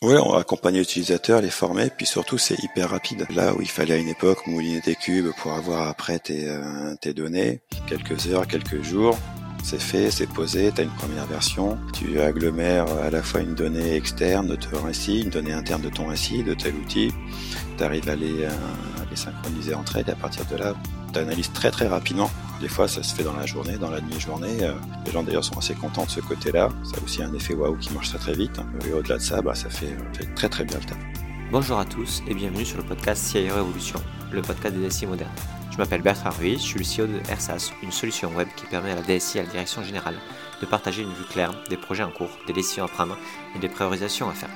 Oui, 0.00 0.14
on 0.24 0.30
va 0.30 0.38
accompagner 0.38 0.78
l'utilisateur, 0.78 1.40
les 1.40 1.50
former, 1.50 1.90
puis 1.90 2.06
surtout 2.06 2.38
c'est 2.38 2.62
hyper 2.62 2.90
rapide. 2.90 3.26
Là 3.34 3.52
où 3.54 3.60
il 3.60 3.68
fallait 3.68 3.94
à 3.94 3.96
une 3.96 4.06
époque 4.06 4.46
mouliner 4.46 4.80
des 4.80 4.94
cubes 4.94 5.32
pour 5.38 5.52
avoir 5.54 5.88
après 5.88 6.20
tes, 6.20 6.46
euh, 6.46 7.12
données, 7.16 7.60
quelques 7.88 8.28
heures, 8.28 8.46
quelques 8.46 8.80
jours, 8.80 9.18
c'est 9.64 9.80
fait, 9.80 10.12
c'est 10.12 10.28
posé, 10.28 10.70
tu 10.70 10.82
une 10.82 10.90
première 10.90 11.26
version, 11.26 11.76
tu 11.92 12.20
agglomères 12.20 12.86
à 13.02 13.10
la 13.10 13.24
fois 13.24 13.40
une 13.40 13.56
donnée 13.56 13.96
externe 13.96 14.46
de 14.46 14.54
ton 14.54 14.82
récit, 14.82 15.22
une 15.22 15.30
donnée 15.30 15.52
interne 15.52 15.82
de 15.82 15.90
ton 15.90 16.06
récit, 16.06 16.44
de 16.44 16.54
tel 16.54 16.76
outil, 16.76 17.12
tu 17.76 17.82
arrives 17.82 18.08
à 18.08 18.14
les, 18.14 18.44
euh, 18.44 18.50
les 19.10 19.16
synchroniser 19.16 19.74
entre 19.74 19.96
elles 19.96 20.08
et 20.08 20.12
à 20.12 20.16
partir 20.16 20.44
de 20.46 20.58
là, 20.58 20.74
tu 21.12 21.18
analyses 21.18 21.52
très 21.52 21.70
très 21.70 21.88
rapidement 21.88 22.30
des 22.60 22.68
fois, 22.68 22.88
ça 22.88 23.04
se 23.04 23.14
fait 23.14 23.22
dans 23.22 23.34
la 23.34 23.46
journée, 23.46 23.78
dans 23.78 23.90
la 23.90 24.00
demi-journée. 24.00 24.62
Euh, 24.62 24.72
les 25.06 25.12
gens 25.12 25.22
d'ailleurs 25.22 25.44
sont 25.44 25.56
assez 25.58 25.74
contents 25.74 26.04
de 26.04 26.10
ce 26.10 26.20
côté-là. 26.20 26.70
Ça 26.82 27.00
a 27.00 27.04
aussi 27.04 27.22
un 27.22 27.32
effet 27.32 27.54
waouh 27.54 27.76
qui 27.76 27.92
marche 27.92 28.08
très 28.08 28.18
très 28.18 28.32
vite. 28.32 28.60
Et 28.88 28.92
au-delà 28.92 29.18
de 29.18 29.22
ça, 29.22 29.40
bah, 29.40 29.54
ça 29.54 29.70
fait, 29.70 29.96
très 30.34 30.48
très 30.48 30.64
bien 30.64 30.78
le 30.78 30.84
taf. 30.84 30.98
Bonjour 31.52 31.78
à 31.78 31.84
tous 31.84 32.20
et 32.26 32.34
bienvenue 32.34 32.64
sur 32.64 32.78
le 32.78 32.82
podcast 32.82 33.24
CIO 33.24 33.54
Révolution, 33.54 34.00
le 34.32 34.42
podcast 34.42 34.74
des 34.74 34.88
DSI 34.88 35.06
modernes. 35.06 35.30
Je 35.70 35.78
m'appelle 35.78 36.02
Bertrand 36.02 36.30
Ruiz, 36.30 36.60
je 36.60 36.66
suis 36.66 36.78
le 36.80 36.84
CEO 36.84 37.06
de 37.06 37.20
RSAS, 37.32 37.70
une 37.84 37.92
solution 37.92 38.34
web 38.34 38.48
qui 38.56 38.66
permet 38.66 38.90
à 38.90 38.96
la 38.96 39.02
DSI 39.02 39.38
et 39.38 39.40
à 39.42 39.44
la 39.44 39.50
direction 39.50 39.84
générale 39.84 40.16
de 40.60 40.66
partager 40.66 41.02
une 41.02 41.12
vue 41.12 41.24
claire 41.30 41.54
des 41.70 41.76
projets 41.76 42.02
en 42.02 42.10
cours, 42.10 42.30
des 42.48 42.52
décisions 42.52 42.84
à 42.84 42.88
prendre 42.88 43.16
et 43.54 43.60
des 43.60 43.68
priorisations 43.68 44.28
à 44.28 44.32
faire. 44.32 44.50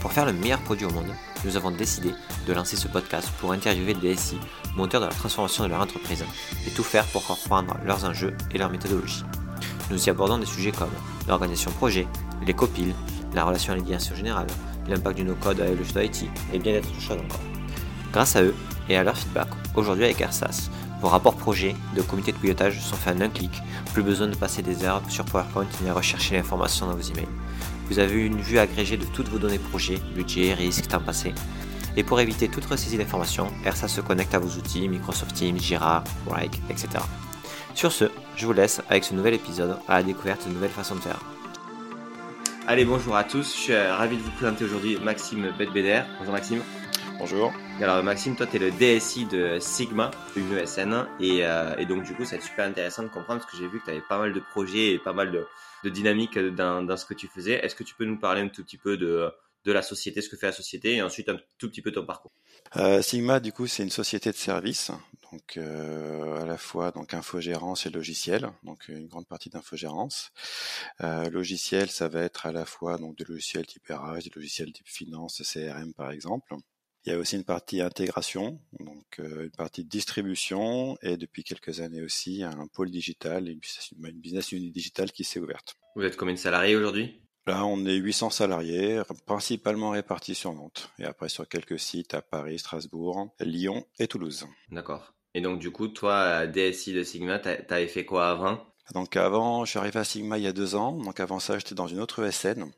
Pour 0.00 0.12
faire 0.12 0.26
le 0.26 0.34
meilleur 0.34 0.60
produit 0.60 0.84
au 0.84 0.90
monde, 0.90 1.10
nous 1.44 1.56
avons 1.56 1.70
décidé 1.70 2.14
de 2.46 2.52
lancer 2.52 2.76
ce 2.76 2.88
podcast 2.88 3.30
pour 3.40 3.52
interviewer 3.52 3.94
des 3.94 4.14
DSI, 4.14 4.38
moteurs 4.76 5.00
de 5.00 5.06
la 5.06 5.12
transformation 5.12 5.64
de 5.64 5.68
leur 5.68 5.80
entreprise, 5.80 6.24
et 6.66 6.70
tout 6.70 6.82
faire 6.82 7.04
pour 7.06 7.26
comprendre 7.26 7.76
leurs 7.84 8.04
enjeux 8.04 8.36
et 8.52 8.58
leurs 8.58 8.70
méthodologies. 8.70 9.24
Nous 9.90 10.04
y 10.06 10.10
abordons 10.10 10.38
des 10.38 10.46
sujets 10.46 10.72
comme 10.72 10.90
l'organisation 11.28 11.70
projet, 11.72 12.06
les 12.46 12.54
copiles, 12.54 12.94
la 13.34 13.44
relation 13.44 13.72
à 13.72 13.76
l'éducation 13.76 14.14
générale, 14.14 14.46
l'impact 14.88 15.16
du 15.16 15.24
no-code 15.24 15.60
avec 15.60 15.78
le 15.78 16.02
et 16.52 16.58
bien 16.58 16.74
d'autres 16.74 17.00
choses 17.00 17.18
encore. 17.18 17.40
Grâce 18.12 18.36
à 18.36 18.42
eux 18.42 18.54
et 18.88 18.96
à 18.96 19.04
leur 19.04 19.16
feedback, 19.16 19.48
aujourd'hui 19.74 20.04
avec 20.04 20.20
AirSAS, 20.20 20.70
vos 21.00 21.08
rapports 21.08 21.34
projets 21.34 21.74
de 21.96 22.02
comité 22.02 22.32
de 22.32 22.36
pilotage 22.36 22.80
sont 22.80 22.96
faits 22.96 23.16
en 23.16 23.22
un 23.22 23.28
clic, 23.28 23.50
plus 23.92 24.02
besoin 24.02 24.28
de 24.28 24.36
passer 24.36 24.62
des 24.62 24.84
heures 24.84 25.02
sur 25.08 25.24
PowerPoint 25.24 25.66
ni 25.82 25.88
à 25.88 25.94
rechercher 25.94 26.36
l'information 26.36 26.86
dans 26.86 26.94
vos 26.94 27.02
emails. 27.02 27.26
Vous 27.88 27.98
avez 27.98 28.24
une 28.24 28.40
vue 28.40 28.58
agrégée 28.58 28.96
de 28.96 29.04
toutes 29.04 29.28
vos 29.28 29.38
données 29.38 29.58
projets, 29.58 29.98
budget, 30.14 30.54
risque, 30.54 30.88
temps 30.88 31.00
passé. 31.00 31.34
Et 31.96 32.02
pour 32.02 32.20
éviter 32.20 32.48
toute 32.48 32.64
ressaisie 32.64 32.96
d'informations, 32.96 33.48
RSA 33.66 33.88
se 33.88 34.00
connecte 34.00 34.34
à 34.34 34.38
vos 34.38 34.48
outils 34.58 34.88
Microsoft 34.88 35.34
Teams, 35.34 35.58
Jira, 35.58 36.02
Wrike, 36.26 36.60
etc. 36.70 36.88
Sur 37.74 37.92
ce, 37.92 38.06
je 38.36 38.46
vous 38.46 38.52
laisse 38.52 38.80
avec 38.88 39.04
ce 39.04 39.14
nouvel 39.14 39.34
épisode 39.34 39.78
à 39.88 39.98
la 39.98 40.02
découverte 40.02 40.46
de 40.46 40.52
nouvelles 40.52 40.70
façons 40.70 40.94
de 40.94 41.00
faire. 41.00 41.20
Allez, 42.66 42.84
bonjour 42.84 43.16
à 43.16 43.24
tous, 43.24 43.54
je 43.56 43.60
suis 43.60 43.72
euh, 43.72 43.94
ravi 43.94 44.16
de 44.16 44.22
vous 44.22 44.30
présenter 44.30 44.64
aujourd'hui 44.64 44.96
Maxime 45.02 45.52
Bedbeder. 45.58 46.02
Bonjour 46.18 46.32
Maxime. 46.32 46.62
Bonjour. 47.18 47.52
Alors 47.82 48.00
Maxime, 48.04 48.36
toi 48.36 48.46
tu 48.46 48.56
es 48.56 48.58
le 48.60 48.70
DSI 48.70 49.26
de 49.26 49.58
Sigma, 49.58 50.12
une 50.36 50.56
ESN, 50.56 51.04
et, 51.18 51.44
euh, 51.44 51.74
et 51.78 51.84
donc 51.84 52.04
du 52.04 52.14
coup 52.14 52.22
être 52.22 52.40
super 52.40 52.64
intéressant 52.64 53.02
de 53.02 53.08
comprendre 53.08 53.40
parce 53.40 53.50
que 53.50 53.58
j'ai 53.58 53.66
vu 53.66 53.80
que 53.80 53.86
tu 53.86 53.90
avais 53.90 54.04
pas 54.08 54.18
mal 54.18 54.32
de 54.32 54.38
projets 54.38 54.92
et 54.92 54.98
pas 55.00 55.12
mal 55.12 55.32
de, 55.32 55.44
de 55.82 55.90
dynamique 55.90 56.38
dans, 56.38 56.96
ce 56.96 57.04
que 57.04 57.14
tu 57.14 57.26
faisais. 57.26 57.54
Est-ce 57.54 57.74
que 57.74 57.82
tu 57.82 57.96
peux 57.96 58.04
nous 58.04 58.20
parler 58.20 58.42
un 58.42 58.48
tout 58.48 58.62
petit 58.62 58.78
peu 58.78 58.96
de, 58.96 59.32
la 59.64 59.82
société, 59.82 60.22
ce 60.22 60.28
que 60.28 60.36
fait 60.36 60.46
la 60.46 60.52
société, 60.52 60.94
et 60.94 61.02
ensuite 61.02 61.28
un 61.28 61.38
tout 61.58 61.68
petit 61.70 61.82
peu 61.82 61.90
ton 61.90 62.06
parcours? 62.06 62.30
Euh, 62.76 63.02
Sigma, 63.02 63.40
du 63.40 63.52
coup, 63.52 63.66
c'est 63.66 63.82
une 63.82 63.90
société 63.90 64.30
de 64.30 64.36
services, 64.36 64.92
donc 65.32 65.56
euh, 65.56 66.40
à 66.40 66.46
la 66.46 66.58
fois 66.58 66.92
donc 66.92 67.14
infogérance 67.14 67.84
et 67.84 67.90
logiciel, 67.90 68.48
donc 68.62 68.86
une 68.86 69.08
grande 69.08 69.26
partie 69.26 69.50
d'infogérance. 69.50 70.30
Logiciel, 71.00 71.90
ça 71.90 72.06
va 72.06 72.20
être 72.20 72.46
à 72.46 72.52
la 72.52 72.64
fois 72.64 72.98
donc 72.98 73.18
des 73.18 73.24
logiciels 73.24 73.66
type 73.66 73.88
RH, 73.88 74.22
des 74.22 74.32
logiciels 74.36 74.72
type 74.72 74.88
finance, 74.88 75.42
CRM 75.42 75.92
par 75.94 76.12
exemple. 76.12 76.54
Il 77.04 77.12
y 77.12 77.16
a 77.16 77.18
aussi 77.18 77.36
une 77.36 77.44
partie 77.44 77.80
intégration, 77.80 78.60
donc 78.78 79.18
euh, 79.18 79.44
une 79.44 79.50
partie 79.50 79.84
distribution, 79.84 80.96
et 81.02 81.16
depuis 81.16 81.42
quelques 81.42 81.80
années 81.80 82.02
aussi 82.02 82.44
un 82.44 82.68
pôle 82.68 82.90
digital, 82.90 83.48
une 83.48 83.58
business 84.20 84.52
unit 84.52 84.70
digitale 84.70 85.10
qui 85.10 85.24
s'est 85.24 85.40
ouverte. 85.40 85.74
Vous 85.96 86.02
êtes 86.02 86.16
combien 86.16 86.34
de 86.34 86.38
salariés 86.38 86.76
aujourd'hui? 86.76 87.20
Là, 87.46 87.66
on 87.66 87.84
est 87.86 87.96
800 87.96 88.30
salariés, 88.30 89.02
principalement 89.26 89.90
répartis 89.90 90.36
sur 90.36 90.54
Nantes, 90.54 90.90
et 91.00 91.04
après 91.04 91.28
sur 91.28 91.48
quelques 91.48 91.78
sites 91.78 92.14
à 92.14 92.22
Paris, 92.22 92.60
Strasbourg, 92.60 93.34
Lyon 93.40 93.84
et 93.98 94.06
Toulouse. 94.06 94.46
D'accord. 94.70 95.12
Et 95.34 95.40
donc, 95.40 95.58
du 95.58 95.72
coup, 95.72 95.88
toi, 95.88 96.46
DSI 96.46 96.92
de 96.92 97.02
Sigma, 97.02 97.40
t'avais 97.40 97.88
fait 97.88 98.04
quoi 98.04 98.28
avant 98.28 98.64
Donc, 98.94 99.16
avant, 99.16 99.64
je 99.64 99.70
suis 99.70 99.78
arrivé 99.78 99.98
à 99.98 100.04
Sigma 100.04 100.38
il 100.38 100.44
y 100.44 100.46
a 100.46 100.52
deux 100.52 100.76
ans. 100.76 100.92
Donc, 100.92 101.18
avant 101.18 101.40
ça, 101.40 101.58
j'étais 101.58 101.74
dans 101.74 101.88
une 101.88 102.00
autre 102.00 102.22
ESN. 102.22 102.70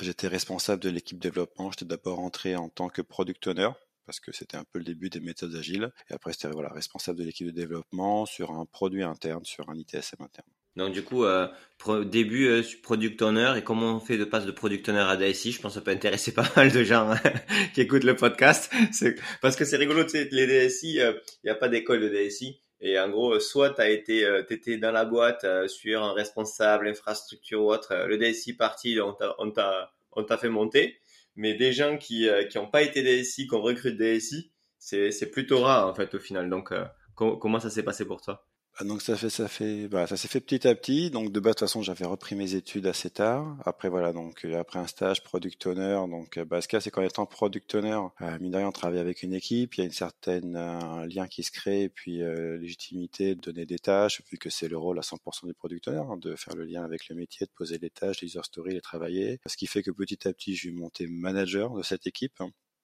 J'étais 0.00 0.28
responsable 0.28 0.82
de 0.82 0.90
l'équipe 0.90 1.18
développement. 1.18 1.70
J'étais 1.70 1.84
d'abord 1.84 2.20
entré 2.20 2.56
en 2.56 2.68
tant 2.68 2.88
que 2.88 3.02
product 3.02 3.46
owner 3.46 3.70
parce 4.06 4.20
que 4.20 4.32
c'était 4.32 4.56
un 4.56 4.64
peu 4.64 4.78
le 4.78 4.86
début 4.86 5.10
des 5.10 5.20
méthodes 5.20 5.54
agiles. 5.54 5.90
Et 6.08 6.14
après, 6.14 6.32
c'était 6.32 6.48
voilà, 6.48 6.70
responsable 6.70 7.18
de 7.18 7.24
l'équipe 7.24 7.46
de 7.46 7.52
développement 7.52 8.24
sur 8.24 8.52
un 8.52 8.64
produit 8.64 9.02
interne, 9.02 9.44
sur 9.44 9.68
un 9.68 9.76
ITSM 9.76 10.22
interne. 10.22 10.48
Donc 10.76 10.92
du 10.92 11.02
coup, 11.02 11.24
euh, 11.24 11.48
début 12.04 12.46
euh, 12.46 12.62
product 12.82 13.20
owner 13.20 13.54
et 13.58 13.62
comment 13.62 13.96
on 13.96 14.00
fait 14.00 14.16
de 14.16 14.24
passe 14.24 14.46
de 14.46 14.52
product 14.52 14.88
owner 14.88 15.00
à 15.00 15.16
DSI, 15.16 15.52
je 15.52 15.60
pense 15.60 15.74
que 15.74 15.80
ça 15.80 15.84
peut 15.84 15.90
intéresser 15.90 16.32
pas 16.34 16.48
mal 16.56 16.72
de 16.72 16.84
gens 16.84 17.10
hein, 17.10 17.20
qui 17.74 17.82
écoutent 17.82 18.04
le 18.04 18.16
podcast. 18.16 18.72
Parce 19.42 19.56
que 19.56 19.66
c'est 19.66 19.76
rigolo, 19.76 20.04
tu 20.04 20.10
sais, 20.10 20.28
les 20.32 20.46
DSI, 20.46 20.94
il 20.94 21.00
euh, 21.00 21.12
n'y 21.44 21.50
a 21.50 21.54
pas 21.54 21.68
d'école 21.68 22.00
de 22.00 22.08
DSI. 22.08 22.62
Et 22.80 22.98
en 22.98 23.08
gros, 23.08 23.40
soit 23.40 23.70
tu 23.70 23.82
été 23.82 24.24
euh, 24.24 24.44
étais 24.48 24.78
dans 24.78 24.92
la 24.92 25.04
boîte 25.04 25.44
sur 25.68 26.02
un 26.02 26.12
responsable, 26.12 26.88
infrastructure 26.88 27.62
ou 27.62 27.72
autre, 27.72 27.94
le 28.06 28.18
DSI 28.18 28.54
parti, 28.54 28.98
on 29.00 29.12
t'a 29.14 29.34
on 30.12 30.24
t'a 30.24 30.38
fait 30.38 30.48
monter. 30.48 30.98
Mais 31.36 31.54
des 31.54 31.72
gens 31.72 31.96
qui 31.98 32.28
qui 32.50 32.58
n'ont 32.58 32.70
pas 32.70 32.82
été 32.82 33.02
DSI, 33.02 33.46
qui 33.46 33.54
ont 33.54 33.62
recruté 33.62 34.16
DSI, 34.16 34.52
c'est 34.78 35.30
plutôt 35.30 35.60
rare 35.60 35.88
en 35.88 35.94
fait 35.94 36.14
au 36.14 36.18
final. 36.18 36.48
Donc 36.50 36.72
comment 37.14 37.60
ça 37.60 37.70
s'est 37.70 37.82
passé 37.84 38.04
pour 38.04 38.20
toi? 38.20 38.47
Donc 38.84 39.02
ça 39.02 39.16
fait 39.16 39.30
ça 39.30 39.48
fait 39.48 39.88
bah, 39.88 40.06
ça 40.06 40.16
s'est 40.16 40.28
fait 40.28 40.40
petit 40.40 40.66
à 40.68 40.74
petit. 40.74 41.10
Donc 41.10 41.32
de 41.32 41.40
base 41.40 41.54
de 41.54 41.58
toute 41.58 41.68
façon 41.68 41.82
j'avais 41.82 42.04
repris 42.04 42.36
mes 42.36 42.54
études 42.54 42.86
assez 42.86 43.10
tard. 43.10 43.56
Après 43.64 43.88
voilà 43.88 44.12
donc 44.12 44.44
euh, 44.44 44.58
après 44.58 44.78
un 44.78 44.86
stage 44.86 45.24
product 45.24 45.66
owner 45.66 46.00
donc 46.08 46.38
euh, 46.38 46.44
bah, 46.44 46.60
ce 46.60 46.68
cas 46.68 46.80
c'est 46.80 46.90
qu'en 46.90 47.02
étant 47.02 47.26
product 47.26 47.74
owner 47.74 48.00
euh, 48.20 48.38
mine 48.40 48.52
de 48.52 48.56
rien 48.56 48.68
on 48.68 48.72
travaille 48.72 49.00
avec 49.00 49.22
une 49.22 49.34
équipe, 49.34 49.74
il 49.74 49.80
y 49.80 49.82
a 49.82 49.86
une 49.86 49.92
certaine 49.92 50.56
un 50.56 51.06
lien 51.06 51.26
qui 51.26 51.42
se 51.42 51.50
crée 51.50 51.82
et 51.82 51.88
puis 51.88 52.18
légitimité 52.18 53.34
de 53.34 53.40
donner 53.40 53.66
des 53.66 53.78
tâches 53.78 54.22
vu 54.30 54.38
que 54.38 54.50
c'est 54.50 54.68
le 54.68 54.78
rôle 54.78 54.98
à 54.98 55.02
100% 55.02 55.46
du 55.46 55.54
product 55.54 55.88
owner 55.88 55.98
hein, 55.98 56.16
de 56.16 56.36
faire 56.36 56.54
le 56.54 56.64
lien 56.64 56.84
avec 56.84 57.08
le 57.08 57.16
métier, 57.16 57.46
de 57.46 57.52
poser 57.52 57.78
les 57.78 57.90
tâches, 57.90 58.20
les 58.20 58.28
user 58.28 58.40
stories, 58.44 58.74
les 58.74 58.80
travailler. 58.80 59.40
Ce 59.46 59.56
qui 59.56 59.66
fait 59.66 59.82
que 59.82 59.90
petit 59.90 60.28
à 60.28 60.32
petit 60.32 60.54
je 60.54 60.60
suis 60.60 60.72
monté 60.72 61.06
manager 61.08 61.74
de 61.74 61.82
cette 61.82 62.06
équipe 62.06 62.40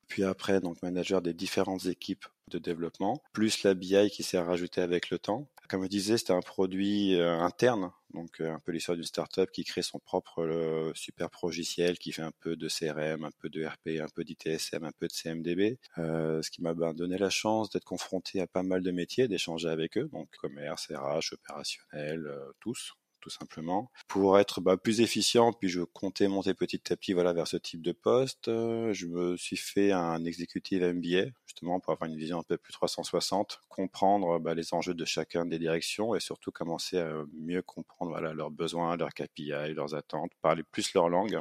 puis 0.08 0.24
après 0.24 0.60
donc 0.60 0.82
manager 0.82 1.22
des 1.22 1.34
différentes 1.34 1.86
équipes 1.86 2.26
de 2.50 2.58
développement, 2.58 3.22
plus 3.32 3.62
la 3.62 3.74
BI 3.74 4.10
qui 4.10 4.22
s'est 4.22 4.38
rajoutée 4.38 4.80
avec 4.80 5.10
le 5.10 5.18
temps. 5.18 5.48
Comme 5.68 5.82
je 5.84 5.88
disais, 5.88 6.18
c'était 6.18 6.32
un 6.32 6.40
produit 6.40 7.14
euh, 7.14 7.38
interne, 7.38 7.90
donc 8.12 8.40
euh, 8.40 8.52
un 8.52 8.58
peu 8.58 8.72
l'histoire 8.72 8.96
d'une 8.96 9.04
startup 9.04 9.50
qui 9.50 9.64
crée 9.64 9.80
son 9.80 9.98
propre 9.98 10.42
euh, 10.42 10.92
super 10.94 11.30
logiciel, 11.42 11.98
qui 11.98 12.12
fait 12.12 12.22
un 12.22 12.32
peu 12.40 12.54
de 12.54 12.68
CRM, 12.68 13.24
un 13.24 13.30
peu 13.38 13.48
de 13.48 13.64
RP, 13.64 14.00
un 14.00 14.08
peu 14.14 14.24
d'ITSM, 14.24 14.84
un 14.84 14.92
peu 14.92 15.06
de 15.06 15.12
CMDB, 15.12 15.78
ce 15.96 16.50
qui 16.50 16.60
m'a 16.60 16.74
ben, 16.74 16.92
donné 16.92 17.16
la 17.16 17.30
chance 17.30 17.70
d'être 17.70 17.84
confronté 17.84 18.40
à 18.40 18.46
pas 18.46 18.62
mal 18.62 18.82
de 18.82 18.90
métiers, 18.90 19.26
d'échanger 19.26 19.68
avec 19.68 19.96
eux, 19.96 20.08
donc 20.12 20.28
commerce, 20.36 20.88
RH, 20.92 21.32
opérationnel, 21.32 22.30
tous 22.60 22.94
tout 23.24 23.30
simplement, 23.30 23.90
pour 24.06 24.38
être 24.38 24.60
bah, 24.60 24.76
plus 24.76 25.00
efficient. 25.00 25.54
Puis 25.54 25.70
je 25.70 25.80
comptais 25.80 26.28
monter 26.28 26.52
petit 26.52 26.92
à 26.92 26.96
petit 26.96 27.14
voilà 27.14 27.32
vers 27.32 27.46
ce 27.48 27.56
type 27.56 27.80
de 27.80 27.92
poste. 27.92 28.48
Je 28.48 29.06
me 29.06 29.36
suis 29.38 29.56
fait 29.56 29.92
un 29.92 30.22
executive 30.26 30.84
MBA 30.84 31.30
justement 31.46 31.80
pour 31.80 31.94
avoir 31.94 32.10
une 32.10 32.18
vision 32.18 32.40
un 32.40 32.42
peu 32.42 32.58
plus 32.58 32.74
360, 32.74 33.62
comprendre 33.70 34.38
bah, 34.40 34.52
les 34.52 34.74
enjeux 34.74 34.92
de 34.92 35.04
chacun 35.06 35.46
des 35.46 35.58
directions 35.58 36.14
et 36.14 36.20
surtout 36.20 36.52
commencer 36.52 36.98
à 36.98 37.24
mieux 37.32 37.62
comprendre 37.62 38.20
leurs 38.20 38.50
besoins, 38.50 38.96
leurs 38.98 39.14
KPI, 39.14 39.72
leurs 39.74 39.94
attentes, 39.94 40.32
parler 40.42 40.62
plus 40.62 40.92
leur 40.92 41.08
langue 41.08 41.40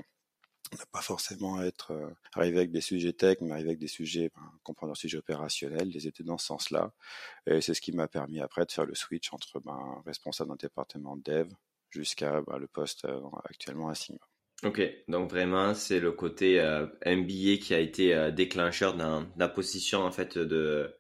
pas 0.92 1.02
forcément 1.02 1.62
être 1.62 1.92
euh, 1.92 2.10
arrivé 2.34 2.58
avec 2.58 2.72
des 2.72 2.82
sujets 2.82 3.14
tech, 3.14 3.38
mais 3.42 3.52
arriver 3.52 3.70
avec 3.70 3.80
des 3.80 3.88
sujets, 3.88 4.32
ben, 4.36 4.52
comprendre 4.64 4.90
leurs 4.90 4.98
sujets 4.98 5.18
opérationnels, 5.18 5.90
les 5.90 6.08
aider 6.08 6.24
dans 6.24 6.38
ce 6.38 6.48
sens-là. 6.48 6.92
Et 7.48 7.62
c'est 7.62 7.74
ce 7.74 7.82
qui 7.82 7.92
m'a 7.92 8.08
permis 8.08 8.40
après 8.40 8.66
de 8.66 8.72
faire 8.72 8.86
le 8.86 8.96
switch 8.96 9.34
entre 9.34 9.60
ben, 9.60 10.02
responsable 10.06 10.50
d'un 10.52 10.56
département 10.56 11.18
dev, 11.18 11.50
jusqu'à 11.94 12.42
bah, 12.42 12.58
le 12.60 12.68
poste 12.68 13.06
euh, 13.06 13.20
actuellement 13.46 13.90
à 13.90 13.96
Sigma. 13.96 14.20
Ok, 14.64 14.82
donc 15.08 15.30
vraiment 15.30 15.74
c'est 15.74 16.00
le 16.00 16.12
côté 16.12 16.60
euh, 16.60 16.86
MBA 17.06 17.58
qui 17.62 17.74
a 17.74 17.80
été 17.80 18.14
euh, 18.14 18.32
déclencheur 18.32 18.96
la 19.38 19.50
position 19.50 20.04
en 20.04 20.12
fait 20.12 20.38
de, 20.38 20.96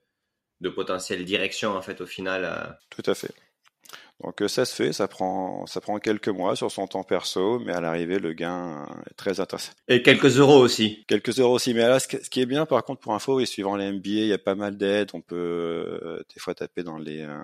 de 0.59 0.69
potentielle 0.69 1.23
direction 1.23 1.71
en 1.71 1.81
fait 1.81 2.01
au 2.01 2.05
final. 2.05 2.77
Tout 2.89 3.03
à 3.05 3.15
fait. 3.15 3.33
Donc 4.23 4.41
euh, 4.41 4.47
ça 4.47 4.63
se 4.63 4.73
fait, 4.73 4.93
ça 4.93 5.07
prend, 5.07 5.65
ça 5.65 5.81
prend 5.81 5.99
quelques 5.99 6.29
mois 6.29 6.55
sur 6.55 6.71
son 6.71 6.87
temps 6.87 7.03
perso, 7.03 7.59
mais 7.59 7.73
à 7.73 7.81
l'arrivée, 7.81 8.19
le 8.19 8.33
gain 8.33 8.85
est 9.09 9.15
très 9.15 9.39
intéressant. 9.41 9.73
Et 9.89 10.01
quelques 10.01 10.39
euros 10.39 10.59
aussi. 10.59 11.03
Quelques 11.07 11.39
euros 11.39 11.55
aussi, 11.55 11.73
mais 11.73 11.81
là, 11.81 11.99
ce 11.99 12.07
qui 12.07 12.41
est 12.41 12.45
bien 12.45 12.65
par 12.65 12.83
contre 12.85 13.01
pour 13.01 13.13
info, 13.13 13.41
et 13.41 13.45
suivant 13.45 13.75
les 13.75 13.91
MBA, 13.91 14.01
il 14.05 14.27
y 14.27 14.33
a 14.33 14.37
pas 14.37 14.55
mal 14.55 14.77
d'aides, 14.77 15.09
on 15.13 15.21
peut 15.21 15.35
euh, 15.35 16.23
des 16.33 16.39
fois 16.39 16.55
taper 16.55 16.83
dans 16.83 16.97
les 16.97 17.21
euh, 17.21 17.37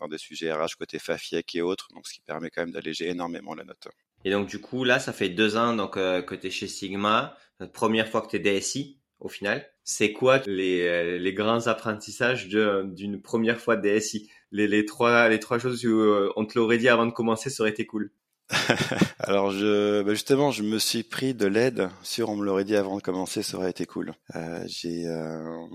dans 0.00 0.08
des 0.08 0.18
sujets 0.18 0.52
RH 0.52 0.76
côté 0.76 0.98
FAFIEC 0.98 1.54
et 1.54 1.62
autres, 1.62 1.88
donc 1.94 2.06
ce 2.08 2.14
qui 2.14 2.20
permet 2.20 2.50
quand 2.50 2.62
même 2.62 2.72
d'alléger 2.72 3.08
énormément 3.08 3.54
la 3.54 3.64
note. 3.64 3.88
Et 4.24 4.30
donc 4.30 4.48
du 4.48 4.60
coup 4.60 4.82
là, 4.82 4.98
ça 4.98 5.12
fait 5.12 5.28
deux 5.28 5.56
ans 5.56 5.74
donc 5.74 5.94
que 5.94 6.34
tu 6.34 6.46
es 6.48 6.50
chez 6.50 6.66
Sigma. 6.66 7.36
première 7.72 8.08
fois 8.08 8.22
que 8.22 8.28
tu 8.28 8.36
es 8.36 8.38
DSI 8.40 8.98
au 9.20 9.28
final. 9.28 9.66
C'est 9.84 10.12
quoi 10.12 10.38
les, 10.46 11.18
les 11.18 11.34
grands 11.34 11.66
apprentissages 11.66 12.48
d'une 12.48 13.20
première 13.20 13.60
fois 13.60 13.76
DSI 13.76 14.30
les, 14.54 14.68
les, 14.68 14.86
trois, 14.86 15.28
les 15.28 15.40
trois 15.40 15.58
choses 15.58 15.84
où 15.84 16.00
on 16.36 16.46
te 16.46 16.56
l'aurait 16.58 16.78
dit 16.78 16.88
avant 16.88 17.06
de 17.06 17.12
commencer, 17.12 17.50
ça 17.50 17.62
aurait 17.64 17.72
été 17.72 17.84
cool. 17.84 18.10
Alors 19.18 19.50
je, 19.50 20.02
bah 20.02 20.12
justement, 20.12 20.50
je 20.50 20.62
me 20.62 20.78
suis 20.78 21.02
pris 21.02 21.34
de 21.34 21.46
l'aide. 21.46 21.88
Sur, 22.02 22.28
on 22.28 22.36
me 22.36 22.44
l'aurait 22.44 22.64
dit 22.64 22.76
avant 22.76 22.96
de 22.96 23.02
commencer, 23.02 23.42
ça 23.42 23.56
aurait 23.56 23.70
été 23.70 23.86
cool. 23.86 24.14
Euh, 24.34 24.64
j'ai, 24.66 25.06
euh, 25.06 25.66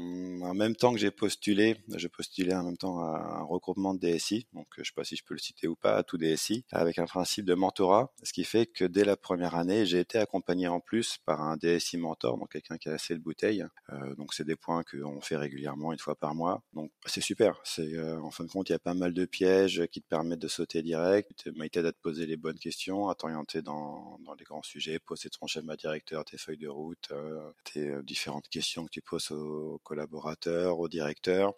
en 0.42 0.54
même 0.54 0.76
temps 0.76 0.94
que 0.94 1.00
j'ai 1.00 1.12
postulé, 1.12 1.78
j'ai 1.96 2.10
postulé 2.10 2.54
en 2.54 2.64
même 2.64 2.78
temps 2.78 3.00
à 3.00 3.40
un 3.40 3.44
regroupement 3.44 3.94
de 3.94 4.00
DSI. 4.00 4.48
Donc, 4.54 4.68
je 4.78 4.84
sais 4.84 4.94
pas 4.96 5.04
si 5.04 5.16
je 5.16 5.24
peux 5.24 5.34
le 5.34 5.40
citer 5.40 5.68
ou 5.68 5.76
pas, 5.76 5.96
à 5.96 6.04
tout 6.04 6.18
DSI, 6.18 6.64
avec 6.72 7.00
un 7.00 7.06
principe 7.06 7.46
de 7.46 7.54
mentorat, 7.54 8.14
ce 8.24 8.34
qui 8.34 8.44
fait 8.44 8.66
que 8.66 8.86
dès 8.86 9.04
la 9.04 9.18
première 9.18 9.56
année, 9.56 9.86
j'ai 9.86 10.00
été 10.00 10.18
accompagné 10.18 10.68
en 10.68 10.80
plus 10.80 11.18
par 11.26 11.42
un 11.42 11.58
DSI 11.58 11.98
mentor, 11.98 12.38
donc 12.38 12.52
quelqu'un 12.52 12.78
qui 12.78 12.90
a 12.90 12.94
assez 12.94 13.14
de 13.14 13.20
bouteille. 13.20 13.66
Euh, 13.92 14.16
donc, 14.16 14.34
c'est 14.34 14.46
des 14.46 14.56
points 14.56 14.84
qu'on 14.84 15.22
fait 15.22 15.38
régulièrement, 15.38 15.92
une 15.94 16.00
fois 16.00 16.16
par 16.16 16.36
mois. 16.36 16.62
Donc, 16.74 16.92
c'est 17.06 17.22
super. 17.22 17.60
C'est, 17.64 17.94
euh, 17.94 18.22
en 18.22 18.32
fin 18.32 18.44
de 18.44 18.50
compte, 18.50 18.70
il 18.70 18.74
y 18.74 18.76
a 18.76 18.80
pas 18.80 18.94
mal 18.94 19.14
de 19.14 19.26
pièges 19.26 19.86
qui 19.92 20.02
te 20.02 20.08
permettent 20.08 20.40
de 20.40 20.48
sauter 20.48 20.82
direct. 20.82 21.44
Il 21.46 21.70
t'aide 21.70 21.86
à 21.86 21.92
te 21.92 22.00
poser 22.02 22.26
les 22.26 22.38
bonnes 22.38 22.58
questions, 22.58 22.69
à 23.10 23.16
t'orienter 23.16 23.62
dans, 23.62 24.18
dans, 24.26 24.34
les 24.34 24.44
grands 24.44 24.64
sujets, 24.64 25.00
poser 25.00 25.30
ton 25.30 25.48
schéma 25.48 25.76
directeur, 25.76 26.26
tes 26.26 26.38
feuilles 26.38 26.58
de 26.58 26.68
route, 26.68 27.10
euh, 27.12 27.52
tes 27.64 27.88
euh, 27.90 28.04
différentes 28.04 28.50
questions 28.50 28.86
que 28.86 28.92
tu 28.92 29.02
poses 29.02 29.32
aux 29.32 29.80
collaborateurs, 29.84 30.80
aux 30.80 30.90
directeurs. 30.90 31.54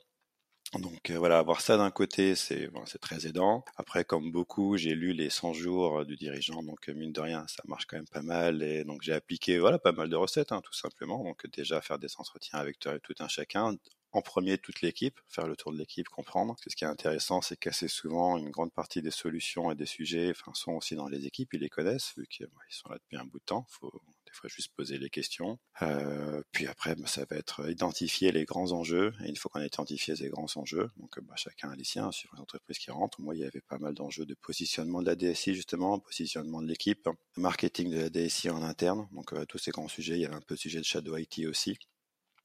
Donc 0.79 1.09
euh, 1.09 1.17
voilà, 1.17 1.39
avoir 1.39 1.61
ça 1.61 1.77
d'un 1.77 1.91
côté, 1.91 2.35
c'est 2.35 2.69
très 3.01 3.27
aidant. 3.27 3.65
Après, 3.75 4.05
comme 4.05 4.31
beaucoup, 4.31 4.77
j'ai 4.77 4.95
lu 4.95 5.13
les 5.13 5.29
100 5.29 5.53
jours 5.53 6.05
du 6.05 6.15
dirigeant, 6.15 6.63
donc 6.63 6.87
mine 6.87 7.11
de 7.11 7.21
rien, 7.21 7.45
ça 7.47 7.61
marche 7.65 7.85
quand 7.87 7.97
même 7.97 8.07
pas 8.07 8.21
mal. 8.21 8.63
Et 8.63 8.83
donc 8.85 9.01
j'ai 9.01 9.13
appliqué 9.13 9.59
voilà 9.59 9.79
pas 9.79 9.91
mal 9.91 10.09
de 10.09 10.15
recettes, 10.15 10.51
hein, 10.51 10.61
tout 10.63 10.73
simplement. 10.73 11.23
Donc 11.23 11.45
déjà 11.51 11.81
faire 11.81 11.99
des 11.99 12.09
entretiens 12.17 12.59
avec 12.59 12.79
tout 12.79 13.15
un 13.19 13.27
chacun, 13.27 13.75
en 14.11 14.21
premier 14.21 14.57
toute 14.57 14.81
l'équipe, 14.81 15.19
faire 15.27 15.47
le 15.47 15.55
tour 15.55 15.71
de 15.71 15.77
l'équipe, 15.77 16.07
comprendre. 16.09 16.55
ce 16.65 16.75
qui 16.75 16.83
est 16.83 16.87
intéressant, 16.87 17.41
c'est 17.41 17.57
qu'assez 17.57 17.87
souvent, 17.87 18.37
une 18.37 18.49
grande 18.49 18.73
partie 18.73 19.01
des 19.01 19.11
solutions 19.11 19.71
et 19.71 19.75
des 19.75 19.85
sujets 19.85 20.33
sont 20.53 20.73
aussi 20.73 20.95
dans 20.95 21.07
les 21.07 21.25
équipes, 21.25 21.53
ils 21.53 21.61
les 21.61 21.69
connaissent, 21.69 22.13
vu 22.17 22.27
qu'ils 22.27 22.47
sont 22.69 22.89
là 22.89 22.97
depuis 22.97 23.17
un 23.17 23.25
bout 23.25 23.39
de 23.39 23.45
temps. 23.45 23.65
Il 23.69 23.73
faut 23.73 24.01
des 24.31 24.37
fois 24.37 24.49
juste 24.49 24.73
poser 24.75 24.97
les 24.97 25.09
questions. 25.09 25.59
Euh, 25.81 26.41
puis 26.51 26.67
après, 26.67 26.95
bah, 26.95 27.07
ça 27.07 27.25
va 27.29 27.35
être 27.35 27.69
identifier 27.69 28.31
les 28.31 28.45
grands 28.45 28.71
enjeux. 28.71 29.13
Et 29.23 29.29
une 29.29 29.35
fois 29.35 29.51
qu'on 29.53 29.59
a 29.59 29.65
identifié 29.65 30.15
ces 30.15 30.29
grands 30.29 30.47
enjeux, 30.55 30.89
donc 30.97 31.19
bah, 31.21 31.35
chacun 31.35 31.69
a 31.69 31.75
les 31.75 31.83
siens, 31.83 32.11
suivant 32.11 32.37
l'entreprise 32.37 32.77
qui 32.77 32.91
rentre. 32.91 33.19
Moi, 33.21 33.35
il 33.35 33.41
y 33.41 33.45
avait 33.45 33.61
pas 33.61 33.77
mal 33.77 33.93
d'enjeux 33.93 34.25
de 34.25 34.33
positionnement 34.35 35.01
de 35.01 35.07
la 35.07 35.15
DSI, 35.15 35.53
justement, 35.53 35.99
positionnement 35.99 36.61
de 36.61 36.67
l'équipe, 36.67 37.09
marketing 37.35 37.89
de 37.89 37.99
la 37.99 38.09
DSI 38.09 38.49
en 38.49 38.63
interne. 38.63 39.07
Donc, 39.11 39.33
euh, 39.33 39.45
tous 39.45 39.57
ces 39.57 39.71
grands 39.71 39.89
sujets, 39.89 40.15
il 40.15 40.21
y 40.21 40.25
avait 40.25 40.35
un 40.35 40.41
peu 40.41 40.55
de 40.55 40.59
sujet 40.59 40.79
de 40.79 40.85
Shadow 40.85 41.17
IT 41.17 41.45
aussi. 41.47 41.77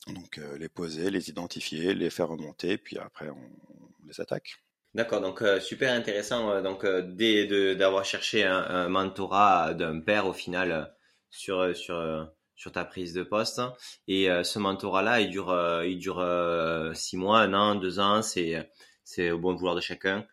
Donc 0.06 0.38
euh, 0.38 0.56
les 0.58 0.69
poser, 0.69 1.11
les 1.11 1.31
identifier, 1.31 1.94
les 1.94 2.11
faire 2.11 2.29
remonter, 2.29 2.79
puis 2.79 2.99
après 2.99 3.29
on 3.29 4.06
les 4.06 4.20
attaque. 4.20 4.56
D'accord, 4.94 5.20
donc 5.20 5.43
euh, 5.43 5.61
super 5.61 5.93
intéressant. 5.93 6.50
Euh, 6.50 6.62
donc 6.62 6.87
d'avoir 7.76 8.05
cherché 8.05 8.44
un, 8.44 8.88
mentorat 8.88 9.75
d'un 9.75 10.00
père 10.00 10.26
au 10.26 10.32
final 10.32 10.94
sur 11.31 11.75
sur 11.75 12.31
sur 12.55 12.73
ta 12.73 12.85
prise 12.85 13.12
de 13.12 13.23
poste 13.23 13.61
et 14.08 14.29
ce 14.43 14.58
mentorat 14.58 15.03
là 15.03 15.20
il 15.20 15.31
dure 15.31 15.82
il 15.85 15.99
dure 15.99 16.25
six 16.94 17.17
mois, 17.17 17.41
un 17.41 17.53
an, 17.53 17.75
deux 17.75 17.99
ans, 17.99 18.23
c'est 18.23 18.70
c'est 19.05 19.31
au 19.31 19.38
bon 19.38 19.55
vouloir 19.55 19.75
de 19.75 19.81
chacun. 19.81 20.26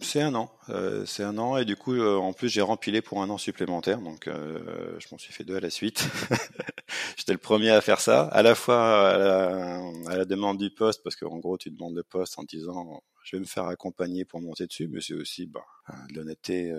C'est 0.00 0.20
un 0.20 0.34
an, 0.34 0.50
euh, 0.70 1.06
c'est 1.06 1.22
un 1.22 1.38
an 1.38 1.56
et 1.56 1.64
du 1.64 1.76
coup 1.76 1.94
euh, 1.94 2.16
en 2.16 2.32
plus 2.32 2.48
j'ai 2.48 2.60
rempilé 2.60 3.00
pour 3.00 3.22
un 3.22 3.30
an 3.30 3.38
supplémentaire 3.38 4.00
donc 4.00 4.26
euh, 4.26 4.98
je 4.98 5.06
m'en 5.12 5.18
suis 5.18 5.32
fait 5.32 5.44
deux 5.44 5.56
à 5.56 5.60
la 5.60 5.70
suite. 5.70 6.08
J'étais 7.16 7.32
le 7.32 7.38
premier 7.38 7.70
à 7.70 7.80
faire 7.80 8.00
ça, 8.00 8.24
à 8.24 8.42
la 8.42 8.56
fois 8.56 9.08
à 9.08 10.16
la, 10.16 10.24
demande 10.24 10.58
du 10.58 10.70
poste 10.70 11.02
parce 11.04 11.14
qu'en 11.14 11.38
gros 11.38 11.58
tu 11.58 11.70
demandes 11.70 11.94
le 11.94 12.02
poste 12.02 12.38
en 12.40 12.42
disant 12.42 13.02
je 13.22 13.36
vais 13.36 13.40
me 13.40 13.46
faire 13.46 13.66
accompagner 13.66 14.24
pour 14.24 14.40
monter 14.40 14.66
dessus, 14.66 14.88
mais 14.88 15.00
c'est 15.00 15.14
aussi 15.14 15.46
bah, 15.46 15.64
de 16.10 16.16
l'honnêteté 16.16 16.74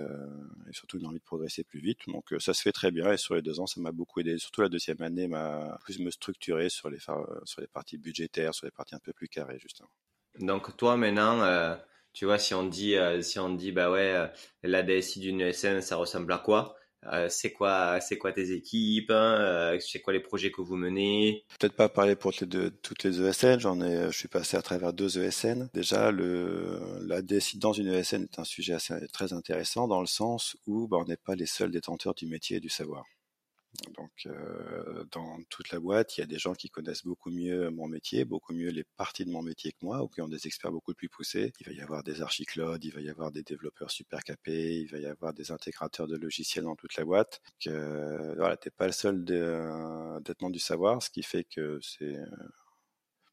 et 0.68 0.72
surtout 0.72 0.98
une 0.98 1.06
envie 1.06 1.18
de 1.18 1.24
progresser 1.24 1.64
plus 1.64 1.80
vite. 1.80 2.00
Donc 2.08 2.34
ça 2.38 2.52
se 2.52 2.60
fait 2.60 2.72
très 2.72 2.90
bien 2.90 3.10
et 3.12 3.16
sur 3.16 3.34
les 3.34 3.42
deux 3.42 3.60
ans 3.60 3.66
ça 3.66 3.80
m'a 3.80 3.92
beaucoup 3.92 4.20
aidé. 4.20 4.38
Surtout 4.38 4.60
la 4.60 4.68
deuxième 4.68 5.00
année 5.00 5.26
m'a 5.26 5.78
plus 5.82 5.98
me 6.00 6.10
structurer 6.10 6.68
sur 6.68 6.90
les 6.90 6.98
sur 7.00 7.60
les 7.60 7.66
parties 7.66 7.98
budgétaires, 7.98 8.54
sur 8.54 8.66
les 8.66 8.72
parties 8.72 8.94
un 8.94 9.00
peu 9.00 9.14
plus 9.14 9.28
carrées 9.28 9.58
justement. 9.58 9.88
Donc 10.38 10.76
toi 10.76 10.96
maintenant 10.98 11.40
tu 12.16 12.24
vois, 12.24 12.38
si 12.38 12.54
on 12.54 12.64
dit, 12.64 12.96
euh, 12.96 13.20
si 13.20 13.38
on 13.38 13.50
dit, 13.50 13.72
bah 13.72 13.90
ouais, 13.90 14.14
euh, 14.14 14.26
la 14.62 14.82
DSI 14.82 15.20
d'une 15.20 15.42
ESN, 15.42 15.82
ça 15.82 15.96
ressemble 15.96 16.32
à 16.32 16.38
quoi? 16.38 16.74
Euh, 17.12 17.28
c'est 17.28 17.52
quoi, 17.52 18.00
c'est 18.00 18.16
quoi 18.16 18.32
tes 18.32 18.52
équipes 18.52 19.10
hein, 19.10 19.76
C'est 19.80 20.00
quoi 20.00 20.14
les 20.14 20.20
projets 20.20 20.50
que 20.50 20.62
vous 20.62 20.76
menez? 20.76 21.44
Peut-être 21.60 21.76
pas 21.76 21.90
parler 21.90 22.16
pour 22.16 22.32
toutes 22.32 23.04
les 23.04 23.20
ESN. 23.20 23.60
J'en 23.60 23.82
ai, 23.82 24.06
je 24.10 24.16
suis 24.16 24.28
passé 24.28 24.56
à 24.56 24.62
travers 24.62 24.94
deux 24.94 25.18
ESN. 25.18 25.68
Déjà, 25.74 26.10
la 26.10 27.20
DSI 27.20 27.58
dans 27.58 27.74
une 27.74 27.88
ESN 27.88 28.22
est 28.22 28.38
un 28.38 28.44
sujet 28.44 28.78
très 29.12 29.34
intéressant 29.34 29.86
dans 29.86 30.00
le 30.00 30.06
sens 30.06 30.56
où 30.66 30.88
bah, 30.88 30.96
on 30.98 31.04
n'est 31.04 31.18
pas 31.18 31.34
les 31.34 31.46
seuls 31.46 31.70
détenteurs 31.70 32.14
du 32.14 32.26
métier 32.26 32.56
et 32.56 32.60
du 32.60 32.70
savoir. 32.70 33.04
Donc, 33.96 34.10
euh, 34.26 35.04
dans 35.12 35.38
toute 35.50 35.70
la 35.70 35.80
boîte, 35.80 36.16
il 36.16 36.20
y 36.20 36.24
a 36.24 36.26
des 36.26 36.38
gens 36.38 36.54
qui 36.54 36.68
connaissent 36.68 37.04
beaucoup 37.04 37.30
mieux 37.30 37.70
mon 37.70 37.88
métier, 37.88 38.24
beaucoup 38.24 38.52
mieux 38.52 38.70
les 38.70 38.84
parties 38.96 39.24
de 39.24 39.30
mon 39.30 39.42
métier 39.42 39.72
que 39.72 39.78
moi, 39.82 40.02
ou 40.02 40.08
qui 40.08 40.20
ont 40.20 40.28
des 40.28 40.46
experts 40.46 40.72
beaucoup 40.72 40.94
plus 40.94 41.08
poussés. 41.08 41.52
Il 41.60 41.66
va 41.66 41.72
y 41.72 41.80
avoir 41.80 42.02
des 42.02 42.22
archiclodes, 42.22 42.84
il 42.84 42.92
va 42.92 43.00
y 43.00 43.08
avoir 43.08 43.32
des 43.32 43.42
développeurs 43.42 43.90
super 43.90 44.22
capés, 44.22 44.78
il 44.80 44.90
va 44.90 44.98
y 44.98 45.06
avoir 45.06 45.32
des 45.32 45.50
intégrateurs 45.50 46.06
de 46.06 46.16
logiciels 46.16 46.64
dans 46.64 46.76
toute 46.76 46.96
la 46.96 47.04
boîte. 47.04 47.40
Donc, 47.44 47.74
euh, 47.74 48.34
voilà, 48.36 48.56
t'es 48.56 48.70
pas 48.70 48.86
le 48.86 48.92
seul 48.92 49.24
détenant 49.24 50.50
du 50.50 50.58
savoir, 50.58 51.02
ce 51.02 51.10
qui 51.10 51.22
fait 51.22 51.44
que 51.44 51.78
c'est 51.82 52.16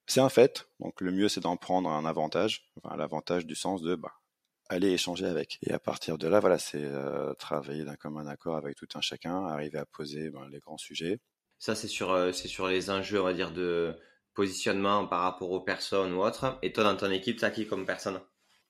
c'est 0.06 0.22
un 0.22 0.30
fait. 0.30 0.68
Donc, 0.80 1.02
le 1.02 1.12
mieux, 1.12 1.30
c'est 1.30 1.42
d'en 1.42 1.58
prendre 1.58 1.90
un 1.90 2.06
avantage, 2.06 2.70
enfin, 2.82 2.96
l'avantage 2.98 3.46
du 3.46 3.56
sens 3.56 3.82
de 3.82 3.96
bah, 3.96 4.14
aller 4.70 4.92
échanger 4.92 5.26
avec. 5.26 5.60
Et 5.64 5.72
à 5.72 5.80
partir 5.80 6.18
de 6.18 6.28
là, 6.28 6.40
voilà, 6.40 6.58
c'est 6.58 6.84
euh, 6.84 7.34
travailler 7.36 7.84
d'un 7.84 7.96
commun 7.96 8.28
accord 8.28 8.56
avec 8.56 8.76
tout 8.76 8.88
un 8.96 9.02
chacun, 9.02 9.46
arriver 9.46 9.80
à 9.80 9.86
poser 9.86 10.30
ben, 10.30 10.48
les 10.52 10.60
grands 10.60 10.78
sujets. 10.78 11.20
Ça, 11.60 11.76
c'est 11.76 11.88
sur, 11.88 12.12
euh, 12.12 12.32
c'est 12.32 12.48
sur 12.48 12.68
les 12.68 12.90
enjeux, 12.90 13.22
on 13.22 13.26
va 13.26 13.34
dire, 13.34 13.52
de 13.52 13.96
positionnement 14.34 15.08
par 15.08 15.22
rapport 15.22 15.52
aux 15.52 15.62
personnes 15.62 16.14
ou 16.14 16.24
autres. 16.24 16.58
Et 16.62 16.74
toi, 16.74 16.84
dans 16.84 16.96
ton 16.96 17.12
équipe, 17.12 17.38
tu 17.38 17.46
as 17.46 17.52
qui 17.52 17.68
comme 17.68 17.86
personne? 17.86 18.20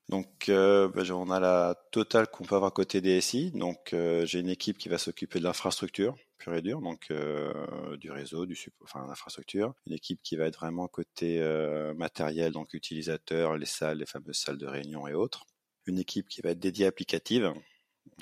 Donc, 0.10 0.50
euh, 0.50 0.90
ben, 0.90 1.10
on 1.12 1.32
a 1.32 1.40
la 1.40 1.76
totale 1.92 2.28
qu'on 2.28 2.44
peut 2.44 2.56
avoir 2.56 2.74
côté 2.74 3.00
DSI. 3.00 3.52
Donc, 3.52 3.96
j'ai 4.24 4.40
une 4.40 4.50
équipe 4.50 4.78
qui 4.78 4.90
va 4.90 4.98
s'occuper 4.98 5.40
de 5.40 5.46
l'infrastructure 5.46 6.16
pure 6.38 6.56
et 6.56 6.62
dure, 6.62 6.82
donc 6.82 7.08
du 8.00 8.12
réseau, 8.12 8.46
du 8.46 8.54
support, 8.54 8.86
enfin 8.86 9.08
l'infrastructure. 9.08 9.74
Une 9.88 9.94
équipe 9.94 10.20
qui 10.22 10.36
va 10.36 10.46
être 10.46 10.60
vraiment 10.60 10.90
côté 10.90 11.40
matériel, 11.96 12.52
donc 12.52 12.74
utilisateur, 12.74 13.56
les 13.56 13.66
salles, 13.66 14.00
les 14.00 14.06
fameuses 14.06 14.40
salles 14.40 14.58
de 14.58 14.68
réunion 14.68 15.08
et 15.08 15.14
autres 15.14 15.46
une 15.86 16.00
équipe 16.00 16.28
qui 16.28 16.42
va 16.42 16.52
être 16.52 16.60
dédiée 16.60 16.86
applicative, 16.86 17.54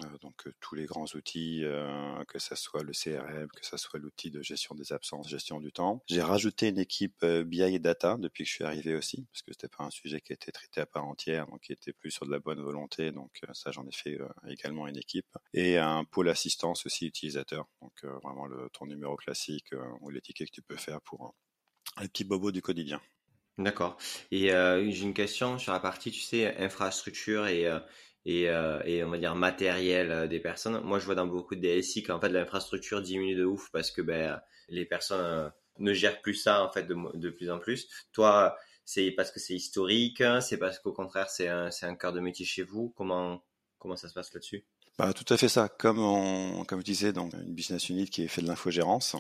euh, 0.04 0.18
donc 0.22 0.48
euh, 0.48 0.54
tous 0.60 0.76
les 0.76 0.86
grands 0.86 1.06
outils, 1.16 1.64
euh, 1.64 2.24
que 2.26 2.40
ce 2.40 2.56
soit 2.56 2.84
le 2.84 2.94
CRM, 2.94 3.48
que 3.50 3.66
ce 3.66 3.78
soit 3.78 4.00
l'outil 4.00 4.32
de 4.32 4.42
gestion 4.42 4.76
des 4.76 4.94
absences, 4.94 5.28
gestion 5.28 5.60
du 5.60 5.72
temps. 5.72 6.04
J'ai 6.08 6.22
rajouté 6.22 6.70
une 6.70 6.80
équipe 6.80 7.26
BI 7.26 7.62
et 7.62 7.80
data 7.80 8.18
depuis 8.18 8.44
que 8.44 8.50
je 8.50 8.56
suis 8.56 8.64
arrivé 8.64 8.96
aussi, 8.96 9.26
parce 9.32 9.42
que 9.42 9.52
c'était 9.52 9.68
pas 9.68 9.84
un 9.84 9.90
sujet 9.90 10.22
qui 10.22 10.34
était 10.34 10.52
traité 10.52 10.82
à 10.82 10.86
part 10.86 11.06
entière, 11.06 11.48
donc 11.48 11.62
qui 11.62 11.74
était 11.74 11.94
plus 11.94 12.12
sur 12.12 12.26
de 12.26 12.32
la 12.32 12.40
bonne 12.40 12.62
volonté. 12.62 13.12
Donc 13.12 13.42
ça, 13.54 13.72
j'en 13.72 13.86
ai 13.88 13.92
fait 13.92 14.20
également 14.48 14.88
une 14.88 14.98
équipe 14.98 15.38
et 15.54 15.78
un 15.78 16.04
pôle 16.04 16.30
assistance 16.30 16.86
aussi 16.86 17.08
utilisateur. 17.08 17.68
Donc 17.82 18.04
vraiment 18.24 18.46
le 18.46 18.70
ton 18.74 18.86
numéro 18.86 19.16
classique 19.16 19.74
ou 20.02 20.10
les 20.10 20.22
tickets 20.22 20.50
que 20.50 20.56
tu 20.56 20.62
peux 20.62 20.78
faire 20.78 21.02
pour 21.02 21.36
les 22.00 22.08
petits 22.08 22.24
bobos 22.24 22.52
du 22.52 22.62
quotidien. 22.62 23.02
D'accord. 23.64 23.98
Et 24.32 24.52
euh, 24.52 24.90
j'ai 24.90 25.04
une 25.04 25.14
question 25.14 25.60
sur 25.60 25.72
la 25.74 25.80
partie, 25.80 26.12
tu 26.12 26.20
sais, 26.20 26.58
infrastructure 26.58 27.48
et, 27.48 27.68
euh, 27.68 27.80
euh, 28.28 28.82
et 28.86 29.04
on 29.04 29.10
va 29.10 29.18
dire 29.18 29.36
matériel 29.36 30.28
des 30.28 30.40
personnes. 30.40 30.80
Moi, 30.82 31.00
je 31.00 31.06
vois 31.06 31.16
dans 31.16 31.28
beaucoup 31.28 31.56
de 31.56 31.62
DSI 31.62 32.04
qu'en 32.04 32.20
fait 32.20 32.30
l'infrastructure 32.30 33.02
diminue 33.02 33.36
de 33.36 33.46
ouf 33.46 33.70
parce 33.72 33.92
que 33.92 34.02
ben, 34.02 34.42
les 34.70 34.86
personnes 34.86 35.52
ne 35.78 35.94
gèrent 35.94 36.22
plus 36.22 36.36
ça 36.36 36.64
en 36.64 36.72
fait 36.72 36.84
de, 36.84 36.96
de 37.14 37.30
plus 37.30 37.52
en 37.52 37.60
plus. 37.60 37.88
Toi, 38.14 38.58
c'est 38.84 39.12
parce 39.12 39.32
que 39.32 39.40
c'est 39.40 39.54
historique, 39.54 40.24
c'est 40.42 40.58
parce 40.58 40.80
qu'au 40.80 40.92
contraire 40.92 41.30
c'est 41.30 41.48
un, 41.48 41.70
un 41.82 41.96
cœur 41.96 42.14
de 42.14 42.20
métier 42.20 42.46
chez 42.46 42.64
vous? 42.64 42.94
Comment, 42.98 43.44
comment 43.78 43.96
ça 43.96 44.10
se 44.10 44.14
passe 44.14 44.34
là-dessus? 44.34 44.66
Bah, 44.98 45.14
Tout 45.14 45.32
à 45.34 45.38
fait 45.38 45.50
ça. 45.50 45.70
Comme, 45.70 46.00
on, 46.00 46.66
comme 46.66 46.80
je 46.80 46.86
disais, 46.86 47.14
donc, 47.14 47.34
une 47.34 47.54
business 47.54 47.90
unit 47.90 48.10
qui 48.10 48.28
fait 48.28 48.42
de 48.42 48.48
l'infogérance. 48.48 49.16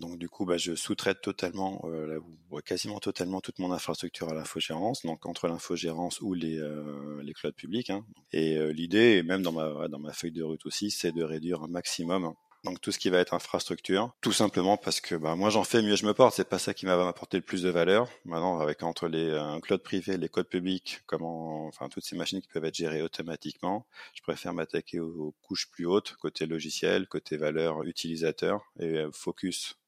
Donc 0.00 0.18
du 0.18 0.30
coup, 0.30 0.46
bah, 0.46 0.56
je 0.56 0.74
sous-traite 0.74 1.20
totalement, 1.20 1.82
euh, 1.84 2.20
quasiment 2.64 3.00
totalement 3.00 3.42
toute 3.42 3.58
mon 3.58 3.70
infrastructure 3.70 4.30
à 4.30 4.34
l'infogérance, 4.34 5.04
donc 5.04 5.26
entre 5.26 5.46
l'infogérance 5.46 6.22
ou 6.22 6.32
les, 6.32 6.58
euh, 6.58 7.20
les 7.22 7.34
clouds 7.34 7.52
publics. 7.52 7.90
Hein. 7.90 8.04
Et 8.32 8.56
euh, 8.56 8.72
l'idée, 8.72 9.18
et 9.18 9.22
même 9.22 9.42
dans 9.42 9.52
ma, 9.52 9.88
dans 9.88 9.98
ma 9.98 10.12
feuille 10.12 10.32
de 10.32 10.42
route 10.42 10.64
aussi, 10.64 10.90
c'est 10.90 11.12
de 11.12 11.22
réduire 11.22 11.62
un 11.62 11.68
maximum 11.68 12.34
donc 12.64 12.80
tout 12.80 12.92
ce 12.92 12.98
qui 12.98 13.08
va 13.08 13.18
être 13.18 13.32
infrastructure, 13.32 14.12
tout 14.20 14.32
simplement 14.32 14.76
parce 14.76 15.00
que 15.00 15.14
bah, 15.14 15.34
moi 15.34 15.48
j'en 15.48 15.64
fais 15.64 15.82
mieux 15.82 15.96
je 15.96 16.04
me 16.04 16.12
porte, 16.12 16.34
c'est 16.34 16.48
pas 16.48 16.58
ça 16.58 16.74
qui 16.74 16.84
va 16.84 16.96
m'apporter 17.02 17.38
le 17.38 17.42
plus 17.42 17.62
de 17.62 17.70
valeur. 17.70 18.08
Maintenant 18.24 18.58
avec 18.58 18.82
entre 18.82 19.08
les 19.08 19.30
un 19.30 19.60
cloud 19.60 19.82
privé, 19.82 20.18
les 20.18 20.28
codes 20.28 20.48
publics, 20.48 21.00
comment 21.06 21.66
enfin 21.66 21.88
toutes 21.88 22.04
ces 22.04 22.16
machines 22.16 22.42
qui 22.42 22.48
peuvent 22.48 22.64
être 22.64 22.74
gérées 22.74 23.02
automatiquement, 23.02 23.86
je 24.14 24.22
préfère 24.22 24.52
m'attaquer 24.52 25.00
aux, 25.00 25.34
couches 25.42 25.70
plus 25.70 25.86
hautes 25.86 26.16
côté 26.20 26.44
logiciel, 26.46 27.06
côté 27.06 27.38
valeur 27.38 27.82
utilisateur 27.84 28.62
et 28.78 29.04
focus 29.12 29.79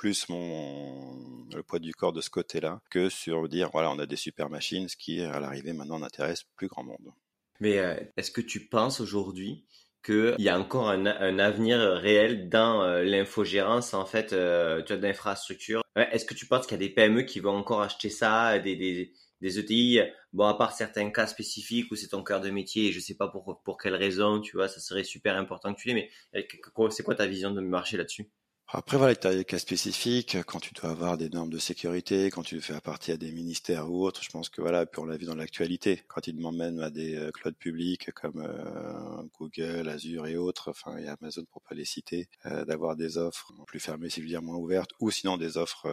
plus 0.00 0.30
mon 0.30 1.46
le 1.54 1.62
poids 1.62 1.78
du 1.78 1.92
corps 1.92 2.14
de 2.14 2.22
ce 2.22 2.30
côté-là 2.30 2.80
que 2.90 3.10
sur 3.10 3.46
dire 3.50 3.68
voilà 3.70 3.90
on 3.90 3.98
a 3.98 4.06
des 4.06 4.16
super 4.16 4.48
machines, 4.48 4.88
ce 4.88 4.96
qui 4.96 5.20
à 5.20 5.38
l'arrivée 5.40 5.74
maintenant 5.74 5.98
n'intéresse 5.98 6.44
plus 6.56 6.68
grand 6.68 6.84
monde. 6.84 7.12
Mais 7.60 7.78
euh, 7.78 7.94
est-ce 8.16 8.30
que 8.30 8.40
tu 8.40 8.60
penses 8.60 9.02
aujourd'hui 9.02 9.66
qu'il 10.02 10.36
y 10.38 10.48
a 10.48 10.58
encore 10.58 10.88
un, 10.88 11.04
avenir 11.04 11.80
réel 11.80 12.48
dans 12.48 12.82
euh, 12.82 13.02
l'infogérance 13.02 13.92
en 13.92 14.06
fait 14.06 14.32
euh, 14.32 14.80
d'infrastructure 14.82 15.82
Est-ce 15.94 16.24
que 16.24 16.32
tu 16.32 16.46
penses 16.46 16.66
qu'il 16.66 16.80
y 16.80 16.82
a 16.82 16.88
des 16.88 16.94
PME 16.94 17.24
qui 17.24 17.40
vont 17.40 17.54
encore 17.54 17.82
acheter 17.82 18.08
ça, 18.08 18.58
des, 18.58 18.76
des, 18.76 19.12
des 19.42 19.58
ETI 19.58 20.00
Bon, 20.32 20.46
à 20.46 20.54
part 20.54 20.72
certains 20.72 21.10
cas 21.10 21.26
spécifiques 21.26 21.92
où 21.92 21.94
c'est 21.94 22.08
ton 22.08 22.24
cœur 22.24 22.40
de 22.40 22.48
métier 22.48 22.86
et 22.86 22.92
je 22.92 23.00
sais 23.00 23.16
pas 23.16 23.28
pour 23.28 23.60
pour 23.62 23.76
quelle 23.76 23.96
raison, 23.96 24.40
tu 24.40 24.56
vois, 24.56 24.68
ça 24.68 24.80
serait 24.80 25.04
super 25.04 25.36
important 25.36 25.74
que 25.74 25.78
tu 25.78 25.88
l'aies. 25.88 26.08
Mais 26.32 26.46
c'est 26.88 27.02
quoi 27.02 27.14
ta 27.14 27.26
vision 27.26 27.50
de 27.50 27.60
marché 27.60 27.98
là-dessus? 27.98 28.30
Après, 28.72 28.96
voilà, 28.96 29.16
tu 29.16 29.26
as 29.26 29.34
des 29.34 29.44
cas 29.44 29.58
spécifiques, 29.58 30.36
quand 30.46 30.60
tu 30.60 30.72
dois 30.74 30.90
avoir 30.90 31.18
des 31.18 31.28
normes 31.28 31.50
de 31.50 31.58
sécurité, 31.58 32.30
quand 32.30 32.44
tu 32.44 32.60
fais 32.60 32.80
partie 32.80 33.10
à 33.10 33.16
des 33.16 33.32
ministères 33.32 33.90
ou 33.90 34.04
autres, 34.04 34.22
je 34.22 34.30
pense 34.30 34.48
que 34.48 34.60
voilà, 34.60 34.86
puis 34.86 35.00
on 35.00 35.06
l'a 35.06 35.16
vu 35.16 35.26
dans 35.26 35.34
l'actualité, 35.34 36.04
quand 36.06 36.28
ils 36.28 36.36
même 36.36 36.78
à 36.80 36.88
des 36.88 37.16
euh, 37.16 37.32
clouds 37.32 37.52
publics 37.52 38.12
comme 38.12 38.40
euh, 38.40 39.22
Google, 39.38 39.88
Azure 39.88 40.28
et 40.28 40.36
autres, 40.36 40.70
enfin, 40.70 40.96
et 40.98 41.08
Amazon 41.08 41.44
pour 41.50 41.62
pas 41.62 41.74
les 41.74 41.84
citer, 41.84 42.28
euh, 42.46 42.64
d'avoir 42.64 42.94
des 42.94 43.18
offres 43.18 43.52
plus 43.66 43.80
fermées, 43.80 44.08
si 44.08 44.20
je 44.20 44.26
veux 44.26 44.30
dire 44.30 44.42
moins 44.42 44.56
ouvertes, 44.56 44.90
ou 45.00 45.10
sinon 45.10 45.36
des 45.36 45.56
offres, 45.56 45.88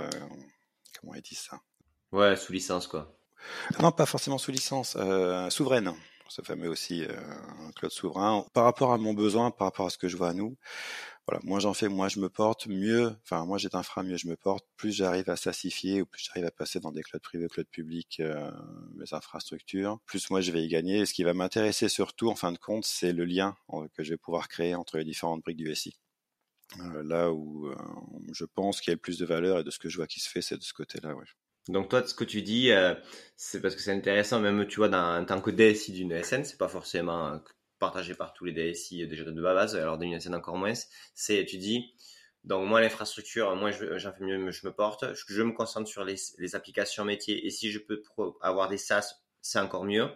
comment 0.99 1.15
ils 1.15 1.21
disent 1.23 1.47
ça? 1.49 1.59
Ouais, 2.11 2.35
sous 2.35 2.53
licence, 2.53 2.85
quoi. 2.85 3.17
Non, 3.81 3.91
pas 3.91 4.05
forcément 4.05 4.37
sous 4.37 4.51
licence, 4.51 4.97
souveraine 5.49 5.93
ce 6.29 6.41
fameux 6.41 6.67
aussi 6.67 7.05
un 7.05 7.71
cloud 7.71 7.91
souverain. 7.91 8.45
Par 8.53 8.65
rapport 8.65 8.91
à 8.91 8.97
mon 8.97 9.13
besoin, 9.13 9.49
par 9.49 9.67
rapport 9.67 9.85
à 9.85 9.89
ce 9.89 9.97
que 9.97 10.09
je 10.09 10.17
vois 10.17 10.27
à 10.29 10.33
nous, 10.33 10.57
voilà, 11.27 11.41
moins 11.43 11.59
j'en 11.59 11.73
fais, 11.73 11.89
moins 11.89 12.07
je 12.07 12.19
me 12.19 12.29
porte, 12.29 12.67
mieux, 12.67 13.13
enfin 13.23 13.45
moi 13.45 13.57
j'ai 13.57 13.67
infra, 13.73 14.01
mieux 14.01 14.15
je 14.15 14.27
me 14.27 14.37
porte, 14.37 14.65
plus 14.77 14.93
j'arrive 14.93 15.29
à 15.29 15.35
s'assifier 15.35 16.01
ou 16.01 16.05
plus 16.05 16.23
j'arrive 16.23 16.45
à 16.45 16.51
passer 16.51 16.79
dans 16.79 16.91
des 16.91 17.03
clouds 17.03 17.19
privés, 17.19 17.47
clouds 17.47 17.65
publics, 17.69 18.19
euh, 18.21 18.49
mes 18.95 19.13
infrastructures, 19.13 19.99
plus 20.05 20.29
moi 20.29 20.39
je 20.39 20.51
vais 20.51 20.63
y 20.63 20.69
gagner. 20.69 20.99
Et 20.99 21.05
ce 21.05 21.13
qui 21.13 21.23
va 21.23 21.33
m'intéresser 21.33 21.89
surtout, 21.89 22.29
en 22.29 22.35
fin 22.35 22.51
de 22.53 22.57
compte, 22.57 22.85
c'est 22.85 23.11
le 23.11 23.25
lien 23.25 23.55
que 23.93 24.03
je 24.03 24.11
vais 24.11 24.17
pouvoir 24.17 24.47
créer 24.47 24.73
entre 24.75 24.97
les 24.97 25.03
différentes 25.03 25.41
briques 25.41 25.57
du 25.57 25.73
SI. 25.75 25.97
Euh, 26.79 27.03
là 27.03 27.31
où 27.31 27.67
euh, 27.67 27.75
je 28.33 28.45
pense 28.45 28.81
qu'il 28.81 28.91
y 28.91 28.93
a 28.93 28.95
le 28.95 29.01
plus 29.01 29.17
de 29.17 29.25
valeur 29.25 29.59
et 29.59 29.63
de 29.63 29.71
ce 29.71 29.79
que 29.79 29.89
je 29.89 29.97
vois 29.97 30.07
qui 30.07 30.19
se 30.19 30.29
fait, 30.29 30.41
c'est 30.41 30.57
de 30.57 30.63
ce 30.63 30.73
côté-là. 30.73 31.15
Ouais. 31.15 31.25
Donc 31.69 31.89
toi, 31.89 32.05
ce 32.05 32.13
que 32.13 32.23
tu 32.23 32.41
dis, 32.41 32.71
euh, 32.71 32.95
c'est 33.35 33.61
parce 33.61 33.75
que 33.75 33.81
c'est 33.81 33.91
intéressant, 33.91 34.39
même 34.39 34.65
tu 34.67 34.77
vois, 34.77 34.89
dans, 34.89 35.21
en 35.21 35.25
tant 35.25 35.41
que 35.41 35.51
DSI 35.51 35.91
d'une 35.91 36.21
SN, 36.23 36.43
c'est 36.43 36.57
pas 36.57 36.67
forcément 36.67 37.39
partagé 37.79 38.15
par 38.15 38.33
tous 38.33 38.45
les 38.45 38.53
DSI 38.53 39.07
déjà 39.07 39.23
de 39.23 39.41
base, 39.41 39.75
alors 39.75 39.97
d'une 39.97 40.19
scène 40.19 40.35
encore 40.35 40.57
moins, 40.57 40.73
c'est, 41.13 41.45
tu 41.45 41.57
dis, 41.57 41.93
donc 42.43 42.67
moi 42.67 42.81
l'infrastructure, 42.81 43.55
moi 43.55 43.71
j'en 43.71 44.13
fais 44.13 44.23
mieux, 44.23 44.51
je 44.51 44.65
me 44.65 44.71
porte, 44.71 45.05
je 45.13 45.43
me 45.43 45.51
concentre 45.51 45.89
sur 45.89 46.03
les, 46.03 46.55
applications 46.55 47.03
métiers 47.03 47.45
et 47.45 47.49
si 47.49 47.71
je 47.71 47.79
peux 47.79 48.01
avoir 48.41 48.69
des 48.69 48.77
SaaS, 48.77 49.15
c'est 49.41 49.59
encore 49.59 49.83
mieux. 49.83 50.09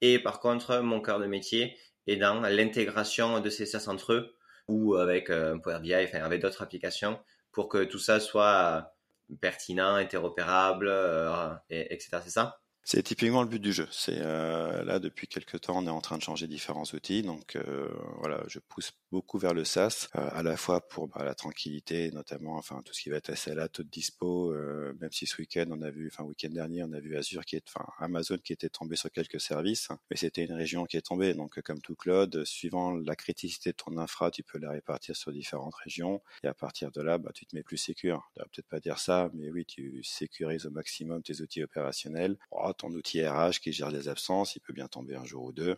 Et 0.00 0.18
par 0.18 0.40
contre, 0.40 0.80
mon 0.80 1.00
cœur 1.00 1.18
de 1.18 1.26
métier 1.26 1.76
est 2.06 2.16
dans 2.16 2.40
l'intégration 2.40 3.40
de 3.40 3.50
ces 3.50 3.66
SaaS 3.66 3.88
entre 3.88 4.12
eux 4.12 4.36
ou 4.68 4.94
avec 4.94 5.30
euh, 5.30 5.58
Power 5.58 5.80
BI, 5.80 5.94
enfin 5.94 6.20
avec 6.20 6.42
d'autres 6.42 6.62
applications 6.62 7.18
pour 7.52 7.68
que 7.68 7.84
tout 7.84 7.98
ça 7.98 8.20
soit 8.20 8.94
pertinent, 9.40 9.94
interopérable, 9.94 10.88
euh, 10.88 11.54
etc. 11.70 12.18
C'est 12.24 12.30
ça? 12.30 12.60
C'est 12.92 13.04
typiquement 13.04 13.42
le 13.42 13.48
but 13.48 13.62
du 13.62 13.72
jeu. 13.72 13.86
C'est 13.92 14.18
euh, 14.18 14.82
là 14.82 14.98
depuis 14.98 15.28
quelques 15.28 15.60
temps, 15.60 15.78
on 15.78 15.86
est 15.86 15.90
en 15.90 16.00
train 16.00 16.18
de 16.18 16.24
changer 16.24 16.48
différents 16.48 16.82
outils. 16.92 17.22
Donc 17.22 17.54
euh, 17.54 17.88
voilà, 18.18 18.42
je 18.48 18.58
pousse 18.58 18.90
beaucoup 19.12 19.38
vers 19.38 19.54
le 19.54 19.64
SaaS, 19.64 20.08
euh, 20.16 20.28
à 20.32 20.42
la 20.42 20.56
fois 20.56 20.80
pour 20.88 21.06
bah, 21.06 21.22
la 21.24 21.36
tranquillité, 21.36 22.10
notamment, 22.10 22.56
enfin 22.56 22.82
tout 22.84 22.92
ce 22.92 23.00
qui 23.00 23.10
va 23.10 23.18
être 23.18 23.32
SLA, 23.32 23.68
taux 23.68 23.84
de 23.84 23.88
dispo. 23.88 24.52
même 25.00 25.12
si 25.12 25.26
ce 25.26 25.40
week-end 25.40 25.66
on 25.70 25.82
a 25.82 25.90
vu, 25.90 26.10
enfin 26.12 26.24
week-end 26.24 26.48
dernier, 26.48 26.82
on 26.82 26.92
a 26.92 26.98
vu 26.98 27.16
Azure 27.16 27.44
qui 27.44 27.54
est, 27.54 27.62
enfin 27.68 27.86
Amazon 28.00 28.38
qui 28.38 28.52
était 28.52 28.68
tombé 28.68 28.96
sur 28.96 29.12
quelques 29.12 29.40
services, 29.40 29.88
mais 30.10 30.16
c'était 30.16 30.44
une 30.44 30.54
région 30.54 30.84
qui 30.84 30.96
est 30.96 31.06
tombée. 31.06 31.34
Donc 31.34 31.60
comme 31.60 31.80
tout 31.80 31.94
cloud, 31.94 32.44
suivant 32.44 32.96
la 32.96 33.14
criticité 33.14 33.70
de 33.70 33.76
ton 33.76 33.98
infra, 33.98 34.32
tu 34.32 34.42
peux 34.42 34.58
la 34.58 34.72
répartir 34.72 35.14
sur 35.14 35.30
différentes 35.30 35.76
régions. 35.76 36.22
Et 36.42 36.48
à 36.48 36.54
partir 36.54 36.90
de 36.90 37.02
là, 37.02 37.18
bah, 37.18 37.30
tu 37.32 37.46
te 37.46 37.54
mets 37.54 37.62
plus 37.62 37.76
sécure. 37.76 38.28
Tu 38.34 38.40
vas 38.40 38.46
peut-être 38.46 38.68
pas 38.68 38.80
dire 38.80 38.98
ça, 38.98 39.30
mais 39.34 39.48
oui, 39.48 39.64
tu 39.64 40.02
sécurises 40.02 40.66
au 40.66 40.70
maximum 40.70 41.22
tes 41.22 41.40
outils 41.40 41.62
opérationnels. 41.62 42.36
Oh, 42.50 42.72
ton 42.80 42.92
outil 42.92 43.26
RH 43.26 43.60
qui 43.62 43.72
gère 43.72 43.90
les 43.90 44.08
absences, 44.08 44.56
il 44.56 44.60
peut 44.60 44.72
bien 44.72 44.88
tomber 44.88 45.14
un 45.14 45.24
jour 45.24 45.44
ou 45.44 45.52
deux. 45.52 45.76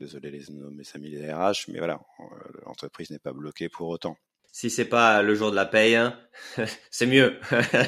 Désolé 0.00 0.30
les 0.30 0.52
nommer 0.52 0.84
ça 0.84 0.98
les 0.98 1.32
RH, 1.32 1.68
mais 1.68 1.78
voilà, 1.78 2.00
euh, 2.20 2.24
l'entreprise 2.66 3.10
n'est 3.10 3.20
pas 3.20 3.32
bloquée 3.32 3.68
pour 3.68 3.88
autant. 3.88 4.16
Si 4.50 4.68
c'est 4.68 4.84
pas 4.84 5.22
le 5.22 5.34
jour 5.34 5.50
de 5.50 5.56
la 5.56 5.64
paye, 5.64 5.94
hein, 5.94 6.18
c'est 6.90 7.06
mieux. 7.06 7.38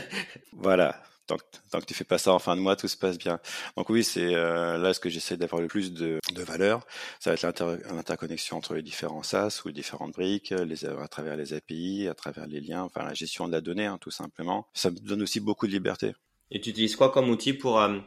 voilà. 0.53 1.03
Tant 1.27 1.39
que, 1.39 1.43
tant 1.71 1.81
que 1.81 1.87
tu 1.87 1.95
fais 1.95 2.05
pas 2.05 2.19
ça 2.19 2.35
en 2.35 2.39
fin 2.39 2.55
de 2.55 2.61
mois, 2.61 2.77
tout 2.77 2.87
se 2.87 2.99
passe 2.99 3.17
bien. 3.17 3.41
Donc 3.79 3.89
oui, 3.89 4.05
c'est 4.05 4.35
euh, 4.35 4.77
là 4.77 4.93
ce 4.93 5.01
que 5.01 5.09
j'essaie 5.09 5.39
d'avoir 5.39 5.63
le 5.63 5.69
plus 5.69 5.95
de, 5.95 6.21
de 6.35 6.43
valeur. 6.43 6.87
Ça 7.19 7.35
va 7.35 7.49
être 7.49 7.79
l'interconnexion 7.91 8.59
entre 8.59 8.75
les 8.75 8.83
différents 8.83 9.23
SaaS 9.23 9.63
ou 9.65 9.69
les 9.69 9.75
différentes 9.75 10.13
briques, 10.13 10.51
les, 10.51 10.85
à 10.85 11.09
travers 11.09 11.37
les 11.37 11.55
API, 11.55 12.09
à 12.09 12.15
travers 12.15 12.47
les 12.47 12.61
liens, 12.61 12.83
enfin 12.83 13.05
la 13.05 13.15
gestion 13.15 13.47
de 13.47 13.53
la 13.53 13.63
donnée, 13.63 13.87
hein, 13.87 13.97
tout 13.99 14.11
simplement. 14.11 14.69
Ça 14.75 14.91
me 14.91 14.99
donne 14.99 15.23
aussi 15.23 15.41
beaucoup 15.41 15.67
de 15.67 15.73
liberté. 15.73 16.13
Et 16.51 16.61
tu 16.61 16.71
utilises 16.71 16.95
quoi 16.95 17.11
comme 17.11 17.31
outil 17.31 17.55
pour 17.55 17.81
euh, 17.81 17.99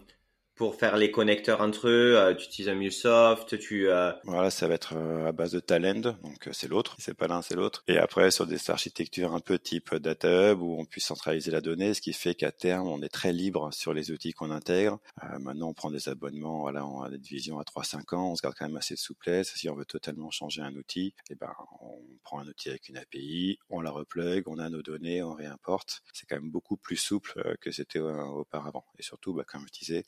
pour 0.58 0.76
faire 0.76 0.98
les 0.98 1.12
connecteurs 1.12 1.62
entre 1.62 1.88
eux, 1.88 2.18
euh, 2.18 2.34
tu 2.34 2.46
utilises 2.46 2.70
un 2.70 2.76
MuleSoft, 2.76 3.60
tu... 3.60 3.90
Euh... 3.90 4.12
Voilà, 4.24 4.50
ça 4.50 4.68
va 4.68 4.74
être 4.74 4.96
euh, 4.96 5.28
à 5.28 5.32
base 5.32 5.52
de 5.52 5.60
Talend, 5.60 6.02
donc 6.02 6.50
c'est 6.52 6.68
l'autre, 6.68 6.96
c'est 7.00 7.14
pas 7.14 7.28
l'un, 7.28 7.44
c'est 7.44 7.56
l'autre. 7.56 7.84
Et 7.88 7.98
après, 7.98 8.32
sur 8.32 8.48
des 8.48 8.70
architectures 8.70 9.34
un 9.34 9.40
peu 9.40 9.60
type 9.60 9.94
Data 9.96 10.52
Hub, 10.52 10.62
où 10.62 10.80
on 10.80 10.86
puisse 10.86 11.06
centraliser 11.06 11.52
la 11.52 11.62
donnée, 11.62 11.94
ce 11.94 12.02
qui 12.02 12.12
fait 12.12 12.34
qu'à 12.34 12.52
terme, 12.52 12.88
on 12.88 13.02
est 13.04 13.10
très 13.10 13.32
libre 13.32 13.72
sur 13.72 13.94
les 13.94 14.12
outils 14.12 14.34
qu'on 14.34 14.50
intègre. 14.50 15.00
maintenant, 15.40 15.70
on 15.70 15.74
prend 15.74 15.92
des 15.92 16.10
abonnements, 16.10 16.62
voilà, 16.62 16.86
on 16.86 17.04
a 17.04 17.10
des 17.10 17.20
divisions 17.20 17.60
à 17.60 17.64
3-5 17.64 18.16
ans, 18.16 18.32
on 18.32 18.36
se 18.36 18.42
garde 18.42 18.56
quand 18.58 18.66
même 18.66 18.78
assez 18.78 18.96
de 18.96 19.00
souplesse. 19.00 19.54
Si 19.56 19.70
on 19.70 19.76
veut 19.76 19.86
totalement 19.86 20.32
changer 20.32 20.64
un 20.64 20.76
outil, 20.76 21.14
eh 21.30 21.36
ben, 21.36 21.54
on 21.82 22.02
prend 22.24 22.40
un 22.40 22.48
outil 22.48 22.70
avec 22.70 22.90
une 22.90 22.98
API, 22.98 23.60
on 23.70 23.80
la 23.82 23.92
replug, 23.92 24.48
on 24.48 24.58
a 24.58 24.70
nos 24.70 24.82
données, 24.82 25.22
on 25.22 25.34
réimporte. 25.34 26.02
C'est 26.14 26.26
quand 26.26 26.36
même 26.36 26.50
beaucoup 26.50 26.78
plus 26.78 26.98
souple 26.98 27.56
que 27.62 27.72
c'était 27.72 28.00
auparavant. 28.00 28.86
Et 28.98 29.04
surtout, 29.04 29.34
bah, 29.34 29.44
comme 29.46 29.66
je 29.68 29.80
disais, 29.80 30.04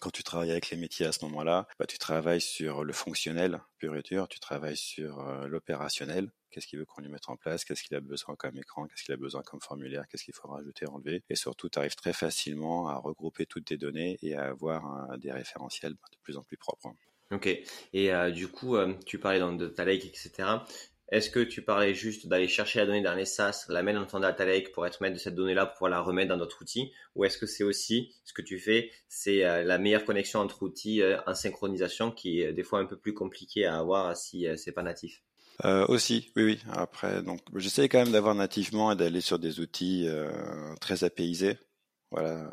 quand 0.00 0.10
tu 0.10 0.22
travailles 0.22 0.50
avec 0.50 0.70
les 0.70 0.76
métiers 0.76 1.06
à 1.06 1.12
ce 1.12 1.24
moment-là, 1.24 1.66
bah, 1.78 1.86
tu 1.86 1.98
travailles 1.98 2.40
sur 2.40 2.84
le 2.84 2.92
fonctionnel 2.92 3.60
pur 3.78 3.96
et 3.96 4.02
dur, 4.02 4.28
tu 4.28 4.40
travailles 4.40 4.76
sur 4.76 5.20
euh, 5.20 5.46
l'opérationnel, 5.46 6.30
qu'est-ce 6.50 6.66
qu'il 6.66 6.78
veut 6.78 6.84
qu'on 6.84 7.02
lui 7.02 7.08
mette 7.08 7.28
en 7.28 7.36
place, 7.36 7.64
qu'est-ce 7.64 7.82
qu'il 7.82 7.96
a 7.96 8.00
besoin 8.00 8.36
comme 8.36 8.56
écran, 8.56 8.86
qu'est-ce 8.86 9.04
qu'il 9.04 9.14
a 9.14 9.18
besoin 9.18 9.42
comme 9.42 9.60
formulaire, 9.60 10.04
qu'est-ce 10.08 10.24
qu'il 10.24 10.34
faut 10.34 10.48
rajouter, 10.48 10.86
enlever? 10.86 11.22
Et 11.28 11.36
surtout, 11.36 11.68
tu 11.68 11.78
arrives 11.78 11.96
très 11.96 12.12
facilement 12.12 12.88
à 12.88 12.96
regrouper 12.96 13.46
toutes 13.46 13.66
tes 13.66 13.76
données 13.76 14.18
et 14.22 14.34
à 14.34 14.44
avoir 14.44 15.18
des 15.18 15.32
référentiels 15.32 15.92
de 15.92 16.18
plus 16.22 16.36
en 16.36 16.42
plus 16.42 16.56
propres. 16.56 16.94
Ok. 17.32 17.48
Et 17.92 18.12
euh, 18.12 18.30
du 18.30 18.46
coup, 18.48 18.76
euh, 18.76 18.94
tu 19.04 19.18
parlais 19.18 19.40
dans 19.40 19.52
de 19.52 19.66
ta 19.66 19.84
lake, 19.84 20.04
etc. 20.04 20.48
Est-ce 21.08 21.30
que 21.30 21.38
tu 21.38 21.62
parlais 21.62 21.94
juste 21.94 22.26
d'aller 22.26 22.48
chercher 22.48 22.80
la 22.80 22.86
donnée 22.86 23.02
dans 23.02 23.14
les 23.14 23.26
SaaS, 23.26 23.66
la 23.68 23.82
mettre 23.84 24.00
dans 24.00 24.06
ton 24.06 24.20
data 24.20 24.44
lake 24.44 24.72
pour 24.72 24.86
être 24.86 25.00
maître 25.00 25.14
de 25.14 25.20
cette 25.20 25.36
donnée-là, 25.36 25.66
pour 25.66 25.74
pouvoir 25.74 25.90
la 25.90 26.00
remettre 26.00 26.30
dans 26.30 26.36
d'autres 26.36 26.62
outils? 26.62 26.92
Ou 27.14 27.24
est-ce 27.24 27.38
que 27.38 27.46
c'est 27.46 27.62
aussi 27.62 28.12
ce 28.24 28.32
que 28.32 28.42
tu 28.42 28.58
fais, 28.58 28.90
c'est 29.08 29.44
euh, 29.44 29.62
la 29.62 29.78
meilleure 29.78 30.04
connexion 30.04 30.40
entre 30.40 30.64
outils 30.64 31.02
euh, 31.02 31.18
en 31.26 31.34
synchronisation 31.34 32.10
qui 32.10 32.40
est 32.40 32.52
des 32.52 32.64
fois 32.64 32.80
un 32.80 32.86
peu 32.86 32.96
plus 32.96 33.14
compliqué 33.14 33.66
à 33.66 33.78
avoir 33.78 34.16
si 34.16 34.48
euh, 34.48 34.56
c'est 34.56 34.72
pas 34.72 34.82
natif? 34.82 35.22
Aussi, 35.88 36.32
oui, 36.36 36.44
oui. 36.44 36.58
Après, 36.70 37.22
donc, 37.22 37.40
j'essaie 37.54 37.88
quand 37.88 37.98
même 37.98 38.12
d'avoir 38.12 38.34
nativement 38.34 38.92
et 38.92 38.96
d'aller 38.96 39.22
sur 39.22 39.38
des 39.38 39.58
outils 39.58 40.06
très 40.82 41.02
apaisés. 41.02 41.56
Voilà, 42.12 42.48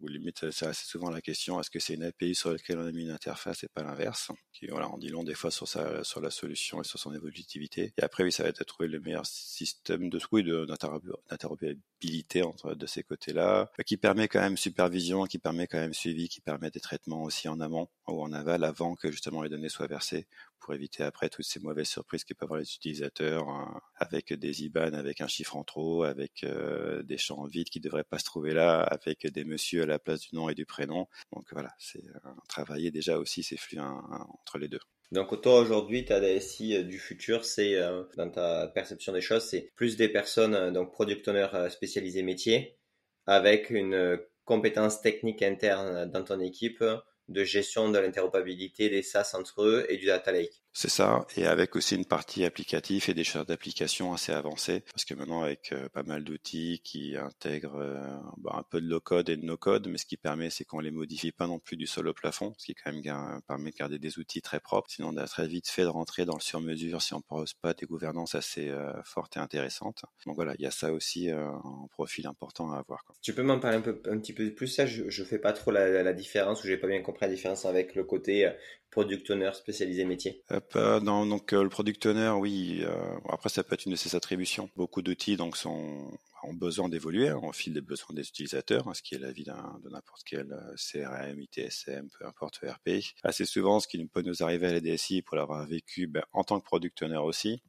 ou 0.00 0.08
limite, 0.08 0.50
c'est 0.50 0.66
assez 0.66 0.84
souvent 0.84 1.08
la 1.08 1.22
question 1.22 1.58
est-ce 1.58 1.70
que 1.70 1.80
c'est 1.80 1.94
une 1.94 2.04
API 2.04 2.34
sur 2.34 2.52
laquelle 2.52 2.78
on 2.78 2.86
a 2.86 2.92
mis 2.92 3.04
une 3.04 3.10
interface 3.10 3.64
et 3.64 3.68
pas 3.68 3.82
l'inverse? 3.82 4.30
Qui, 4.52 4.66
voilà, 4.66 4.92
on 4.92 4.98
dit 4.98 5.08
long 5.08 5.24
des 5.24 5.34
fois 5.34 5.50
sur 5.50 5.66
sa, 5.66 6.04
sur 6.04 6.20
la 6.20 6.30
solution 6.30 6.82
et 6.82 6.84
sur 6.84 6.98
son 6.98 7.14
évolutivité. 7.14 7.94
Et 7.96 8.02
après, 8.02 8.24
oui, 8.24 8.30
ça 8.32 8.42
va 8.42 8.50
être 8.50 8.58
de 8.58 8.64
trouver 8.64 8.88
le 8.88 9.00
meilleur 9.00 9.24
système 9.24 10.10
de 10.10 10.20
oui, 10.32 10.44
d'interopérabilité 10.44 12.42
entre 12.42 12.74
de 12.74 12.86
ces 12.86 13.02
côtés-là, 13.02 13.70
qui 13.86 13.96
permet 13.96 14.28
quand 14.28 14.40
même 14.40 14.58
supervision, 14.58 15.24
qui 15.24 15.38
permet 15.38 15.66
quand 15.66 15.78
même 15.78 15.94
suivi, 15.94 16.28
qui 16.28 16.42
permet 16.42 16.70
des 16.70 16.80
traitements 16.80 17.22
aussi 17.22 17.48
en 17.48 17.60
amont 17.60 17.88
ou 18.06 18.22
en 18.22 18.32
aval 18.32 18.64
avant 18.64 18.96
que 18.96 19.10
justement 19.10 19.42
les 19.42 19.48
données 19.48 19.70
soient 19.70 19.86
versées 19.86 20.26
pour 20.64 20.72
éviter 20.72 21.02
après 21.02 21.28
toutes 21.28 21.44
ces 21.44 21.60
mauvaises 21.60 21.88
surprises 21.88 22.24
qu'ils 22.24 22.36
peuvent 22.36 22.46
avoir 22.46 22.58
les 22.58 22.74
utilisateurs 22.74 23.46
hein, 23.50 23.82
avec 23.96 24.32
des 24.32 24.64
IBAN, 24.64 24.94
avec 24.94 25.20
un 25.20 25.26
chiffre 25.26 25.56
en 25.56 25.62
trop, 25.62 26.04
avec 26.04 26.42
euh, 26.42 27.02
des 27.02 27.18
champs 27.18 27.44
vides 27.44 27.68
qui 27.68 27.80
ne 27.80 27.84
devraient 27.84 28.02
pas 28.02 28.18
se 28.18 28.24
trouver 28.24 28.54
là, 28.54 28.80
avec 28.80 29.26
des 29.26 29.44
messieurs 29.44 29.82
à 29.82 29.86
la 29.86 29.98
place 29.98 30.20
du 30.20 30.34
nom 30.34 30.48
et 30.48 30.54
du 30.54 30.64
prénom. 30.64 31.06
Donc 31.34 31.44
voilà, 31.52 31.74
c'est 31.78 32.02
euh, 32.02 32.30
travailler 32.48 32.90
déjà 32.90 33.18
aussi 33.18 33.42
ces 33.42 33.58
flux 33.58 33.78
entre 33.78 34.56
les 34.56 34.68
deux. 34.68 34.80
Donc 35.12 35.38
toi 35.42 35.60
aujourd'hui, 35.60 36.06
ta 36.06 36.18
DSI 36.18 36.76
euh, 36.76 36.82
du 36.82 36.98
futur, 36.98 37.44
c'est 37.44 37.78
dans 38.16 38.30
ta 38.30 38.66
perception 38.68 39.12
des 39.12 39.20
choses, 39.20 39.44
c'est 39.44 39.70
plus 39.76 39.98
des 39.98 40.08
personnes, 40.08 40.72
donc 40.72 40.92
product 40.92 41.28
owner 41.28 41.46
spécialisés 41.68 42.22
métier, 42.22 42.78
avec 43.26 43.68
une 43.68 44.18
compétence 44.46 45.02
technique 45.02 45.42
interne 45.42 46.10
dans 46.10 46.24
ton 46.24 46.40
équipe 46.40 46.82
de 47.28 47.44
gestion 47.44 47.90
de 47.90 47.98
l'interopérabilité 47.98 48.90
des 48.90 49.02
SaaS 49.02 49.32
entre 49.34 49.62
eux 49.62 49.86
et 49.88 49.96
du 49.96 50.06
data 50.06 50.32
lake. 50.32 50.63
C'est 50.76 50.90
ça, 50.90 51.24
et 51.36 51.46
avec 51.46 51.76
aussi 51.76 51.94
une 51.94 52.04
partie 52.04 52.44
applicative 52.44 53.08
et 53.08 53.14
des 53.14 53.22
choses 53.22 53.46
d'application 53.46 54.12
assez 54.12 54.32
avancées, 54.32 54.80
parce 54.92 55.04
que 55.04 55.14
maintenant 55.14 55.42
avec 55.42 55.70
euh, 55.70 55.88
pas 55.88 56.02
mal 56.02 56.24
d'outils 56.24 56.80
qui 56.82 57.16
intègrent 57.16 57.80
euh, 57.80 58.16
bah, 58.38 58.56
un 58.56 58.64
peu 58.64 58.80
de 58.80 58.88
low-code 58.88 59.28
et 59.28 59.36
de 59.36 59.44
no-code, 59.44 59.86
mais 59.86 59.98
ce 59.98 60.04
qui 60.04 60.16
permet 60.16 60.50
c'est 60.50 60.64
qu'on 60.64 60.80
les 60.80 60.90
modifie 60.90 61.30
pas 61.30 61.46
non 61.46 61.60
plus 61.60 61.76
du 61.76 61.86
sol 61.86 62.08
au 62.08 62.12
plafond, 62.12 62.54
ce 62.58 62.66
qui 62.66 62.74
quand 62.74 62.92
même 62.92 63.40
permet 63.46 63.70
de 63.70 63.76
garder 63.76 64.00
des 64.00 64.18
outils 64.18 64.42
très 64.42 64.58
propres, 64.58 64.90
sinon 64.90 65.10
on 65.14 65.16
a 65.16 65.28
très 65.28 65.46
vite 65.46 65.68
fait 65.68 65.82
de 65.82 65.86
rentrer 65.86 66.24
dans 66.24 66.34
le 66.34 66.40
sur-mesure 66.40 67.00
si 67.00 67.14
on 67.14 67.18
ne 67.18 67.22
pose 67.22 67.54
pas 67.54 67.72
des 67.72 67.86
gouvernances 67.86 68.34
assez 68.34 68.68
euh, 68.68 68.92
fortes 69.04 69.36
et 69.36 69.40
intéressantes. 69.40 70.04
Donc 70.26 70.34
voilà, 70.34 70.54
il 70.58 70.62
y 70.62 70.66
a 70.66 70.72
ça 70.72 70.92
aussi 70.92 71.30
un 71.30 71.86
profil 71.92 72.26
important 72.26 72.72
à 72.72 72.78
avoir. 72.78 73.04
Tu 73.22 73.32
peux 73.32 73.44
m'en 73.44 73.60
parler 73.60 73.76
un, 73.76 73.80
peu, 73.80 74.02
un 74.10 74.18
petit 74.18 74.32
peu 74.32 74.52
plus 74.52 74.66
ça? 74.66 74.86
Je 74.86 75.04
ne 75.04 75.26
fais 75.26 75.38
pas 75.38 75.52
trop 75.52 75.70
la, 75.70 76.02
la 76.02 76.12
différence, 76.12 76.64
ou 76.64 76.66
j'ai 76.66 76.78
pas 76.78 76.88
bien 76.88 77.00
compris 77.00 77.26
la 77.26 77.32
différence 77.32 77.64
avec 77.64 77.94
le 77.94 78.02
côté 78.02 78.50
product 78.90 79.28
owner 79.30 79.50
spécialisé 79.54 80.04
métier 80.04 80.42
donc 80.72 81.52
euh, 81.52 81.62
le 81.62 81.68
product 81.68 82.06
owner, 82.06 82.30
oui. 82.30 82.80
Euh, 82.82 83.16
après, 83.28 83.48
ça 83.48 83.62
peut 83.62 83.74
être 83.74 83.84
une 83.84 83.92
de 83.92 83.96
ses 83.96 84.16
attributions. 84.16 84.70
Beaucoup 84.76 85.02
d'outils 85.02 85.36
donc 85.36 85.56
sont 85.56 86.18
ont 86.46 86.54
besoin 86.54 86.88
d'évoluer 86.88 87.32
au 87.32 87.52
fil 87.52 87.72
des 87.72 87.80
besoins 87.80 88.14
des 88.14 88.28
utilisateurs, 88.28 88.86
hein, 88.88 88.94
ce 88.94 89.02
qui 89.02 89.14
est 89.14 89.18
la 89.18 89.32
vie 89.32 89.44
de 89.44 89.88
n'importe 89.90 90.22
quel 90.24 90.52
euh, 90.52 90.74
CRM, 90.76 91.40
ITSM, 91.40 92.08
peu 92.18 92.26
importe 92.26 92.60
ERP. 92.62 93.02
Assez 93.22 93.44
souvent, 93.44 93.80
ce 93.80 93.88
qui 93.88 94.04
peut 94.06 94.22
nous 94.22 94.42
arriver 94.42 94.66
à 94.68 94.72
la 94.72 94.80
DSI 94.80 95.22
pour 95.22 95.36
l'avoir 95.36 95.66
vécu 95.66 96.06
ben, 96.06 96.24
en 96.32 96.44
tant 96.44 96.60
que 96.60 96.64
product 96.64 97.02
owner 97.02 97.16
aussi, 97.16 97.62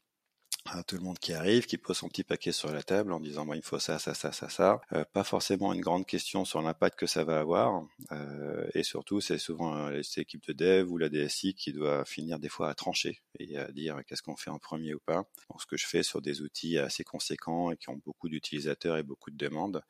tout 0.88 0.95
le 0.95 1.01
monde 1.01 1.19
qui 1.19 1.34
arrive, 1.34 1.65
qui 1.65 1.77
pose 1.77 1.98
son 1.98 2.10
petit 2.10 2.24
paquet 2.24 2.51
sur 2.51 2.72
la 2.72 2.84
table 2.84 3.13
en 3.13 3.19
disant 3.19 3.45
moi 3.45 3.55
il 3.55 3.62
faut 3.62 3.79
ça, 3.79 4.00
ça, 4.00 4.13
ça, 4.13 4.31
ça, 4.31 4.50
ça. 4.50 4.81
Euh, 4.93 5.05
pas 5.13 5.24
forcément 5.24 5.74
une 5.74 5.81
grande 5.81 6.05
question 6.05 6.45
sur 6.45 6.62
l'impact 6.62 6.98
que 7.00 7.07
ça 7.07 7.24
va 7.24 7.39
avoir. 7.39 7.84
Euh, 8.12 8.67
et 8.74 8.84
surtout, 8.84 9.22
c'est 9.22 9.38
souvent 9.38 9.75
euh, 9.75 10.01
l'équipe 10.17 10.45
de 10.48 10.53
dev 10.53 10.91
ou 10.91 10.98
la 10.98 11.10
DSI 11.10 11.53
qui 11.53 11.72
doit 11.72 12.05
finir 12.05 12.39
des 12.39 12.50
fois 12.50 12.69
à 12.69 12.74
trancher 12.74 13.22
et 13.39 13.57
à 13.57 13.72
dire 13.72 14.00
qu'est-ce 14.07 14.22
qu'on 14.22 14.36
fait 14.36 14.50
en 14.50 14.60
premier 14.60 14.93
ou 14.93 15.00
pas. 15.00 15.25
Donc 15.50 15.62
ce 15.62 15.65
que 15.65 15.77
je 15.77 15.86
fais 15.86 16.03
sur 16.03 16.22
des 16.22 16.41
outils 16.41 16.77
assez 16.77 17.03
conséquents 17.03 17.72
et 17.72 17.77
qui 17.77 17.89
ont 17.89 18.01
beaucoup 18.03 18.29
d'utilisateurs 18.29 18.98
et 18.98 19.03
beaucoup 19.03 19.31
de 19.31 19.38
demandes, 19.38 19.84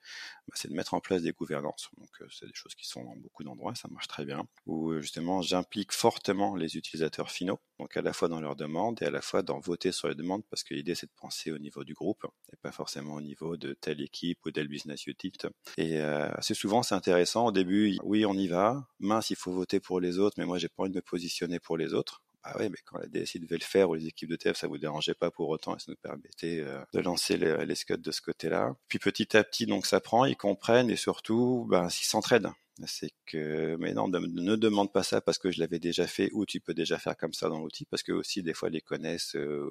bah, 0.48 0.54
c'est 0.56 0.70
de 0.70 0.74
mettre 0.74 0.94
en 0.94 1.00
place 1.00 1.22
des 1.22 1.32
gouvernances. 1.32 1.90
Donc 1.98 2.10
c'est 2.32 2.48
des 2.48 2.54
choses 2.54 2.76
qui 2.76 2.88
sont 2.88 3.04
dans 3.04 3.16
beaucoup 3.16 3.44
d'endroits, 3.44 3.76
ça 3.76 3.88
marche 3.90 4.08
très 4.08 4.26
bien. 4.26 4.46
Où 4.66 5.00
justement 5.00 5.42
j'implique 5.42 5.94
fortement 5.94 6.56
les 6.56 6.76
utilisateurs 6.78 7.32
finaux, 7.32 7.60
donc 7.80 7.98
à 7.98 8.02
la 8.02 8.14
fois 8.14 8.28
dans 8.28 8.40
leurs 8.40 8.56
demandes 8.56 9.02
et 9.02 9.06
à 9.06 9.12
la 9.12 9.22
fois 9.22 9.42
dans 9.42 9.60
voter 9.60 9.92
sur 9.92 10.08
les 10.08 10.16
demandes 10.16 10.44
parce 10.50 10.64
que 10.64 10.74
l'idée 10.74 10.96
c'est 10.96 11.08
de 11.08 11.16
penser 11.20 11.52
au 11.52 11.58
niveau 11.58 11.84
du 11.84 11.94
groupe 11.94 12.26
et 12.54 12.56
pas 12.58 12.72
forcément 12.72 13.16
au 13.16 13.22
niveau 13.22 13.58
de 13.58 13.74
telle 13.74 14.02
équipe 14.02 14.40
ou 14.46 14.52
tel 14.52 14.68
business 14.68 15.06
unit. 15.08 15.34
Et 15.78 16.00
euh, 16.00 16.30
assez 16.34 16.54
souvent 16.54 16.84
c'est 16.84 16.96
intéressant. 16.96 17.48
Au 17.48 17.52
début, 17.52 17.98
oui 18.04 18.26
on 18.26 18.34
y 18.34 18.48
va. 18.48 18.88
Mince, 19.00 19.30
il 19.30 19.36
faut 19.36 19.52
voter 19.52 19.80
pour 19.80 20.00
les 20.00 20.20
autres, 20.20 20.36
mais 20.38 20.46
moi 20.46 20.58
j'ai 20.58 20.70
pas 20.70 20.84
envie 20.84 20.92
de 20.92 20.96
me 20.96 21.02
positionner 21.02 21.60
pour 21.60 21.78
les 21.78 21.94
autres. 21.94 22.22
Ah 22.48 22.56
oui, 22.60 22.70
mais 22.70 22.78
quand 22.86 23.00
la 23.00 23.08
DSI 23.08 23.40
devait 23.40 23.58
le 23.58 23.64
faire 23.64 23.90
ou 23.90 23.96
les 23.96 24.06
équipes 24.06 24.30
de 24.30 24.36
TF, 24.36 24.56
ça 24.56 24.68
vous 24.68 24.78
dérangeait 24.78 25.16
pas 25.16 25.32
pour 25.32 25.50
autant 25.50 25.76
et 25.76 25.80
ça 25.80 25.86
nous 25.88 25.98
permettait 25.98 26.60
euh, 26.60 26.80
de 26.94 27.00
lancer 27.00 27.38
les, 27.38 27.66
les 27.66 27.98
de 27.98 28.12
ce 28.12 28.22
côté-là. 28.22 28.76
Puis 28.88 29.00
petit 29.00 29.36
à 29.36 29.44
petit, 29.44 29.66
donc 29.66 29.88
ça 29.88 30.00
prend, 30.00 30.26
ils 30.26 30.38
comprennent 30.38 30.92
et 30.92 30.96
surtout, 30.96 31.66
ben, 31.68 31.90
s'ils 31.90 32.06
s'entraident. 32.06 32.52
C'est 32.86 33.12
que, 33.26 33.78
mais 33.80 33.94
non, 33.94 34.10
ne 34.10 34.56
demande 34.56 34.92
pas 34.92 35.04
ça 35.04 35.22
parce 35.22 35.38
que 35.38 35.50
je 35.50 35.60
l'avais 35.60 35.80
déjà 35.80 36.08
fait 36.08 36.30
ou 36.34 36.46
tu 36.46 36.60
peux 36.60 36.74
déjà 36.74 36.98
faire 36.98 37.16
comme 37.16 37.34
ça 37.34 37.48
dans 37.48 37.60
l'outil 37.60 37.86
parce 37.86 38.04
que 38.04 38.12
aussi 38.12 38.44
des 38.44 38.54
fois 38.54 38.70
les 38.70 38.82
connaissent 38.82 39.36
euh, 39.36 39.70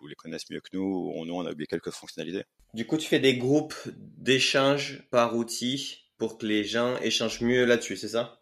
ou 0.00 0.06
les 0.06 0.14
connaissent 0.14 0.48
mieux 0.48 0.60
que 0.60 0.68
nous 0.72 1.12
ou 1.14 1.24
nous 1.24 1.34
on 1.34 1.44
a 1.44 1.50
oublié 1.50 1.66
quelques 1.66 1.90
fonctionnalités. 1.90 2.44
Du 2.72 2.86
coup, 2.86 2.96
tu 2.96 3.08
fais 3.08 3.18
des 3.18 3.36
groupes 3.36 3.74
d'échange 3.96 5.02
par 5.10 5.36
outil 5.36 6.04
pour 6.18 6.38
que 6.38 6.46
les 6.46 6.64
gens 6.64 6.98
échangent 6.98 7.40
mieux 7.40 7.64
là-dessus, 7.64 7.96
c'est 7.96 8.08
ça? 8.08 8.39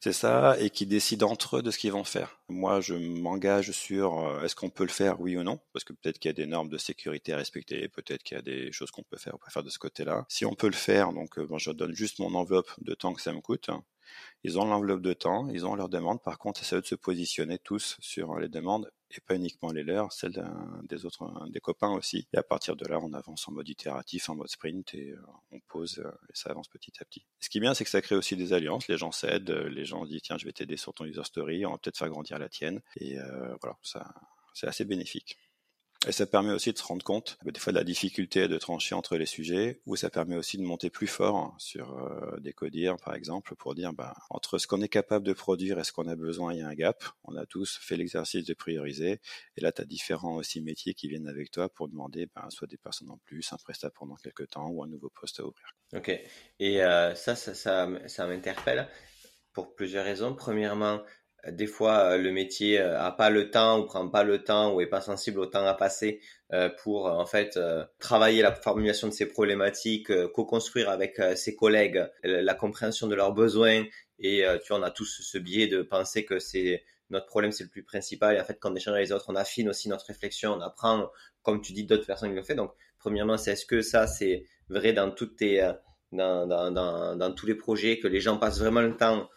C'est 0.00 0.12
ça, 0.12 0.56
et 0.58 0.70
qui 0.70 0.86
décident 0.86 1.30
entre 1.30 1.58
eux 1.58 1.62
de 1.62 1.70
ce 1.70 1.78
qu'ils 1.78 1.92
vont 1.92 2.04
faire. 2.04 2.40
Moi, 2.48 2.80
je 2.80 2.94
m'engage 2.94 3.72
sur 3.72 4.18
euh, 4.18 4.42
est-ce 4.42 4.54
qu'on 4.56 4.70
peut 4.70 4.84
le 4.84 4.90
faire, 4.90 5.20
oui 5.20 5.36
ou 5.36 5.42
non, 5.42 5.60
parce 5.72 5.84
que 5.84 5.92
peut-être 5.92 6.18
qu'il 6.18 6.28
y 6.28 6.30
a 6.30 6.34
des 6.34 6.46
normes 6.46 6.68
de 6.68 6.78
sécurité 6.78 7.32
à 7.32 7.36
respecter, 7.36 7.88
peut-être 7.88 8.22
qu'il 8.22 8.36
y 8.36 8.38
a 8.38 8.42
des 8.42 8.72
choses 8.72 8.90
qu'on 8.90 9.02
peut 9.02 9.16
faire 9.16 9.34
ou 9.34 9.38
pas 9.38 9.50
faire 9.50 9.62
de 9.62 9.70
ce 9.70 9.78
côté-là. 9.78 10.24
Si 10.28 10.44
on 10.44 10.54
peut 10.54 10.66
le 10.68 10.72
faire, 10.74 11.12
donc 11.12 11.38
euh, 11.38 11.46
je 11.58 11.70
donne 11.70 11.94
juste 11.94 12.18
mon 12.18 12.34
enveloppe 12.34 12.70
de 12.80 12.94
temps 12.94 13.14
que 13.14 13.22
ça 13.22 13.32
me 13.32 13.40
coûte. 13.40 13.70
Ils 14.44 14.58
ont 14.58 14.64
l'enveloppe 14.64 15.02
de 15.02 15.12
temps, 15.12 15.48
ils 15.48 15.66
ont 15.66 15.74
leurs 15.74 15.88
demandes. 15.88 16.22
Par 16.22 16.38
contre, 16.38 16.64
c'est 16.64 16.74
à 16.74 16.78
eux 16.78 16.82
de 16.82 16.86
se 16.86 16.94
positionner 16.94 17.58
tous 17.58 17.96
sur 18.00 18.36
les 18.38 18.48
demandes 18.48 18.90
et 19.16 19.20
pas 19.20 19.34
uniquement 19.34 19.70
les 19.70 19.82
leurs, 19.82 20.12
celles 20.12 20.42
des 20.88 21.04
autres, 21.04 21.48
des 21.50 21.60
copains 21.60 21.90
aussi. 21.90 22.26
Et 22.32 22.38
à 22.38 22.42
partir 22.42 22.76
de 22.76 22.86
là, 22.86 22.98
on 23.00 23.12
avance 23.12 23.46
en 23.48 23.52
mode 23.52 23.68
itératif, 23.68 24.28
en 24.30 24.36
mode 24.36 24.48
sprint 24.48 24.94
et 24.94 25.10
euh, 25.10 25.22
on 25.50 25.60
pose 25.60 25.98
euh, 25.98 26.10
et 26.28 26.32
ça 26.34 26.50
avance 26.50 26.68
petit 26.68 26.92
à 27.00 27.04
petit. 27.04 27.24
Ce 27.40 27.48
qui 27.48 27.58
est 27.58 27.60
bien, 27.60 27.74
c'est 27.74 27.84
que 27.84 27.90
ça 27.90 28.00
crée 28.00 28.16
aussi 28.16 28.36
des 28.36 28.52
alliances. 28.52 28.88
Les 28.88 28.96
gens 28.96 29.12
s'aident, 29.12 29.50
les 29.50 29.84
gens 29.84 30.04
disent 30.06 30.22
tiens, 30.22 30.38
je 30.38 30.46
vais 30.46 30.52
t'aider 30.52 30.76
sur 30.76 30.94
ton 30.94 31.04
user 31.04 31.24
story, 31.24 31.66
on 31.66 31.72
va 31.72 31.78
peut-être 31.78 31.98
faire 31.98 32.08
grandir 32.08 32.38
la 32.38 32.48
tienne. 32.48 32.80
Et 32.96 33.18
euh, 33.18 33.54
voilà, 33.60 33.76
ça, 33.82 34.14
c'est 34.54 34.66
assez 34.66 34.84
bénéfique. 34.84 35.38
Et 36.08 36.12
ça 36.12 36.26
permet 36.26 36.52
aussi 36.52 36.72
de 36.72 36.78
se 36.78 36.82
rendre 36.82 37.04
compte 37.04 37.38
des 37.44 37.60
fois 37.60 37.72
de 37.72 37.78
la 37.78 37.84
difficulté 37.84 38.48
de 38.48 38.58
trancher 38.58 38.94
entre 38.96 39.16
les 39.16 39.26
sujets, 39.26 39.80
ou 39.86 39.94
ça 39.94 40.10
permet 40.10 40.36
aussi 40.36 40.58
de 40.58 40.62
monter 40.62 40.90
plus 40.90 41.06
fort 41.06 41.54
sur 41.58 41.96
euh, 41.96 42.40
des 42.40 42.52
codires, 42.52 42.96
par 42.96 43.14
exemple, 43.14 43.54
pour 43.54 43.76
dire 43.76 43.92
bah, 43.92 44.14
entre 44.30 44.58
ce 44.58 44.66
qu'on 44.66 44.80
est 44.80 44.88
capable 44.88 45.24
de 45.24 45.32
produire 45.32 45.78
et 45.78 45.84
ce 45.84 45.92
qu'on 45.92 46.08
a 46.08 46.16
besoin, 46.16 46.54
il 46.54 46.58
y 46.58 46.62
a 46.62 46.66
un 46.66 46.74
gap. 46.74 47.04
On 47.22 47.36
a 47.36 47.46
tous 47.46 47.78
fait 47.80 47.96
l'exercice 47.96 48.44
de 48.44 48.54
prioriser. 48.54 49.20
Et 49.56 49.60
là, 49.60 49.70
tu 49.70 49.82
as 49.82 49.84
différents 49.84 50.36
aussi 50.36 50.60
métiers 50.60 50.94
qui 50.94 51.08
viennent 51.08 51.28
avec 51.28 51.52
toi 51.52 51.68
pour 51.68 51.88
demander 51.88 52.28
bah, 52.34 52.46
soit 52.50 52.66
des 52.66 52.78
personnes 52.78 53.10
en 53.10 53.18
plus, 53.18 53.52
un 53.52 53.56
prestat 53.58 53.90
pendant 53.90 54.16
quelques 54.16 54.48
temps 54.48 54.70
ou 54.70 54.82
un 54.82 54.88
nouveau 54.88 55.10
poste 55.10 55.38
à 55.38 55.44
ouvrir. 55.44 55.66
Ok. 55.94 56.10
Et 56.58 56.82
euh, 56.82 57.14
ça, 57.14 57.36
ça, 57.36 57.54
ça 58.08 58.26
m'interpelle 58.26 58.88
pour 59.52 59.74
plusieurs 59.76 60.04
raisons. 60.04 60.34
Premièrement, 60.34 61.02
des 61.50 61.66
fois, 61.66 62.12
euh, 62.12 62.18
le 62.18 62.30
métier 62.30 62.80
euh, 62.80 63.00
a 63.00 63.10
pas 63.10 63.28
le 63.28 63.50
temps 63.50 63.80
ou 63.80 63.86
prend 63.86 64.08
pas 64.08 64.22
le 64.22 64.44
temps 64.44 64.72
ou 64.72 64.80
est 64.80 64.86
pas 64.86 65.00
sensible 65.00 65.40
au 65.40 65.46
temps 65.46 65.66
à 65.66 65.74
passer 65.74 66.20
euh, 66.52 66.68
pour 66.82 67.06
en 67.06 67.26
fait 67.26 67.58
travailler 67.98 68.42
la 68.42 68.54
formulation 68.54 69.08
de 69.08 69.12
ses 69.12 69.26
problématiques, 69.26 70.12
co-construire 70.32 70.88
avec 70.90 71.20
ses 71.34 71.56
collègues 71.56 72.06
la 72.22 72.54
compréhension 72.54 73.08
de 73.08 73.14
leurs 73.14 73.32
besoins. 73.32 73.84
Et 74.18 74.44
tu 74.62 74.68
vois, 74.68 74.78
on 74.78 74.82
a 74.82 74.90
tous 74.90 75.20
ce 75.22 75.38
biais 75.38 75.66
de 75.66 75.82
penser 75.82 76.24
que 76.24 76.38
c'est 76.38 76.84
notre 77.10 77.26
problème, 77.26 77.52
c'est 77.52 77.64
le 77.64 77.70
plus 77.70 77.82
principal. 77.82 78.36
Et 78.36 78.40
en 78.40 78.44
fait, 78.44 78.58
quand 78.60 78.70
on 78.70 78.76
échange 78.76 78.94
avec 78.94 79.08
les 79.08 79.12
autres, 79.12 79.26
on 79.28 79.36
affine 79.36 79.68
aussi 79.68 79.88
notre 79.88 80.06
réflexion, 80.06 80.52
on 80.52 80.60
apprend, 80.60 81.10
comme 81.42 81.60
tu 81.60 81.72
dis, 81.72 81.84
d'autres 81.84 82.06
personnes 82.06 82.30
qui 82.30 82.36
le 82.36 82.42
font. 82.42 82.54
Donc, 82.54 82.72
premièrement, 82.98 83.36
c'est 83.36 83.52
est-ce 83.52 83.66
que 83.66 83.80
ça, 83.80 84.06
c'est 84.06 84.44
vrai 84.68 84.92
dans 84.92 85.10
toutes 85.10 85.36
tes 85.36 85.72
dans, 86.12 86.46
dans, 86.46 86.70
dans, 86.70 87.16
dans, 87.16 87.32
tous 87.32 87.46
les 87.46 87.54
projets, 87.54 87.98
que 87.98 88.08
les 88.08 88.20
gens 88.20 88.36
passent 88.36 88.60
vraiment 88.60 88.82
le 88.82 88.96
temps 88.96 89.28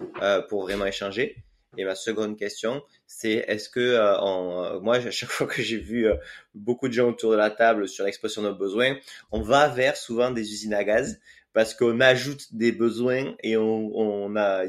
pour 0.50 0.63
vraiment 0.63 0.86
échanger? 0.86 1.44
Et 1.77 1.85
ma 1.85 1.95
seconde 1.95 2.38
question, 2.38 2.83
c'est 3.07 3.45
est-ce 3.47 3.69
que 3.69 3.79
euh, 3.79 4.17
euh, 4.19 4.79
moi, 4.79 4.95
à 4.95 5.11
chaque 5.11 5.29
fois 5.31 5.47
que 5.47 5.61
j'ai 5.61 5.77
vu 5.77 6.07
euh, 6.07 6.15
beaucoup 6.53 6.88
de 6.88 6.93
gens 6.93 7.09
autour 7.09 7.31
de 7.31 7.38
la 7.38 7.49
table 7.49 7.88
sur 7.88 8.05
l'expression 8.05 8.41
de 8.41 8.49
nos 8.49 8.55
besoins, 8.55 8.97
on 9.31 9.41
va 9.41 9.67
vers 9.67 9.97
souvent 9.97 10.31
des 10.31 10.53
usines 10.53 10.73
à 10.73 10.83
gaz 10.83 11.19
parce 11.53 11.73
qu'on 11.73 12.01
ajoute 12.01 12.53
des 12.53 12.71
besoins 12.71 13.35
et 13.41 13.55
on, 13.55 14.35
a 14.35 14.65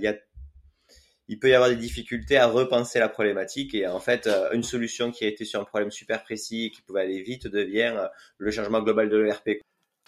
il 1.28 1.40
peut 1.40 1.48
y 1.48 1.54
avoir 1.54 1.68
des 1.68 1.76
difficultés 1.76 2.36
à 2.36 2.46
repenser 2.46 3.00
la 3.00 3.08
problématique 3.08 3.74
et 3.74 3.88
en 3.88 3.98
fait 3.98 4.28
une 4.52 4.62
solution 4.62 5.10
qui 5.10 5.24
a 5.24 5.26
été 5.26 5.44
sur 5.44 5.60
un 5.60 5.64
problème 5.64 5.90
super 5.90 6.22
précis 6.22 6.66
et 6.66 6.70
qui 6.70 6.82
pouvait 6.82 7.00
aller 7.00 7.22
vite 7.22 7.48
devient 7.48 7.92
le 8.38 8.50
changement 8.52 8.80
global 8.80 9.08
de 9.08 9.16
l'ERP. 9.16 9.62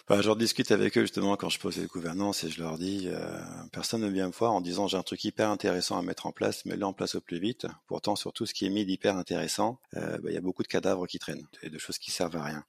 Bah, 0.09 0.21
je 0.23 0.31
discute 0.31 0.71
avec 0.71 0.97
eux 0.97 1.01
justement 1.01 1.35
quand 1.35 1.49
je 1.49 1.59
pose 1.59 1.77
les 1.77 1.85
gouvernances 1.85 2.43
et 2.43 2.49
je 2.49 2.59
leur 2.63 2.79
dis 2.79 3.03
euh, 3.05 3.39
personne 3.71 4.01
ne 4.01 4.07
vient 4.07 4.25
me 4.25 4.31
voir 4.31 4.53
en 4.53 4.59
disant 4.59 4.87
j'ai 4.87 4.97
un 4.97 5.03
truc 5.03 5.23
hyper 5.23 5.51
intéressant 5.51 5.99
à 5.99 6.01
mettre 6.01 6.25
en 6.25 6.31
place, 6.31 6.65
mets-le 6.65 6.83
en 6.83 6.93
place 6.93 7.13
au 7.13 7.21
plus 7.21 7.37
vite. 7.37 7.67
Pourtant, 7.85 8.15
sur 8.15 8.33
tout 8.33 8.47
ce 8.47 8.55
qui 8.55 8.65
est 8.65 8.71
mis 8.71 8.87
d'hyper 8.87 9.17
intéressant, 9.17 9.79
euh, 9.97 10.17
bah, 10.17 10.31
il 10.31 10.33
y 10.33 10.37
a 10.37 10.41
beaucoup 10.41 10.63
de 10.63 10.67
cadavres 10.67 11.05
qui 11.05 11.19
traînent 11.19 11.45
et 11.61 11.69
de 11.69 11.77
choses 11.77 11.99
qui 11.99 12.09
servent 12.09 12.37
à 12.37 12.43
rien. 12.43 12.65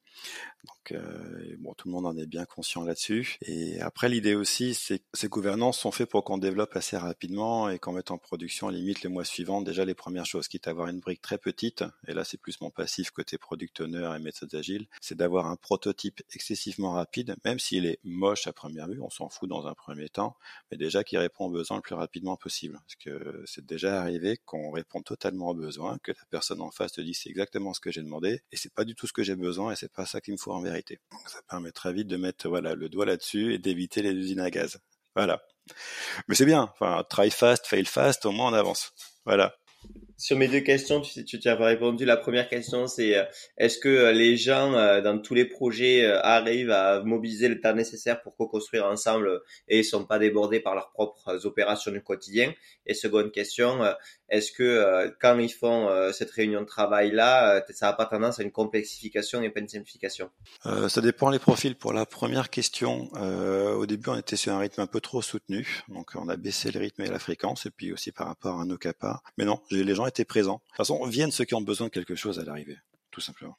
Donc 0.67 0.93
euh, 0.93 1.57
bon, 1.59 1.73
tout 1.75 1.89
le 1.89 1.93
monde 1.93 2.07
en 2.07 2.17
est 2.17 2.27
bien 2.27 2.45
conscient 2.45 2.85
là-dessus. 2.85 3.39
Et 3.43 3.81
après, 3.81 4.09
l'idée 4.09 4.35
aussi, 4.35 4.75
c'est 4.75 4.99
que 4.99 5.05
ces 5.15 5.29
gouvernances 5.29 5.79
sont 5.79 5.93
faites 5.93 6.11
pour 6.11 6.25
qu'on 6.25 6.39
développe 6.39 6.77
assez 6.77 6.97
rapidement 6.97 7.71
et 7.71 7.79
qu'on 7.79 7.93
mette 7.93 8.11
en 8.11 8.19
production 8.19 8.69
limite 8.69 9.03
les 9.03 9.09
mois 9.09 9.25
suivants 9.25 9.63
déjà 9.63 9.85
les 9.85 9.95
premières 9.95 10.27
choses, 10.27 10.49
quitte 10.49 10.69
à 10.69 10.71
avoir 10.71 10.89
une 10.89 11.01
brique 11.01 11.23
très 11.23 11.39
petite. 11.39 11.85
Et 12.07 12.13
là, 12.13 12.25
c'est 12.25 12.37
plus 12.37 12.61
mon 12.61 12.71
passif 12.71 13.11
côté 13.11 13.39
product 13.39 13.81
owner 13.81 14.13
et 14.15 14.19
méthodes 14.19 14.55
agiles, 14.55 14.87
c'est 15.01 15.17
d'avoir 15.17 15.47
un 15.47 15.57
prototype 15.57 16.23
excessivement 16.35 16.93
rapide, 16.93 17.30
même 17.45 17.59
s'il 17.59 17.87
est 17.87 17.99
moche 18.05 18.47
à 18.47 18.53
première 18.53 18.89
vue, 18.89 19.01
on 19.01 19.11
s'en 19.11 19.29
fout 19.29 19.49
dans 19.49 19.67
un 19.67 19.75
premier 19.75 20.09
temps, 20.09 20.37
mais 20.71 20.77
déjà 20.77 21.05
qui 21.05 21.17
répond 21.19 21.47
aux 21.47 21.51
besoins 21.51 21.77
le 21.79 21.83
plus 21.83 21.95
rapidement 21.95 22.37
possible. 22.37 22.79
Parce 22.87 22.97
que 22.97 23.43
c'est 23.47 23.65
déjà 23.65 24.01
arrivé 24.01 24.39
qu'on 24.45 24.71
répond 24.71 25.03
totalement 25.03 25.49
aux 25.49 25.55
besoins, 25.55 25.99
que 26.03 26.13
la 26.13 26.25
personne 26.31 26.61
en 26.61 26.71
face 26.71 26.93
te 26.93 27.01
dit 27.01 27.15
c'est 27.15 27.31
exactement 27.31 27.75
ce 27.75 27.81
que 27.81 27.91
j'ai 27.91 28.03
demandé 28.03 28.43
et 28.53 28.57
c'est 28.57 28.73
pas 28.73 28.85
du 28.85 28.95
tout 28.95 29.07
ce 29.07 29.13
que 29.13 29.23
j'ai 29.23 29.37
besoin 29.37 29.73
et 29.73 29.77
c'est 29.77 29.93
pas 29.93 30.07
ça 30.07 30.21
qu'il 30.21 30.35
me 30.35 30.39
faut 30.39 30.53
en 30.53 30.61
vérité. 30.61 30.99
Donc 31.13 31.29
ça 31.29 31.41
permet 31.49 31.73
très 31.73 31.93
vite 31.93 32.09
de 32.09 32.17
mettre 32.17 32.49
voilà 32.49 32.75
le 32.75 32.89
doigt 32.89 33.07
là-dessus 33.07 33.55
et 33.55 33.59
d'éviter 33.59 34.03
les 34.03 34.13
usines 34.13 34.41
à 34.41 34.51
gaz. 34.51 34.79
Voilà. 35.15 35.43
Mais 36.29 36.35
c'est 36.35 36.47
bien. 36.47 36.71
Enfin, 36.73 37.05
try 37.09 37.31
fast, 37.31 37.67
fail 37.67 37.85
fast, 37.85 38.27
au 38.27 38.33
moins 38.33 38.51
on 38.51 38.55
avance. 38.55 38.93
Voilà. 39.25 39.55
Sur 40.21 40.37
mes 40.37 40.49
deux 40.49 40.61
questions, 40.61 41.01
tu, 41.01 41.25
tu, 41.25 41.39
tu 41.39 41.49
as 41.49 41.57
répondu. 41.57 42.05
La 42.05 42.19
première 42.19 42.47
question, 42.47 42.87
c'est 42.87 43.17
euh, 43.17 43.25
est-ce 43.57 43.79
que 43.79 43.89
euh, 43.89 44.13
les 44.13 44.37
gens 44.37 44.75
euh, 44.75 45.01
dans 45.01 45.19
tous 45.19 45.33
les 45.33 45.47
projets 45.47 46.05
arrivent 46.05 46.71
à 46.71 47.03
mobiliser 47.03 47.49
le 47.49 47.59
temps 47.61 47.73
nécessaire 47.73 48.21
pour 48.21 48.37
co-construire 48.37 48.85
ensemble 48.85 49.41
et 49.67 49.83
sont 49.83 50.05
pas 50.05 50.19
débordés 50.19 50.61
par 50.61 50.75
leurs 50.75 50.91
propres 50.91 51.47
opérations 51.47 51.91
du 51.91 52.03
quotidien? 52.03 52.53
Et 52.85 52.93
seconde 52.93 53.33
question, 53.33 53.81
est-ce 54.31 54.53
que 54.53 55.15
quand 55.21 55.39
ils 55.39 55.53
font 55.53 55.91
cette 56.13 56.31
réunion 56.31 56.61
de 56.61 56.67
travail 56.67 57.11
là, 57.11 57.63
ça 57.71 57.87
n'a 57.87 57.93
pas 57.93 58.07
tendance 58.07 58.41
à 58.41 58.43
une 58.43 58.53
complexification 58.53 59.43
et 59.43 59.51
pas 59.51 59.61
une 59.61 59.69
simplification? 59.69 60.31
Ça 60.89 61.01
dépend 61.01 61.31
les 61.31 61.39
profils. 61.39 61.75
Pour 61.75 61.93
la 61.93 62.07
première 62.07 62.51
question, 62.51 63.11
au 63.13 63.87
début, 63.87 64.11
on 64.11 64.17
était 64.19 64.37
sur 64.37 64.53
un 64.53 64.59
rythme 64.59 64.81
un 64.81 64.87
peu 64.87 65.01
trop 65.01 65.23
soutenu, 65.23 65.83
donc 65.89 66.13
on 66.15 66.29
a 66.29 66.37
baissé 66.37 66.71
le 66.71 66.81
rythme 66.81 67.03
et 67.03 67.09
la 67.09 67.19
fréquence, 67.19 67.67
et 67.67 67.71
puis 67.71 67.93
aussi 67.93 68.13
par 68.13 68.29
rapport 68.29 68.61
à 68.61 68.65
nos 68.65 68.79
capas. 68.79 69.21
Mais 69.37 69.45
non, 69.45 69.61
les 69.71 69.95
gens 69.95 70.07
étaient 70.07 70.25
présents. 70.25 70.63
De 70.65 70.69
toute 70.69 70.77
façon, 70.77 71.05
viennent 71.07 71.33
ceux 71.33 71.45
qui 71.45 71.55
ont 71.55 71.61
besoin 71.61 71.89
de 71.89 71.93
quelque 71.93 72.15
chose 72.15 72.39
à 72.39 72.45
l'arrivée, 72.45 72.79
tout 73.11 73.21
simplement. 73.21 73.57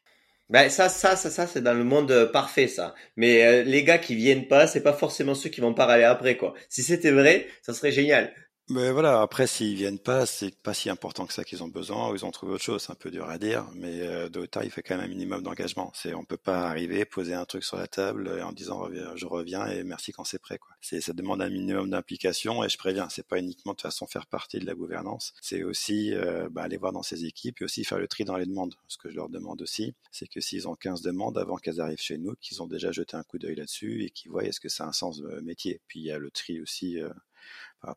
Ben 0.49 0.69
ça, 0.69 0.89
ça, 0.89 1.15
ça, 1.15 1.29
ça, 1.29 1.47
c'est 1.47 1.61
dans 1.61 1.73
le 1.73 1.85
monde 1.85 2.11
euh, 2.11 2.25
parfait, 2.25 2.67
ça. 2.67 2.93
Mais 3.15 3.45
euh, 3.45 3.63
les 3.63 3.85
gars 3.85 3.97
qui 3.97 4.15
viennent 4.15 4.49
pas, 4.49 4.67
c'est 4.67 4.83
pas 4.83 4.91
forcément 4.91 5.33
ceux 5.33 5.49
qui 5.49 5.61
vont 5.61 5.73
pas 5.73 5.85
aller 5.85 6.03
après, 6.03 6.35
quoi. 6.35 6.53
Si 6.67 6.83
c'était 6.83 7.11
vrai, 7.11 7.47
ça 7.61 7.73
serait 7.73 7.93
génial. 7.93 8.33
Mais 8.73 8.89
voilà, 8.93 9.21
après 9.21 9.47
s'ils 9.47 9.75
viennent 9.75 9.99
pas, 9.99 10.25
c'est 10.25 10.55
pas 10.55 10.73
si 10.73 10.89
important 10.89 11.25
que 11.25 11.33
ça 11.33 11.43
qu'ils 11.43 11.61
ont 11.61 11.67
besoin, 11.67 12.15
ils 12.15 12.23
ont 12.23 12.31
trouvé 12.31 12.53
autre 12.53 12.63
chose, 12.63 12.81
c'est 12.81 12.93
un 12.93 12.95
peu 12.95 13.11
dur 13.11 13.27
à 13.29 13.37
dire, 13.37 13.65
mais 13.75 13.99
euh, 13.99 14.29
Dota 14.29 14.63
il 14.63 14.71
fait 14.71 14.81
quand 14.81 14.95
même 14.95 15.03
un 15.03 15.09
minimum 15.09 15.43
d'engagement. 15.43 15.91
C'est 15.93 16.13
on 16.13 16.23
peut 16.23 16.37
pas 16.37 16.69
arriver, 16.69 17.03
poser 17.03 17.33
un 17.33 17.43
truc 17.43 17.65
sur 17.65 17.75
la 17.75 17.87
table 17.87 18.31
en 18.41 18.53
disant 18.53 18.87
je 19.15 19.25
reviens 19.25 19.67
et 19.67 19.83
merci 19.83 20.13
quand 20.13 20.23
c'est 20.23 20.39
prêt 20.39 20.57
quoi. 20.57 20.73
C'est 20.79 21.01
ça 21.01 21.11
demande 21.11 21.41
un 21.41 21.49
minimum 21.49 21.89
d'implication 21.89 22.63
et 22.63 22.69
je 22.69 22.77
préviens, 22.77 23.09
c'est 23.09 23.27
pas 23.27 23.39
uniquement 23.39 23.73
de 23.73 23.81
façon 23.81 24.07
faire 24.07 24.25
partie 24.25 24.59
de 24.59 24.65
la 24.65 24.73
gouvernance, 24.73 25.33
c'est 25.41 25.63
aussi 25.63 26.13
euh, 26.13 26.47
bah, 26.49 26.61
aller 26.61 26.77
voir 26.77 26.93
dans 26.93 27.03
ces 27.03 27.25
équipes 27.25 27.59
et 27.61 27.65
aussi 27.65 27.83
faire 27.83 27.99
le 27.99 28.07
tri 28.07 28.23
dans 28.23 28.37
les 28.37 28.45
demandes. 28.45 28.75
Ce 28.87 28.97
que 28.97 29.09
je 29.09 29.17
leur 29.17 29.27
demande 29.27 29.61
aussi, 29.61 29.95
c'est 30.11 30.29
que 30.29 30.39
s'ils 30.39 30.69
ont 30.69 30.75
15 30.75 31.01
demandes 31.01 31.37
avant 31.37 31.57
qu'elles 31.57 31.81
arrivent 31.81 31.99
chez 31.99 32.17
nous, 32.17 32.35
qu'ils 32.39 32.63
ont 32.63 32.67
déjà 32.67 32.93
jeté 32.93 33.17
un 33.17 33.23
coup 33.23 33.37
d'œil 33.37 33.55
là-dessus 33.55 34.05
et 34.05 34.11
qu'ils 34.11 34.31
voient 34.31 34.45
est-ce 34.45 34.61
que 34.61 34.69
ça 34.69 34.85
a 34.85 34.87
un 34.87 34.93
sens 34.93 35.17
de 35.17 35.41
métier. 35.41 35.81
Puis 35.89 35.99
il 35.99 36.05
y 36.05 36.11
a 36.11 36.17
le 36.17 36.31
tri 36.31 36.61
aussi 36.61 37.01
euh, 37.01 37.09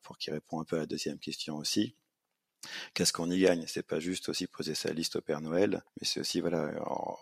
pour 0.03 0.19
qui 0.19 0.31
répond 0.31 0.61
un 0.61 0.65
peu 0.65 0.77
à 0.77 0.81
la 0.81 0.87
deuxième 0.87 1.19
question 1.19 1.57
aussi. 1.57 1.95
Qu'est-ce 2.95 3.13
qu'on 3.13 3.31
y 3.31 3.41
gagne? 3.41 3.65
C'est 3.67 3.87
pas 3.87 4.01
juste 4.01 4.29
aussi 4.29 4.47
poser 4.47 4.75
sa 4.75 4.93
liste 4.93 5.17
au 5.17 5.21
Père 5.21 5.41
Noël, 5.41 5.83
mais 6.01 6.07
c'est 6.07 6.21
aussi, 6.21 6.41
voilà, 6.41 6.73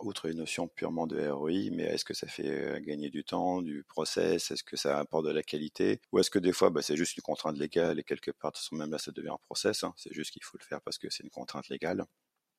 outre 0.01 0.27
une 0.27 0.39
notion 0.39 0.69
purement 0.69 1.07
de 1.07 1.29
ROI, 1.29 1.71
mais 1.73 1.85
est-ce 1.85 2.05
que 2.05 2.15
ça 2.15 2.27
fait 2.27 2.49
euh, 2.49 2.81
gagner 2.81 3.11
du 3.11 3.25
temps, 3.25 3.63
du 3.63 3.85
process? 3.85 4.51
Est-ce 4.51 4.65
que 4.65 4.77
ça 4.77 4.99
apporte 4.99 5.27
de 5.27 5.33
la 5.33 5.43
qualité? 5.43 6.01
Ou 6.13 6.19
est-ce 6.19 6.31
que 6.31 6.39
des 6.39 6.53
fois, 6.53 6.71
bah, 6.71 6.83
c'est 6.83 6.97
juste 6.97 7.17
une 7.17 7.23
contrainte 7.23 7.59
légale 7.59 7.99
et 7.99 8.05
quelque 8.05 8.31
part, 8.31 8.53
de 8.53 8.57
toute 8.57 8.65
façon, 8.65 8.77
même 8.77 8.91
là, 8.91 8.99
ça 8.99 9.13
devient 9.13 9.31
un 9.31 9.39
process. 9.43 9.85
Hein. 9.85 9.95
c'est 9.97 10.13
juste 10.13 10.31
qu'il 10.33 10.45
faut 10.45 10.59
le 10.59 10.65
faire 10.65 10.81
parce 10.83 10.99
que 10.99 11.11
c'est 11.11 11.23
une 11.23 11.31
contrainte 11.31 11.69
légale. 11.69 12.05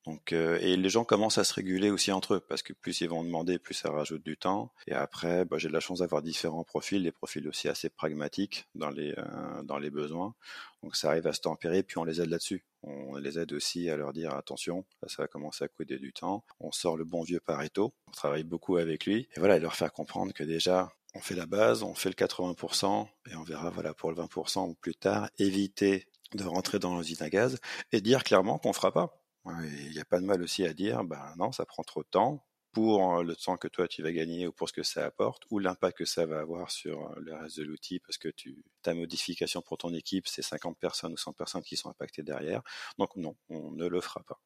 Donc, 0.06 0.32
euh, 0.32 0.58
et 0.60 0.76
les 0.76 0.88
gens 0.90 1.04
commencent 1.04 1.38
à 1.38 1.44
se 1.44 1.54
réguler 1.54 1.90
aussi 1.90 2.12
entre 2.12 2.34
eux, 2.34 2.40
parce 2.40 2.62
que 2.62 2.74
plus 2.74 3.00
ils 3.00 3.08
vont 3.08 3.24
demander, 3.24 3.58
plus 3.58 3.74
ça 3.74 3.90
rajoute 3.90 4.22
du 4.22 4.36
temps. 4.36 4.70
Et 4.86 4.92
après, 4.92 5.46
bah, 5.46 5.56
j'ai 5.58 5.68
de 5.68 5.72
la 5.72 5.80
chance 5.80 6.00
d'avoir 6.00 6.20
différents 6.20 6.64
profils, 6.64 7.02
des 7.02 7.12
profils 7.12 7.46
aussi 7.48 7.68
assez 7.68 7.88
pragmatiques 7.88 8.66
dans 8.74 8.90
les 8.90 9.14
euh, 9.16 9.62
dans 9.62 9.78
les 9.78 9.90
besoins. 9.90 10.34
Donc 10.82 10.96
ça 10.96 11.08
arrive 11.08 11.26
à 11.26 11.32
se 11.32 11.40
tempérer, 11.40 11.82
puis 11.82 11.96
on 11.98 12.04
les 12.04 12.20
aide 12.20 12.28
là-dessus. 12.28 12.64
On 12.82 13.16
les 13.16 13.38
aide 13.38 13.54
aussi 13.54 13.88
à 13.88 13.96
leur 13.96 14.12
dire 14.12 14.34
attention, 14.34 14.84
là 15.02 15.08
ça 15.08 15.22
va 15.22 15.28
commencer 15.28 15.64
à 15.64 15.68
coûter 15.68 15.98
du 15.98 16.12
temps. 16.12 16.44
On 16.60 16.70
sort 16.70 16.98
le 16.98 17.04
bon 17.04 17.22
vieux 17.22 17.40
Pareto, 17.40 17.94
on 18.06 18.12
travaille 18.12 18.44
beaucoup 18.44 18.76
avec 18.76 19.06
lui, 19.06 19.28
et 19.34 19.40
voilà, 19.40 19.56
et 19.56 19.60
leur 19.60 19.74
faire 19.74 19.92
comprendre 19.92 20.34
que 20.34 20.44
déjà 20.44 20.90
on 21.14 21.20
fait 21.20 21.34
la 21.34 21.46
base, 21.46 21.82
on 21.82 21.94
fait 21.94 22.10
le 22.10 22.14
80%, 22.14 23.06
et 23.30 23.36
on 23.36 23.42
verra 23.42 23.70
voilà 23.70 23.94
pour 23.94 24.10
le 24.10 24.16
20% 24.16 24.68
ou 24.68 24.74
plus 24.74 24.94
tard, 24.94 25.30
éviter 25.38 26.06
de 26.34 26.44
rentrer 26.44 26.78
dans 26.78 26.98
l'usine 26.98 27.22
à 27.22 27.30
gaz 27.30 27.58
et 27.92 28.00
dire 28.00 28.24
clairement 28.24 28.58
qu'on 28.58 28.72
fera 28.72 28.92
pas 28.92 29.23
il 29.46 29.90
n'y 29.90 30.00
a 30.00 30.04
pas 30.04 30.20
de 30.20 30.24
mal 30.24 30.42
aussi 30.42 30.64
à 30.64 30.72
dire, 30.72 31.04
ben 31.04 31.34
non, 31.36 31.52
ça 31.52 31.66
prend 31.66 31.82
trop 31.82 32.02
de 32.02 32.08
temps 32.08 32.44
pour 32.72 33.22
le 33.22 33.36
temps 33.36 33.56
que 33.56 33.68
toi 33.68 33.86
tu 33.86 34.02
vas 34.02 34.10
gagner 34.10 34.48
ou 34.48 34.52
pour 34.52 34.68
ce 34.68 34.72
que 34.72 34.82
ça 34.82 35.04
apporte 35.04 35.44
ou 35.50 35.60
l'impact 35.60 35.98
que 35.98 36.04
ça 36.04 36.26
va 36.26 36.40
avoir 36.40 36.72
sur 36.72 37.14
le 37.20 37.32
reste 37.34 37.58
de 37.58 37.62
l'outil 37.62 38.00
parce 38.00 38.18
que 38.18 38.28
tu, 38.28 38.64
ta 38.82 38.94
modification 38.94 39.62
pour 39.62 39.78
ton 39.78 39.94
équipe, 39.94 40.26
c'est 40.26 40.42
50 40.42 40.76
personnes 40.78 41.12
ou 41.12 41.16
100 41.16 41.34
personnes 41.34 41.62
qui 41.62 41.76
sont 41.76 41.88
impactées 41.88 42.24
derrière. 42.24 42.62
Donc 42.98 43.14
non, 43.16 43.36
on 43.48 43.70
ne 43.70 43.86
le 43.86 44.00
fera 44.00 44.24
pas. 44.24 44.40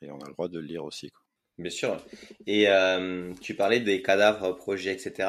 Et 0.00 0.10
on 0.10 0.20
a 0.20 0.26
le 0.26 0.32
droit 0.32 0.48
de 0.48 0.60
le 0.60 0.66
lire 0.66 0.84
aussi. 0.84 1.10
Quoi. 1.10 1.22
Bien 1.58 1.70
sûr. 1.70 2.04
Et 2.46 2.66
tu 3.40 3.54
parlais 3.54 3.80
des 3.80 4.00
cadavres, 4.02 4.52
projets, 4.52 4.92
etc. 4.92 5.28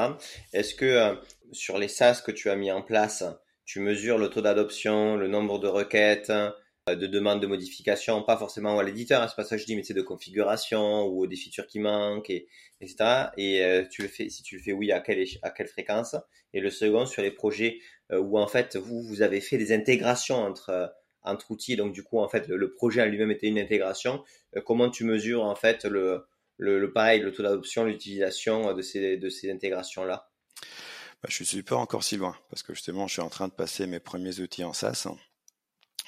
Est-ce 0.54 0.76
que 0.76 1.20
sur 1.52 1.78
les 1.78 1.88
SaaS 1.88 2.22
que 2.26 2.32
tu 2.32 2.50
as 2.50 2.56
mis 2.56 2.72
en 2.72 2.82
place, 2.82 3.24
tu 3.66 3.80
mesures 3.80 4.18
le 4.18 4.30
taux 4.30 4.42
d'adoption, 4.42 5.16
le 5.16 5.28
nombre 5.28 5.60
de 5.60 5.68
requêtes, 5.68 6.32
de 6.88 7.08
demandes 7.08 7.42
de 7.42 7.48
modification, 7.48 8.24
pas 8.24 8.38
forcément 8.38 8.78
à 8.78 8.84
l'éditeur, 8.84 9.22
hein, 9.22 9.28
c'est 9.30 9.38
pas 9.38 9.46
ça 9.46 9.56
que 9.56 9.62
je 9.62 9.66
dis, 9.66 9.76
mais 9.76 9.84
c'est 9.84 9.94
de 9.94 10.02
configuration 10.02 11.06
ou 11.08 11.26
des 11.28 11.38
features 11.38 11.66
qui 11.66 11.80
manquent, 11.80 12.30
et, 12.30 12.48
etc. 12.82 13.30
Et 13.38 13.64
euh, 13.64 13.86
tu 13.90 14.02
le 14.02 14.10
fais, 14.10 14.30
si 14.30 14.44
tu 14.44 14.58
le 14.58 14.62
fais 14.62 14.74
oui, 14.74 14.92
à 14.92 15.00
quelle, 15.00 15.26
à 15.44 15.50
quelle 15.52 15.68
fréquence? 15.68 16.16
Et 16.54 16.60
le 16.60 16.70
second, 16.70 17.06
sur 17.06 17.22
les 17.22 17.32
projets 17.32 17.80
euh, 18.12 18.20
où 18.20 18.38
en 18.38 18.48
fait 18.48 18.76
vous, 18.76 19.02
vous 19.02 19.22
avez 19.22 19.40
fait 19.40 19.58
des 19.58 19.72
intégrations 19.72 20.36
entre, 20.36 20.94
entre 21.22 21.52
outils, 21.52 21.78
donc 21.78 21.94
du 21.94 22.04
coup 22.04 22.20
en 22.20 22.28
fait 22.28 22.50
le, 22.50 22.74
projet 22.74 23.02
en 23.02 23.06
lui-même 23.06 23.32
était 23.32 23.48
une 23.48 23.60
intégration, 23.60 24.22
comment 24.66 24.90
tu 24.90 25.06
mesures 25.06 25.44
en 25.44 25.56
fait 25.56 25.86
le, 25.86 26.26
le, 26.58 26.80
le 26.80 26.92
pareil, 26.92 27.22
le 27.22 27.32
taux 27.32 27.44
d'adoption, 27.44 27.86
l'utilisation 27.86 28.74
de 28.74 28.82
ces, 28.82 29.16
de 29.16 29.30
ces 29.30 29.50
intégrations-là? 29.50 30.30
Bah, 31.24 31.30
Je 31.30 31.46
suis 31.46 31.64
pas 31.64 31.78
encore 31.78 32.04
si 32.04 32.18
loin, 32.18 32.36
parce 32.50 32.62
que 32.62 32.74
justement 32.74 33.08
je 33.08 33.14
suis 33.14 33.22
en 33.22 33.30
train 33.30 33.48
de 33.48 33.54
passer 33.54 33.88
mes 33.88 34.02
premiers 34.02 34.42
outils 34.42 34.66
en 34.66 34.74
SaaS. 34.74 35.08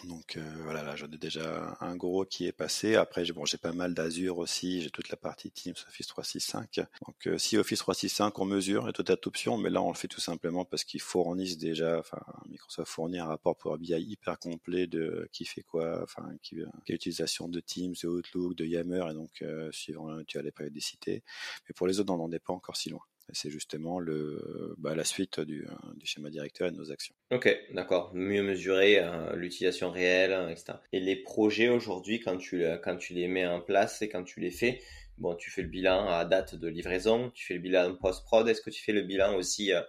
Donc 0.04 0.36
euh, 0.36 0.42
voilà, 0.64 0.84
là 0.84 0.96
j'en 0.96 1.08
ai 1.08 1.18
déjà 1.18 1.78
un 1.80 1.96
gros 1.96 2.26
qui 2.26 2.46
est 2.46 2.52
passé. 2.52 2.96
Après 2.96 3.24
j'ai 3.24 3.34
bon, 3.34 3.46
pas 3.62 3.72
mal 3.72 3.94
d'Azure 3.94 4.38
aussi, 4.38 4.82
j'ai 4.82 4.90
toute 4.90 5.10
la 5.10 5.16
partie 5.16 5.52
Teams 5.52 5.74
Office 5.88 6.08
365. 6.08 6.86
Donc 7.06 7.28
euh, 7.28 7.38
si 7.38 7.58
Office 7.58 7.80
365 7.80 8.38
on 8.40 8.46
mesure, 8.46 8.84
il 8.84 8.86
y 8.88 8.90
a 8.90 8.94
toute 8.94 9.10
option, 9.28 9.58
mais 9.58 9.70
là 9.70 9.82
on 9.82 9.90
le 9.90 9.96
fait 9.96 10.08
tout 10.08 10.20
simplement 10.20 10.66
parce 10.66 10.84
qu'ils 10.84 11.02
fournissent 11.02 11.58
déjà, 11.58 12.00
enfin 12.00 12.20
Microsoft 12.50 12.92
fournit 12.92 13.20
un 13.20 13.26
rapport 13.26 13.56
pour 13.56 13.78
BI 13.78 13.94
hyper 13.94 14.38
complet 14.38 14.86
de 14.86 15.30
qui 15.32 15.46
fait 15.46 15.64
quoi, 15.64 16.04
enfin 16.04 16.30
qui, 16.44 16.58
quelle 16.86 16.98
utilisation 16.98 17.48
de 17.48 17.60
Teams, 17.60 17.96
de 18.04 18.08
Outlook, 18.08 18.56
de 18.56 18.66
Yammer, 18.66 19.06
et 19.10 19.14
donc 19.14 19.42
euh, 19.42 19.72
suivant 19.72 20.24
tu 20.26 20.38
as 20.38 20.42
les 20.42 20.52
périodicités. 20.52 21.24
Mais 21.68 21.74
pour 21.74 21.88
les 21.88 22.00
autres 22.00 22.14
on 22.14 22.18
n'en 22.18 22.32
est 22.32 22.40
pas 22.40 22.54
encore 22.54 22.76
si 22.76 22.90
loin. 22.90 23.02
C'est 23.34 23.50
justement 23.50 24.00
le, 24.00 24.76
bah, 24.78 24.96
la 24.96 25.04
suite 25.04 25.40
du, 25.40 25.66
du, 25.96 26.06
schéma 26.06 26.30
directeur 26.30 26.68
et 26.68 26.72
de 26.72 26.78
nos 26.78 26.92
actions. 26.92 27.16
Ok, 27.32 27.50
d'accord. 27.74 28.12
Mieux 28.14 28.44
mesurer 28.44 29.00
euh, 29.00 29.36
l'utilisation 29.36 29.90
réelle, 29.90 30.32
hein, 30.32 30.50
etc. 30.50 30.74
Et 30.94 31.00
les 31.00 31.16
projets 31.16 31.70
aujourd'hui, 31.70 32.20
quand 32.20 32.38
tu, 32.38 32.64
quand 32.84 32.98
tu 32.98 33.14
les 33.14 33.28
mets 33.28 33.46
en 33.46 33.62
place 33.62 34.02
et 34.02 34.10
quand 34.10 34.24
tu 34.24 34.40
les 34.40 34.52
fais, 34.52 34.80
bon, 35.18 35.36
tu 35.36 35.50
fais 35.50 35.64
le 35.64 35.70
bilan 35.70 36.08
à 36.08 36.24
date 36.26 36.56
de 36.56 36.68
livraison, 36.68 37.32
tu 37.32 37.46
fais 37.46 37.56
le 37.56 37.62
bilan 37.62 37.96
post-prod. 37.96 38.48
Est-ce 38.48 38.62
que 38.62 38.70
tu 38.70 38.84
fais 38.84 38.94
le 38.94 39.02
bilan 39.02 39.36
aussi 39.36 39.74
euh, 39.74 39.82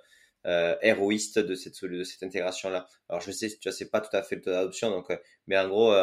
euh 0.46 0.74
héroïste 0.80 1.38
de 1.38 1.54
cette, 1.54 1.84
de 1.84 2.04
cette 2.04 2.22
intégration-là? 2.22 2.88
Alors, 3.10 3.20
je 3.20 3.32
sais, 3.32 3.48
tu 3.50 3.68
vois, 3.68 3.88
pas 3.92 4.00
tout 4.00 4.16
à 4.16 4.22
fait 4.22 4.36
d'adoption, 4.36 4.90
donc, 4.90 5.10
euh, 5.10 5.16
mais 5.46 5.58
en 5.58 5.68
gros, 5.68 5.94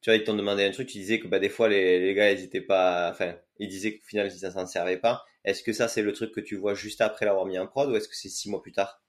tu 0.00 0.10
vois, 0.10 0.16
ils 0.16 0.24
t'ont 0.24 0.34
demandé 0.34 0.64
un 0.64 0.70
truc, 0.70 0.88
tu 0.88 0.98
disais 0.98 1.20
que 1.20 1.28
bah, 1.28 1.38
des 1.38 1.50
fois, 1.50 1.68
les, 1.68 2.00
les 2.00 2.14
gars, 2.14 2.32
ils 2.32 2.66
pas, 2.66 3.10
enfin, 3.10 3.36
ils 3.58 3.68
disaient 3.68 3.98
qu'au 3.98 4.04
final, 4.04 4.30
ils 4.32 4.50
s'en 4.50 4.66
servaient 4.66 4.98
pas. 4.98 5.24
Est-ce 5.44 5.62
que 5.62 5.72
ça, 5.72 5.88
c'est 5.88 6.02
le 6.02 6.12
truc 6.12 6.32
que 6.32 6.40
tu 6.40 6.56
vois 6.56 6.74
juste 6.74 7.00
après 7.00 7.26
l'avoir 7.26 7.46
mis 7.46 7.58
en 7.58 7.66
prod 7.66 7.90
ou 7.90 7.96
est-ce 7.96 8.08
que 8.08 8.16
c'est 8.16 8.28
six 8.28 8.48
mois 8.48 8.62
plus 8.62 8.72
tard? 8.72 9.02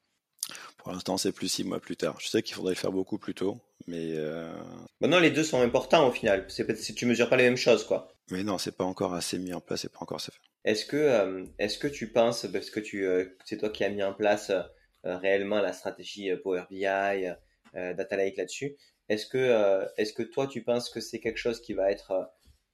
Pour 0.78 0.92
l'instant, 0.92 1.18
c'est 1.18 1.32
plus 1.32 1.48
six 1.48 1.64
mois 1.64 1.80
plus 1.80 1.96
tard. 1.96 2.20
Je 2.20 2.28
sais 2.28 2.42
qu'il 2.42 2.56
faudrait 2.56 2.74
le 2.74 2.78
faire 2.78 2.92
beaucoup 2.92 3.18
plus 3.18 3.34
tôt, 3.34 3.62
mais. 3.88 4.14
Euh... 4.16 4.54
Maintenant, 5.00 5.20
les 5.20 5.32
deux 5.32 5.44
sont 5.44 5.62
importants 5.62 6.08
au 6.08 6.12
final. 6.12 6.46
C'est 6.50 6.76
si 6.76 6.94
tu 6.94 7.06
mesures 7.06 7.30
pas 7.30 7.38
les 7.38 7.44
mêmes 7.44 7.58
choses, 7.58 7.86
quoi. 7.86 8.14
Mais 8.32 8.44
non, 8.44 8.58
c'est 8.58 8.76
pas 8.76 8.84
encore 8.84 9.14
assez 9.14 9.38
mis 9.38 9.54
en 9.54 9.62
place, 9.62 9.82
c'est 9.82 9.92
pas 9.92 10.00
encore 10.02 10.18
assez 10.18 10.32
fait. 10.32 10.40
Est-ce 10.66 10.86
que, 10.86 10.98
euh, 10.98 11.46
est-ce 11.60 11.78
que 11.78 11.88
tu 11.88 12.12
penses, 12.12 12.46
parce 12.52 12.70
que 12.70 12.80
tu, 12.80 13.06
euh, 13.06 13.26
c'est 13.46 13.58
toi 13.58 13.70
qui 13.70 13.84
as 13.84 13.90
mis 13.90 14.04
en 14.04 14.14
place 14.14 14.50
euh, 14.50 15.18
réellement 15.18 15.60
la 15.60 15.74
stratégie 15.74 16.30
Power 16.42 16.64
BI, 16.70 16.86
Data 17.74 18.16
Lake 18.16 18.38
là-dessus, 18.38 18.78
est-ce 19.10 19.26
que, 19.26 19.86
est-ce 19.98 20.14
que 20.14 20.24
toi, 20.24 20.48
tu 20.48 20.64
penses 20.64 20.90
que 20.90 21.02
c'est 21.02 21.20
quelque 21.20 21.40
chose 21.40 21.60
qui 21.60 21.74
va 21.74 21.92
être 21.92 22.30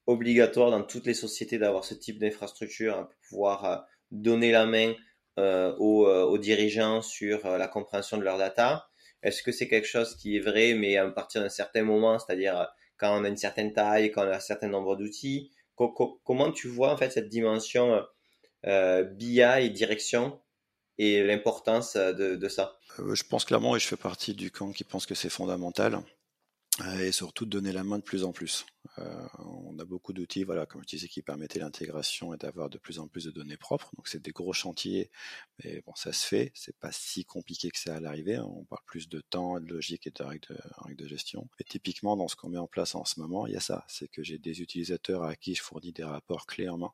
obligatoire 0.10 0.72
dans 0.72 0.82
toutes 0.82 1.06
les 1.06 1.14
sociétés 1.14 1.60
d'avoir 1.60 1.86
ce 1.86 1.94
type 1.94 2.18
d'infrastructure 2.18 2.98
hein, 2.98 3.04
pour 3.04 3.30
pouvoir 3.30 3.66
euh, 3.66 3.78
donner 4.10 4.52
la 4.52 4.66
main 4.66 4.94
euh, 5.38 5.76
aux, 5.78 6.08
euh, 6.08 6.24
aux, 6.24 6.40
dirigeants 6.40 7.04
sur 7.04 7.48
la 7.48 7.68
compréhension 7.68 8.18
de 8.18 8.24
leur 8.24 8.40
data. 8.40 8.90
Est-ce 9.22 9.44
que 9.44 9.52
c'est 9.52 9.68
quelque 9.68 9.88
chose 9.88 10.16
qui 10.16 10.36
est 10.36 10.40
vrai, 10.40 10.74
mais 10.74 10.98
à 10.98 11.08
partir 11.12 11.42
d'un 11.42 11.50
certain 11.50 11.84
moment, 11.84 12.18
c'est-à-dire 12.18 12.68
quand 12.98 13.20
on 13.20 13.24
a 13.24 13.28
une 13.28 13.38
certaine 13.38 13.72
taille, 13.72 14.12
quand 14.12 14.26
on 14.26 14.32
a 14.32 14.38
un 14.38 14.40
certain 14.40 14.68
nombre 14.68 14.96
d'outils 14.96 15.52
Comment 16.26 16.52
tu 16.52 16.68
vois 16.68 16.92
en 16.92 16.98
fait 16.98 17.10
cette 17.10 17.30
dimension 17.30 18.04
BI 18.66 19.40
et 19.42 19.70
direction 19.70 20.42
et 20.98 21.24
l'importance 21.24 21.96
de, 21.96 22.48
ça? 22.50 22.78
Je 22.98 23.24
pense 23.24 23.46
clairement, 23.46 23.78
et 23.78 23.80
je 23.80 23.88
fais 23.88 23.96
partie 23.96 24.34
du 24.34 24.52
camp 24.52 24.74
qui 24.74 24.84
pense 24.84 25.06
que 25.06 25.16
c'est 25.16 25.30
fondamental. 25.30 26.02
Et 27.02 27.12
surtout 27.12 27.46
de 27.46 27.50
donner 27.50 27.72
la 27.72 27.84
main 27.84 27.98
de 27.98 28.04
plus 28.04 28.24
en 28.24 28.32
plus. 28.32 28.66
Euh, 28.98 29.28
on 29.40 29.78
a 29.80 29.86
beaucoup 29.86 30.14
d'outils, 30.14 30.44
voilà, 30.44 30.66
comme 30.66 30.82
je 30.82 30.88
disais, 30.88 31.08
qui 31.08 31.22
permettaient 31.22 31.60
l'intégration 31.60 32.34
et 32.34 32.38
d'avoir 32.38 32.70
de 32.70 32.78
plus 32.78 33.00
en 33.00 33.08
plus 33.08 33.26
de 33.26 33.32
données 33.32 33.58
propres. 33.58 33.92
Donc 33.96 34.08
c'est 34.08 34.22
des 34.22 34.32
gros 34.32 34.54
chantiers, 34.54 35.10
mais 35.64 35.82
bon, 35.86 35.94
ça 35.96 36.14
se 36.14 36.26
fait. 36.26 36.52
C'est 36.56 36.78
pas 36.78 36.92
si 36.92 37.26
compliqué 37.26 37.70
que 37.70 37.80
ça 37.80 37.96
à 37.96 38.00
l'arrivée. 38.00 38.36
Hein. 38.36 38.48
On 38.50 38.66
parle 38.66 38.84
plus 38.86 39.10
de 39.10 39.22
temps, 39.22 39.60
de 39.60 39.66
logique 39.68 40.08
et 40.08 40.12
de 40.12 40.24
règles 40.24 40.48
de, 40.50 40.94
de 40.96 41.08
gestion. 41.08 41.50
Et 41.60 41.64
typiquement, 41.64 42.18
dans 42.18 42.28
ce 42.28 42.36
qu'on 42.36 42.50
met 42.50 42.58
en 42.58 42.68
place 42.68 42.96
en 42.96 43.06
ce 43.06 43.20
moment, 43.20 43.48
il 43.48 43.54
y 43.54 43.58
a 43.58 43.62
ça. 43.62 43.86
C'est 43.88 44.08
que 44.08 44.24
j'ai 44.24 44.38
des 44.38 44.62
utilisateurs 44.62 45.24
à 45.24 45.36
qui 45.36 45.56
je 45.56 45.62
fournis 45.62 45.94
des 45.94 46.04
rapports 46.04 46.46
clés 46.46 46.70
en 46.70 46.78
main 46.78 46.94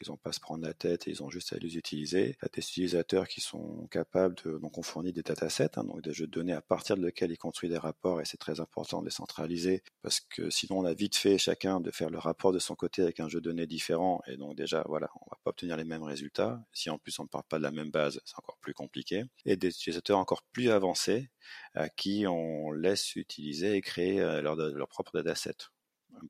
ils 0.00 0.10
n'ont 0.10 0.16
pas 0.16 0.30
à 0.30 0.32
se 0.32 0.40
prendre 0.40 0.64
la 0.64 0.74
tête 0.74 1.06
ils 1.06 1.22
ont 1.22 1.30
juste 1.30 1.52
à 1.52 1.56
les 1.56 1.76
utiliser. 1.76 2.36
Des 2.52 2.60
utilisateurs 2.60 3.28
qui 3.28 3.40
sont 3.40 3.86
capables 3.90 4.34
de, 4.44 4.58
donc 4.58 4.78
on 4.78 4.82
fournit 4.82 5.12
des 5.12 5.22
datasets, 5.22 5.78
hein, 5.78 5.84
donc 5.84 6.02
des 6.02 6.12
jeux 6.12 6.26
de 6.26 6.32
données 6.32 6.52
à 6.52 6.62
partir 6.62 6.96
de 6.96 7.04
lesquels 7.04 7.30
ils 7.30 7.38
construisent 7.38 7.70
des 7.70 7.78
rapports 7.78 8.20
et 8.20 8.24
c'est 8.24 8.36
très 8.36 8.60
important 8.60 9.00
de 9.00 9.06
les 9.06 9.10
centraliser 9.10 9.82
parce 10.02 10.20
que 10.20 10.50
sinon 10.50 10.80
on 10.80 10.84
a 10.84 10.94
vite 10.94 11.16
fait 11.16 11.38
chacun 11.38 11.80
de 11.80 11.90
faire 11.90 12.10
le 12.10 12.18
rapport 12.18 12.52
de 12.52 12.58
son 12.58 12.74
côté 12.74 13.02
avec 13.02 13.20
un 13.20 13.28
jeu 13.28 13.40
de 13.40 13.44
données 13.44 13.66
différent 13.66 14.22
et 14.26 14.36
donc 14.36 14.56
déjà 14.56 14.84
voilà, 14.86 15.10
on 15.20 15.30
va 15.30 15.38
pas 15.44 15.50
obtenir 15.50 15.76
les 15.76 15.84
mêmes 15.84 16.02
résultats. 16.02 16.62
Si 16.72 16.90
en 16.90 16.98
plus 16.98 17.18
on 17.18 17.24
ne 17.24 17.28
part 17.28 17.44
pas 17.44 17.58
de 17.58 17.62
la 17.62 17.70
même 17.70 17.90
base, 17.90 18.20
c'est 18.24 18.38
encore 18.38 18.58
plus 18.58 18.74
compliqué. 18.74 19.24
Et 19.44 19.56
des 19.56 19.68
utilisateurs 19.68 20.18
encore 20.18 20.42
plus 20.52 20.70
avancés 20.70 21.30
à 21.74 21.88
qui 21.88 22.26
on 22.26 22.70
laisse 22.72 23.16
utiliser 23.16 23.74
et 23.76 23.80
créer 23.80 24.20
euh, 24.20 24.42
leur, 24.42 24.56
leur 24.56 24.88
propre 24.88 25.12
dataset. 25.12 25.56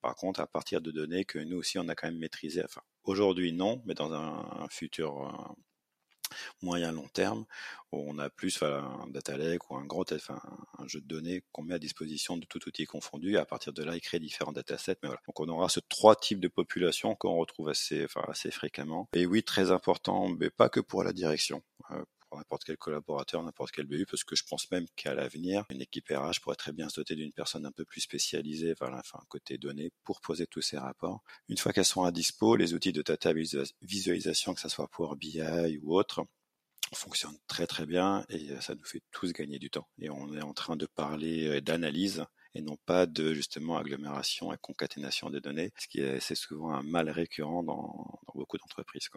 Par 0.01 0.17
contre, 0.17 0.41
à 0.41 0.47
partir 0.47 0.81
de 0.81 0.91
données 0.91 1.25
que 1.25 1.39
nous 1.39 1.59
aussi 1.59 1.79
on 1.79 1.89
a 1.89 1.95
quand 1.95 2.09
même 2.09 2.19
maîtrisées, 2.19 2.65
enfin 2.65 2.83
Aujourd'hui, 3.05 3.53
non, 3.53 3.83
mais 3.85 3.95
dans 3.95 4.13
un, 4.13 4.69
futur 4.71 5.27
euh, 5.27 5.55
moyen 6.63 6.93
long 6.93 7.09
terme, 7.09 7.45
on 7.91 8.17
a 8.21 8.31
plus 8.31 8.63
un 8.63 9.09
data 9.09 9.37
lake 9.37 9.71
ou 9.71 9.77
un 9.77 9.85
gros 9.85 10.05
un 10.79 10.87
jeu 10.87 11.01
de 11.01 11.07
données 11.07 11.43
qu'on 11.51 11.63
met 11.63 11.75
à 11.75 11.79
disposition 11.81 12.37
de 12.37 12.47
tout 12.47 12.61
outil 12.67 12.87
confondu. 12.87 13.35
Et 13.35 13.39
à 13.39 13.45
partir 13.45 13.73
de 13.73 13.83
là, 13.83 13.97
il 13.97 14.01
crée 14.01 14.21
différents 14.21 14.53
datasets. 14.53 14.99
Mais 15.03 15.09
voilà. 15.09 15.21
Donc 15.27 15.41
on 15.41 15.49
aura 15.49 15.69
ce 15.69 15.81
trois 15.81 16.15
types 16.15 16.39
de 16.39 16.47
populations 16.47 17.17
qu'on 17.17 17.37
retrouve 17.37 17.69
assez, 17.71 18.07
fréquemment. 18.53 19.09
Et 19.15 19.27
oui, 19.27 19.43
très 19.43 19.73
important, 19.73 20.29
mais 20.29 20.49
pas 20.49 20.69
que 20.69 20.81
pour 20.81 21.03
la 21.03 21.13
direction. 21.13 21.61
N'importe 22.37 22.65
quel 22.65 22.77
collaborateur, 22.77 23.43
n'importe 23.43 23.73
quel 23.73 23.87
BU, 23.87 24.07
parce 24.07 24.25
que 24.25 24.37
je 24.37 24.45
pense 24.49 24.71
même 24.71 24.87
qu'à 24.97 25.15
l'avenir, 25.15 25.65
une 25.71 25.83
équipe 25.83 26.09
RH 26.09 26.41
pourrait 26.43 26.57
très 26.57 26.73
bien 26.73 26.89
se 26.89 27.01
doter 27.01 27.15
d'une 27.15 27.33
personne 27.33 27.67
un 27.67 27.73
peu 27.73 27.85
plus 27.85 28.01
spécialisée, 28.01 28.75
enfin, 28.81 29.21
côté 29.29 29.59
données, 29.59 29.91
pour 30.05 30.21
poser 30.21 30.47
tous 30.47 30.63
ces 30.63 30.79
rapports. 30.79 31.23
Une 31.49 31.59
fois 31.59 31.73
qu'elles 31.73 31.85
sont 31.85 32.05
à 32.05 32.13
dispo, 32.13 32.57
les 32.57 32.75
outils 32.75 32.93
de 32.93 33.03
data 33.03 33.33
visualisation, 33.83 34.55
que 34.55 34.61
ce 34.61 34.69
soit 34.69 34.89
pour 34.89 35.17
BI 35.17 35.41
ou 35.83 35.97
autre, 35.97 36.25
fonctionnent 36.95 37.39
très 37.47 37.67
très 37.67 37.87
bien 37.87 38.25
et 38.29 38.51
euh, 38.51 38.61
ça 38.61 38.75
nous 38.75 38.85
fait 38.85 39.03
tous 39.11 39.33
gagner 39.33 39.59
du 39.59 39.71
temps. 39.71 39.89
Et 39.99 40.11
on 40.11 40.33
est 40.35 40.43
en 40.43 40.53
train 40.53 40.77
de 40.77 40.87
parler 40.87 41.47
euh, 41.49 41.61
d'analyse 41.61 42.25
et 42.55 42.61
non 42.61 42.77
pas 42.85 43.07
de 43.07 43.33
justement 43.35 43.79
agglomération 43.79 44.53
et 44.53 44.57
concaténation 44.61 45.31
des 45.31 45.41
données, 45.41 45.71
ce 45.79 45.89
qui 45.89 46.01
est 46.01 46.17
assez 46.17 46.35
souvent 46.35 46.75
un 46.75 46.83
mal 46.83 47.09
récurrent 47.09 47.63
dans, 47.63 48.21
beaucoup 48.35 48.59
d'entreprises. 48.59 49.09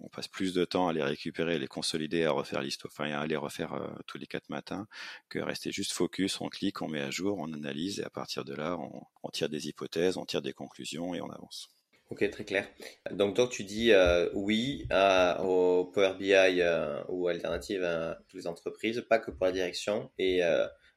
On 0.00 0.08
passe 0.08 0.28
plus 0.28 0.54
de 0.54 0.64
temps 0.64 0.88
à 0.88 0.92
les 0.92 1.02
récupérer, 1.02 1.58
les 1.58 1.66
consolider, 1.66 2.24
à 2.24 2.32
refaire 2.32 2.62
l'histoire, 2.62 2.92
enfin 2.92 3.10
à 3.10 3.26
les 3.26 3.36
refaire 3.36 3.72
euh, 3.74 3.88
tous 4.06 4.18
les 4.18 4.26
quatre 4.26 4.48
matins, 4.48 4.86
que 5.28 5.38
rester 5.38 5.70
juste 5.70 5.92
focus, 5.92 6.40
on 6.40 6.48
clique, 6.48 6.82
on 6.82 6.88
met 6.88 7.00
à 7.00 7.10
jour, 7.10 7.38
on 7.38 7.52
analyse 7.52 8.00
et 8.00 8.04
à 8.04 8.10
partir 8.10 8.44
de 8.44 8.54
là, 8.54 8.78
on, 9.22 9.30
tire 9.30 9.48
des 9.48 9.68
hypothèses, 9.68 10.16
on 10.16 10.24
tire 10.24 10.42
des 10.42 10.52
conclusions 10.52 11.14
et 11.14 11.20
on 11.20 11.30
avance. 11.30 11.68
Ok, 12.10 12.30
très 12.30 12.44
clair. 12.44 12.68
Donc, 13.10 13.34
toi, 13.34 13.48
tu 13.50 13.64
dis 13.64 13.92
euh, 13.92 14.30
oui 14.34 14.86
au 15.40 15.90
Power 15.92 16.14
BI 16.18 16.32
euh, 16.32 17.02
ou 17.08 17.26
alternative 17.26 17.82
à 17.82 18.18
toutes 18.28 18.40
les 18.40 18.46
entreprises, 18.46 19.04
pas 19.08 19.18
que 19.18 19.32
pour 19.32 19.46
la 19.46 19.52
direction, 19.52 20.10
et 20.18 20.42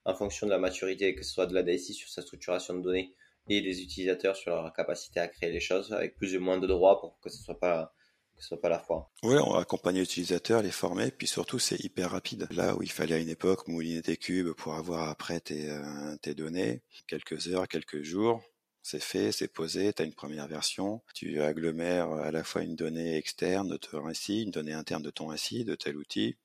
en 0.05 0.13
fonction 0.13 0.45
de 0.45 0.51
la 0.51 0.59
maturité, 0.59 1.15
que 1.15 1.23
ce 1.23 1.33
soit 1.33 1.47
de 1.47 1.53
la 1.53 1.63
DSI 1.63 1.93
sur 1.93 2.09
sa 2.09 2.21
structuration 2.21 2.75
de 2.75 2.81
données 2.81 3.15
et 3.49 3.61
des 3.61 3.81
utilisateurs 3.81 4.35
sur 4.35 4.51
leur 4.51 4.71
capacité 4.73 5.19
à 5.19 5.27
créer 5.27 5.51
les 5.51 5.59
choses, 5.59 5.91
avec 5.91 6.15
plus 6.15 6.35
ou 6.35 6.39
moins 6.39 6.59
de 6.59 6.67
droits 6.67 6.99
pour 6.99 7.19
que 7.19 7.29
ce 7.29 7.41
soit 7.41 7.59
pas 7.59 7.93
que 8.39 8.43
ce 8.43 8.49
soit 8.49 8.61
pas 8.61 8.69
la. 8.69 8.81
Oui, 9.23 9.35
on 9.45 9.53
va 9.53 9.59
accompagner 9.59 9.99
l'utilisateur, 9.99 10.61
les 10.61 10.71
former, 10.71 11.11
puis 11.11 11.27
surtout 11.27 11.59
c'est 11.59 11.83
hyper 11.83 12.11
rapide. 12.11 12.47
Là 12.51 12.75
où 12.75 12.81
il 12.81 12.91
fallait 12.91 13.15
à 13.15 13.19
une 13.19 13.29
époque 13.29 13.67
mouliner 13.67 14.01
tes 14.01 14.15
cubes 14.15 14.53
pour 14.53 14.75
avoir 14.75 15.09
après 15.09 15.41
tes, 15.41 15.69
euh, 15.69 16.15
tes 16.21 16.33
données, 16.33 16.81
quelques 17.05 17.49
heures, 17.49 17.67
quelques 17.67 18.01
jours, 18.01 18.41
c'est 18.81 19.03
fait, 19.03 19.33
c'est 19.33 19.49
posé, 19.49 19.91
tu 19.91 20.01
as 20.01 20.05
une 20.05 20.13
première 20.13 20.47
version, 20.47 21.01
tu 21.13 21.41
agglomères 21.41 22.11
à 22.13 22.31
la 22.31 22.45
fois 22.45 22.63
une 22.63 22.77
donnée 22.77 23.17
externe 23.17 23.67
de 23.67 23.75
ton 23.75 24.03
récit, 24.03 24.43
une 24.43 24.51
donnée 24.51 24.73
interne 24.73 25.03
de 25.03 25.11
ton 25.11 25.27
récit, 25.27 25.65
de 25.65 25.75
tel 25.75 25.97
outil, 25.97 26.37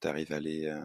tu 0.00 0.06
arrives 0.06 0.32
à 0.32 0.38
les, 0.38 0.66
euh, 0.66 0.80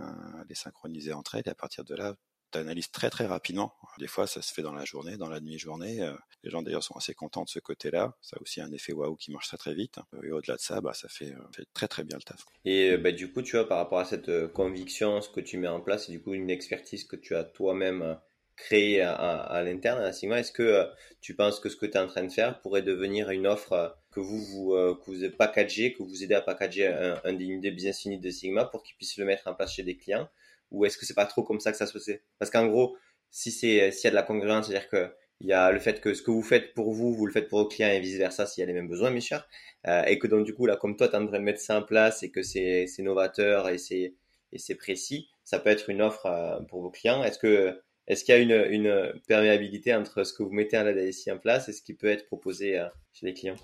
les 0.49 0.55
synchroniser 0.55 1.13
entre 1.13 1.35
elles 1.35 1.43
et 1.45 1.49
à 1.49 1.55
partir 1.55 1.83
de 1.83 1.95
là, 1.95 2.15
tu 2.57 2.61
analyses 2.67 2.91
très 2.91 3.09
très 3.09 3.25
rapidement. 3.25 3.73
Des 3.99 4.07
fois, 4.07 4.27
ça 4.27 4.41
se 4.41 4.53
fait 4.53 4.61
dans 4.61 4.73
la 4.73 4.85
journée, 4.85 5.17
dans 5.17 5.29
la 5.29 5.39
demi-journée. 5.39 6.01
Euh, 6.01 6.13
les 6.43 6.49
gens 6.49 6.61
d'ailleurs 6.61 6.83
sont 6.83 6.95
assez 6.95 7.13
contents 7.13 7.43
de 7.43 7.49
ce 7.49 7.59
côté-là. 7.59 8.15
Ça 8.21 8.37
a 8.37 8.41
aussi 8.41 8.61
un 8.61 8.71
effet 8.71 8.93
waouh 8.93 9.15
qui 9.15 9.31
marche 9.31 9.47
très 9.47 9.57
très 9.57 9.73
vite. 9.73 9.99
Et 10.23 10.31
au-delà 10.31 10.55
de 10.55 10.61
ça, 10.61 10.81
bah, 10.81 10.93
ça 10.93 11.07
fait, 11.09 11.31
euh, 11.31 11.63
très 11.73 11.87
très 11.87 12.03
bien 12.03 12.17
le 12.17 12.23
taf. 12.23 12.45
Et 12.65 12.91
euh, 12.91 12.97
bah, 12.97 13.11
du 13.11 13.31
coup, 13.31 13.41
tu 13.41 13.55
vois, 13.55 13.67
par 13.67 13.77
rapport 13.77 13.99
à 13.99 14.05
cette 14.05 14.47
conviction, 14.53 15.21
ce 15.21 15.29
que 15.29 15.39
tu 15.39 15.57
mets 15.57 15.67
en 15.67 15.81
place, 15.81 16.09
et 16.09 16.11
du 16.11 16.21
coup 16.21 16.33
une 16.33 16.49
expertise 16.49 17.05
que 17.05 17.15
tu 17.15 17.35
as 17.35 17.43
toi-même 17.43 18.19
créée 18.55 19.01
à, 19.01 19.13
à 19.13 19.61
l'interne 19.61 20.01
à 20.01 20.11
Sigma, 20.11 20.39
est-ce 20.39 20.51
que 20.51 20.87
tu 21.21 21.35
penses 21.35 21.59
que 21.59 21.69
ce 21.69 21.75
que 21.75 21.85
tu 21.85 21.93
es 21.93 21.99
en 21.99 22.07
train 22.07 22.23
de 22.23 22.31
faire 22.31 22.59
pourrait 22.61 22.81
devenir 22.81 23.29
une 23.29 23.45
offre 23.45 23.95
que 24.11 24.19
vous 24.19 24.43
vous, 24.43 24.71
que 24.95 25.11
vous 25.11 25.37
packagez, 25.37 25.93
que 25.93 26.01
vous 26.01 26.23
aidez 26.23 26.33
à 26.33 26.41
packager 26.41 26.87
un 26.87 27.33
des 27.33 27.71
business 27.71 28.05
units 28.05 28.19
de 28.19 28.31
Sigma 28.31 28.65
pour 28.65 28.81
qu'ils 28.81 28.95
puissent 28.95 29.17
le 29.17 29.25
mettre 29.25 29.47
en 29.47 29.53
place 29.53 29.73
chez 29.73 29.83
des 29.83 29.95
clients? 29.95 30.27
Ou 30.71 30.85
est-ce 30.85 30.97
que 30.97 31.05
c'est 31.05 31.13
pas 31.13 31.25
trop 31.25 31.43
comme 31.43 31.59
ça 31.59 31.71
que 31.71 31.77
ça 31.77 31.85
se 31.87 31.97
fait 31.99 32.23
Parce 32.39 32.51
qu'en 32.51 32.67
gros, 32.67 32.97
si 33.31 33.51
c'est 33.51 33.91
s'il 33.91 34.05
y 34.05 34.07
a 34.07 34.11
de 34.11 34.15
la 34.15 34.23
congruence, 34.23 34.67
c'est-à-dire 34.67 34.89
que 34.89 35.11
il 35.39 35.47
y 35.47 35.53
a 35.53 35.71
le 35.71 35.79
fait 35.79 36.01
que 36.01 36.13
ce 36.13 36.21
que 36.23 36.31
vous 36.31 36.41
faites 36.41 36.73
pour 36.73 36.93
vous, 36.93 37.13
vous 37.13 37.25
le 37.27 37.31
faites 37.31 37.47
pour 37.47 37.59
vos 37.59 37.67
clients 37.67 37.89
et 37.89 37.99
vice 37.99 38.17
versa 38.17 38.47
s'il 38.47 38.61
y 38.61 38.63
a 38.63 38.67
les 38.67 38.73
mêmes 38.73 38.87
besoins, 38.87 39.11
bien 39.11 39.19
sûr, 39.19 39.47
euh, 39.87 40.03
et 40.05 40.17
que 40.17 40.27
donc 40.27 40.45
du 40.45 40.55
coup 40.55 40.65
là, 40.65 40.75
comme 40.77 40.95
toi, 40.95 41.07
tu 41.07 41.13
es 41.13 41.17
en 41.17 41.27
train 41.27 41.37
de 41.37 41.43
mettre 41.43 41.59
ça 41.61 41.77
en 41.77 41.83
place 41.83 42.23
et 42.23 42.31
que 42.31 42.41
c'est 42.41 42.87
c'est 42.87 43.03
novateur 43.03 43.69
et 43.69 43.77
c'est 43.77 44.15
et 44.53 44.57
c'est 44.59 44.75
précis, 44.75 45.29
ça 45.43 45.59
peut 45.59 45.69
être 45.69 45.89
une 45.89 46.01
offre 46.01 46.25
euh, 46.25 46.59
pour 46.69 46.81
vos 46.81 46.89
clients. 46.91 47.23
Est-ce 47.23 47.39
que 47.39 47.79
est-ce 48.07 48.23
qu'il 48.23 48.33
y 48.35 48.37
a 48.37 48.41
une, 48.41 48.51
une 48.71 49.13
perméabilité 49.27 49.93
entre 49.93 50.23
ce 50.23 50.33
que 50.33 50.41
vous 50.41 50.51
mettez 50.51 50.77
à 50.77 50.83
la 50.83 50.93
DSI 50.93 51.31
en 51.31 51.37
place 51.39 51.67
et 51.69 51.73
ce 51.73 51.81
qui 51.81 51.93
peut 51.93 52.07
être 52.07 52.25
proposé 52.25 52.79
euh, 52.79 52.87
chez 53.11 53.25
les 53.25 53.33
clients? 53.33 53.57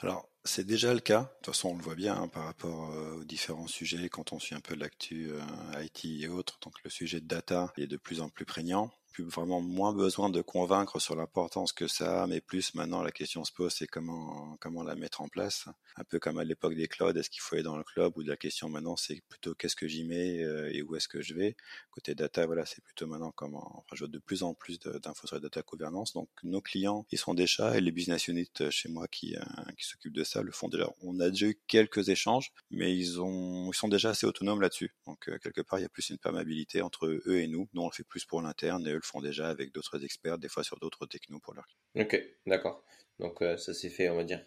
Alors, 0.00 0.27
c'est 0.48 0.64
déjà 0.64 0.94
le 0.94 1.00
cas. 1.00 1.20
De 1.20 1.28
toute 1.42 1.54
façon, 1.54 1.70
on 1.70 1.76
le 1.76 1.82
voit 1.82 1.94
bien 1.94 2.16
hein, 2.16 2.28
par 2.28 2.44
rapport 2.44 2.90
euh, 2.92 3.20
aux 3.20 3.24
différents 3.24 3.66
sujets 3.66 4.08
quand 4.08 4.32
on 4.32 4.38
suit 4.38 4.54
un 4.54 4.60
peu 4.60 4.74
l'actu 4.74 5.30
euh, 5.30 5.82
IT 5.82 6.04
et 6.22 6.28
autres. 6.28 6.58
Donc 6.62 6.74
le 6.82 6.90
sujet 6.90 7.20
de 7.20 7.26
data 7.26 7.72
est 7.76 7.86
de 7.86 7.96
plus 7.96 8.20
en 8.20 8.28
plus 8.28 8.44
prégnant 8.46 8.90
plus 9.18 9.24
vraiment 9.24 9.60
moins 9.60 9.92
besoin 9.92 10.30
de 10.30 10.40
convaincre 10.42 11.00
sur 11.00 11.16
l'importance 11.16 11.72
que 11.72 11.88
ça 11.88 12.22
a, 12.22 12.26
mais 12.28 12.40
plus 12.40 12.74
maintenant 12.74 13.02
la 13.02 13.10
question 13.10 13.42
se 13.42 13.50
pose, 13.52 13.72
c'est 13.72 13.88
comment 13.88 14.56
comment 14.60 14.84
la 14.84 14.94
mettre 14.94 15.22
en 15.22 15.28
place. 15.28 15.66
Un 15.96 16.04
peu 16.04 16.20
comme 16.20 16.38
à 16.38 16.44
l'époque 16.44 16.76
des 16.76 16.86
clouds, 16.86 17.16
est-ce 17.16 17.28
qu'il 17.28 17.40
faut 17.40 17.56
aller 17.56 17.64
dans 17.64 17.76
le 17.76 17.82
cloud 17.82 18.12
ou 18.14 18.20
la 18.20 18.36
question 18.36 18.68
maintenant 18.68 18.94
c'est 18.94 19.20
plutôt 19.28 19.56
qu'est-ce 19.56 19.74
que 19.74 19.88
j'y 19.88 20.04
mets 20.04 20.44
euh, 20.44 20.70
et 20.72 20.82
où 20.82 20.94
est-ce 20.94 21.08
que 21.08 21.20
je 21.20 21.34
vais. 21.34 21.56
Côté 21.90 22.14
data, 22.14 22.46
voilà, 22.46 22.64
c'est 22.64 22.82
plutôt 22.84 23.08
maintenant 23.08 23.32
comment. 23.32 23.78
Enfin, 23.78 23.96
je 23.96 24.04
vois 24.04 24.08
de 24.08 24.18
plus 24.20 24.44
en 24.44 24.54
plus 24.54 24.78
d'infos 24.78 25.26
sur 25.26 25.34
la 25.34 25.40
data 25.40 25.62
gouvernance. 25.62 26.12
Donc 26.12 26.28
nos 26.44 26.60
clients, 26.60 27.04
ils 27.10 27.18
sont 27.18 27.34
déjà 27.34 27.76
et 27.76 27.80
les 27.80 27.90
business 27.90 28.28
units 28.28 28.48
euh, 28.60 28.70
chez 28.70 28.88
moi 28.88 29.08
qui 29.08 29.34
euh, 29.34 29.42
qui 29.76 29.84
s'occupent 29.84 30.14
de 30.14 30.24
ça 30.24 30.42
le 30.42 30.52
font 30.52 30.68
déjà. 30.68 30.88
On 31.00 31.18
a 31.18 31.30
déjà 31.30 31.46
eu 31.46 31.60
quelques 31.66 32.08
échanges, 32.08 32.52
mais 32.70 32.96
ils 32.96 33.20
ont 33.20 33.72
ils 33.72 33.76
sont 33.76 33.88
déjà 33.88 34.10
assez 34.10 34.26
autonomes 34.26 34.60
là-dessus. 34.60 34.94
Donc 35.06 35.28
quelque 35.42 35.62
part, 35.62 35.80
il 35.80 35.82
y 35.82 35.86
a 35.86 35.88
plus 35.88 36.08
une 36.10 36.18
perméabilité 36.18 36.82
entre 36.82 37.06
eux 37.06 37.38
et 37.40 37.48
nous. 37.48 37.68
Nous 37.72 37.82
on 37.82 37.88
le 37.88 37.92
fait 37.92 38.04
plus 38.04 38.24
pour 38.24 38.42
l'interne 38.42 38.86
et 38.86 38.92
eux 38.92 38.94
le 38.94 39.07
font 39.08 39.20
déjà 39.20 39.48
avec 39.48 39.72
d'autres 39.72 40.04
experts, 40.04 40.38
des 40.38 40.48
fois 40.48 40.64
sur 40.64 40.78
d'autres 40.78 41.06
technos 41.06 41.40
pour 41.40 41.54
leur. 41.54 41.66
Ok, 41.96 42.22
d'accord. 42.46 42.84
Donc 43.18 43.42
euh, 43.42 43.56
ça 43.56 43.74
s'est 43.74 43.90
fait, 43.90 44.08
on 44.08 44.16
va 44.16 44.24
dire, 44.24 44.44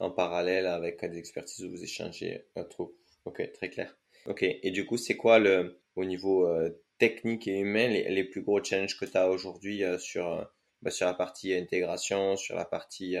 en, 0.00 0.10
parallèle 0.10 0.66
avec 0.66 1.04
des 1.04 1.18
expertises 1.18 1.64
où 1.64 1.70
vous 1.70 1.82
échangez 1.82 2.46
euh, 2.56 2.64
trop. 2.64 2.96
Ok, 3.24 3.42
très 3.52 3.70
clair. 3.70 3.96
Ok, 4.26 4.42
et 4.42 4.70
du 4.70 4.86
coup, 4.86 4.96
c'est 4.96 5.16
quoi 5.16 5.38
le, 5.38 5.80
au 5.96 6.04
niveau 6.04 6.46
euh, 6.46 6.70
technique 6.98 7.46
et 7.46 7.58
humain 7.58 7.88
les, 7.88 8.24
plus 8.24 8.42
gros 8.42 8.62
challenges 8.62 8.98
que 8.98 9.04
tu 9.04 9.16
as 9.16 9.28
aujourd'hui 9.28 9.82
sur, 9.98 10.50
bah, 10.82 10.90
sur 10.90 11.06
la 11.06 11.14
partie 11.14 11.54
intégration, 11.54 12.36
sur 12.36 12.56
la 12.56 12.64
partie 12.64 13.16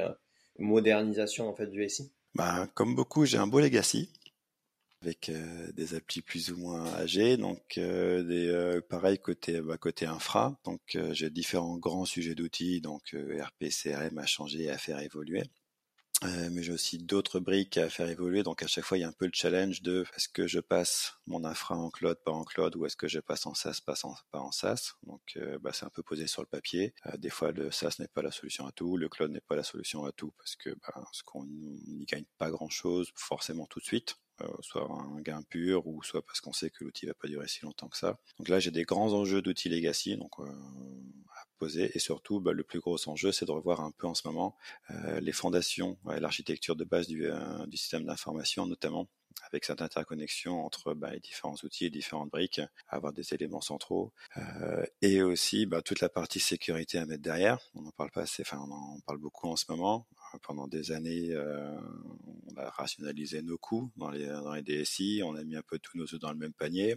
modernisation 0.58 1.48
en 1.48 1.54
fait 1.54 1.68
du 1.68 1.88
SI 1.88 2.12
bah, 2.34 2.68
Comme 2.74 2.96
beaucoup, 2.96 3.24
j'ai 3.24 3.38
un 3.38 3.46
beau 3.46 3.60
legacy 3.60 4.12
avec 5.02 5.28
euh, 5.28 5.70
des 5.72 5.94
applis 5.94 6.22
plus 6.22 6.50
ou 6.50 6.56
moins 6.56 6.86
âgées. 6.94 7.36
Donc, 7.36 7.78
euh, 7.78 8.22
des, 8.22 8.48
euh, 8.48 8.80
pareil 8.80 9.18
côté 9.18 9.60
bah, 9.60 9.78
côté 9.78 10.06
infra. 10.06 10.58
Donc, 10.64 10.98
j'ai 11.12 11.30
différents 11.30 11.76
grands 11.76 12.04
sujets 12.04 12.34
d'outils, 12.34 12.80
donc 12.80 13.14
RP, 13.14 13.68
CRM 13.70 14.18
à 14.18 14.26
changer 14.26 14.64
et 14.64 14.70
à 14.70 14.78
faire 14.78 15.00
évoluer. 15.00 15.44
mais 16.22 16.62
j'ai 16.64 16.72
aussi 16.72 16.98
d'autres 16.98 17.38
briques 17.38 17.78
à 17.78 17.88
faire 17.88 18.08
évoluer. 18.08 18.42
Donc, 18.42 18.62
à 18.62 18.66
chaque 18.66 18.84
fois, 18.84 18.98
il 18.98 19.02
y 19.02 19.04
a 19.04 19.08
un 19.08 19.12
peu 19.12 19.26
le 19.26 19.32
challenge 19.32 19.82
de 19.82 20.04
est-ce 20.16 20.28
que 20.28 20.48
je 20.48 20.58
passe 20.58 21.14
mon 21.26 21.44
infra 21.44 21.76
en 21.76 21.90
cloud, 21.90 22.18
pas 22.24 22.32
en 22.32 22.44
cloud, 22.44 22.74
ou 22.76 22.86
est-ce 22.86 22.96
que 22.96 23.06
je 23.08 23.20
passe 23.20 23.46
en 23.46 23.54
SaaS, 23.54 23.80
pas 23.84 23.94
en, 24.02 24.14
pas 24.32 24.40
en 24.40 24.50
SaaS. 24.50 24.94
Donc, 25.04 25.38
bah, 25.60 25.70
c'est 25.72 25.84
un 25.84 25.90
peu 25.90 26.02
posé 26.02 26.26
sur 26.26 26.42
le 26.42 26.48
papier. 26.48 26.92
des 27.18 27.30
fois, 27.30 27.52
le 27.52 27.70
SaaS 27.70 27.96
n'est 28.00 28.08
pas 28.08 28.22
la 28.22 28.32
solution 28.32 28.66
à 28.66 28.72
tout, 28.72 28.96
le 28.96 29.08
cloud 29.08 29.30
n'est 29.30 29.40
pas 29.40 29.56
la 29.56 29.62
solution 29.62 30.04
à 30.04 30.12
tout, 30.12 30.32
parce 30.38 30.56
que 30.56 30.70
bah, 30.70 31.04
ce 31.12 31.22
qu'on 31.22 31.44
n'y 31.44 32.04
gagne 32.06 32.24
pas 32.36 32.50
grand-chose 32.50 33.12
forcément 33.14 33.66
tout 33.66 33.78
de 33.78 33.84
suite. 33.84 34.16
Euh, 34.42 34.46
soit 34.60 34.88
un 34.88 35.20
gain 35.20 35.42
pur 35.42 35.86
ou 35.86 36.02
soit 36.02 36.22
parce 36.22 36.40
qu'on 36.40 36.52
sait 36.52 36.70
que 36.70 36.84
l'outil 36.84 37.06
va 37.06 37.14
pas 37.14 37.28
durer 37.28 37.48
si 37.48 37.64
longtemps 37.64 37.88
que 37.88 37.96
ça. 37.96 38.18
Donc 38.38 38.48
là, 38.48 38.60
j'ai 38.60 38.70
des 38.70 38.84
grands 38.84 39.12
enjeux 39.12 39.42
d'outils 39.42 39.68
legacy, 39.68 40.16
donc 40.16 40.38
euh, 40.38 40.44
poser. 41.58 41.90
Et 41.94 41.98
surtout, 41.98 42.40
bah, 42.40 42.52
le 42.52 42.62
plus 42.62 42.80
gros 42.80 43.08
enjeu, 43.08 43.32
c'est 43.32 43.46
de 43.46 43.50
revoir 43.50 43.80
un 43.80 43.90
peu 43.90 44.06
en 44.06 44.14
ce 44.14 44.26
moment 44.26 44.56
les 45.20 45.32
fondations, 45.32 45.98
l'architecture 46.06 46.76
de 46.76 46.84
base 46.84 47.08
du, 47.08 47.28
système 47.72 48.04
d'information, 48.04 48.66
notamment 48.66 49.08
avec 49.46 49.64
cette 49.64 49.82
interconnexion 49.82 50.64
entre 50.64 50.94
bah, 50.94 51.10
les 51.10 51.20
différents 51.20 51.56
outils 51.62 51.86
et 51.86 51.90
différentes 51.90 52.30
briques, 52.30 52.60
avoir 52.88 53.12
des 53.12 53.34
éléments 53.34 53.60
centraux, 53.60 54.12
euh, 54.36 54.84
et 55.02 55.22
aussi 55.22 55.66
bah, 55.66 55.82
toute 55.82 56.00
la 56.00 56.08
partie 56.08 56.40
sécurité 56.40 56.98
à 56.98 57.06
mettre 57.06 57.22
derrière. 57.22 57.58
On 57.74 57.86
en 57.86 57.92
parle 57.92 58.10
pas 58.10 58.22
assez, 58.22 58.42
enfin 58.42 58.58
on 58.66 58.72
en 58.72 59.00
parle 59.00 59.18
beaucoup 59.18 59.48
en 59.48 59.56
ce 59.56 59.64
moment. 59.68 60.06
Pendant 60.42 60.68
des 60.68 60.92
années, 60.92 61.32
euh, 61.32 61.80
on 62.46 62.56
a 62.56 62.70
rationalisé 62.70 63.42
nos 63.42 63.58
coûts 63.58 63.90
dans 63.96 64.10
les, 64.10 64.26
dans 64.26 64.52
les 64.52 64.62
DSI, 64.62 65.22
on 65.24 65.34
a 65.34 65.44
mis 65.44 65.56
un 65.56 65.62
peu 65.62 65.78
tous 65.78 65.96
nos 65.96 66.04
œufs 66.04 66.20
dans 66.20 66.32
le 66.32 66.38
même 66.38 66.52
panier. 66.52 66.96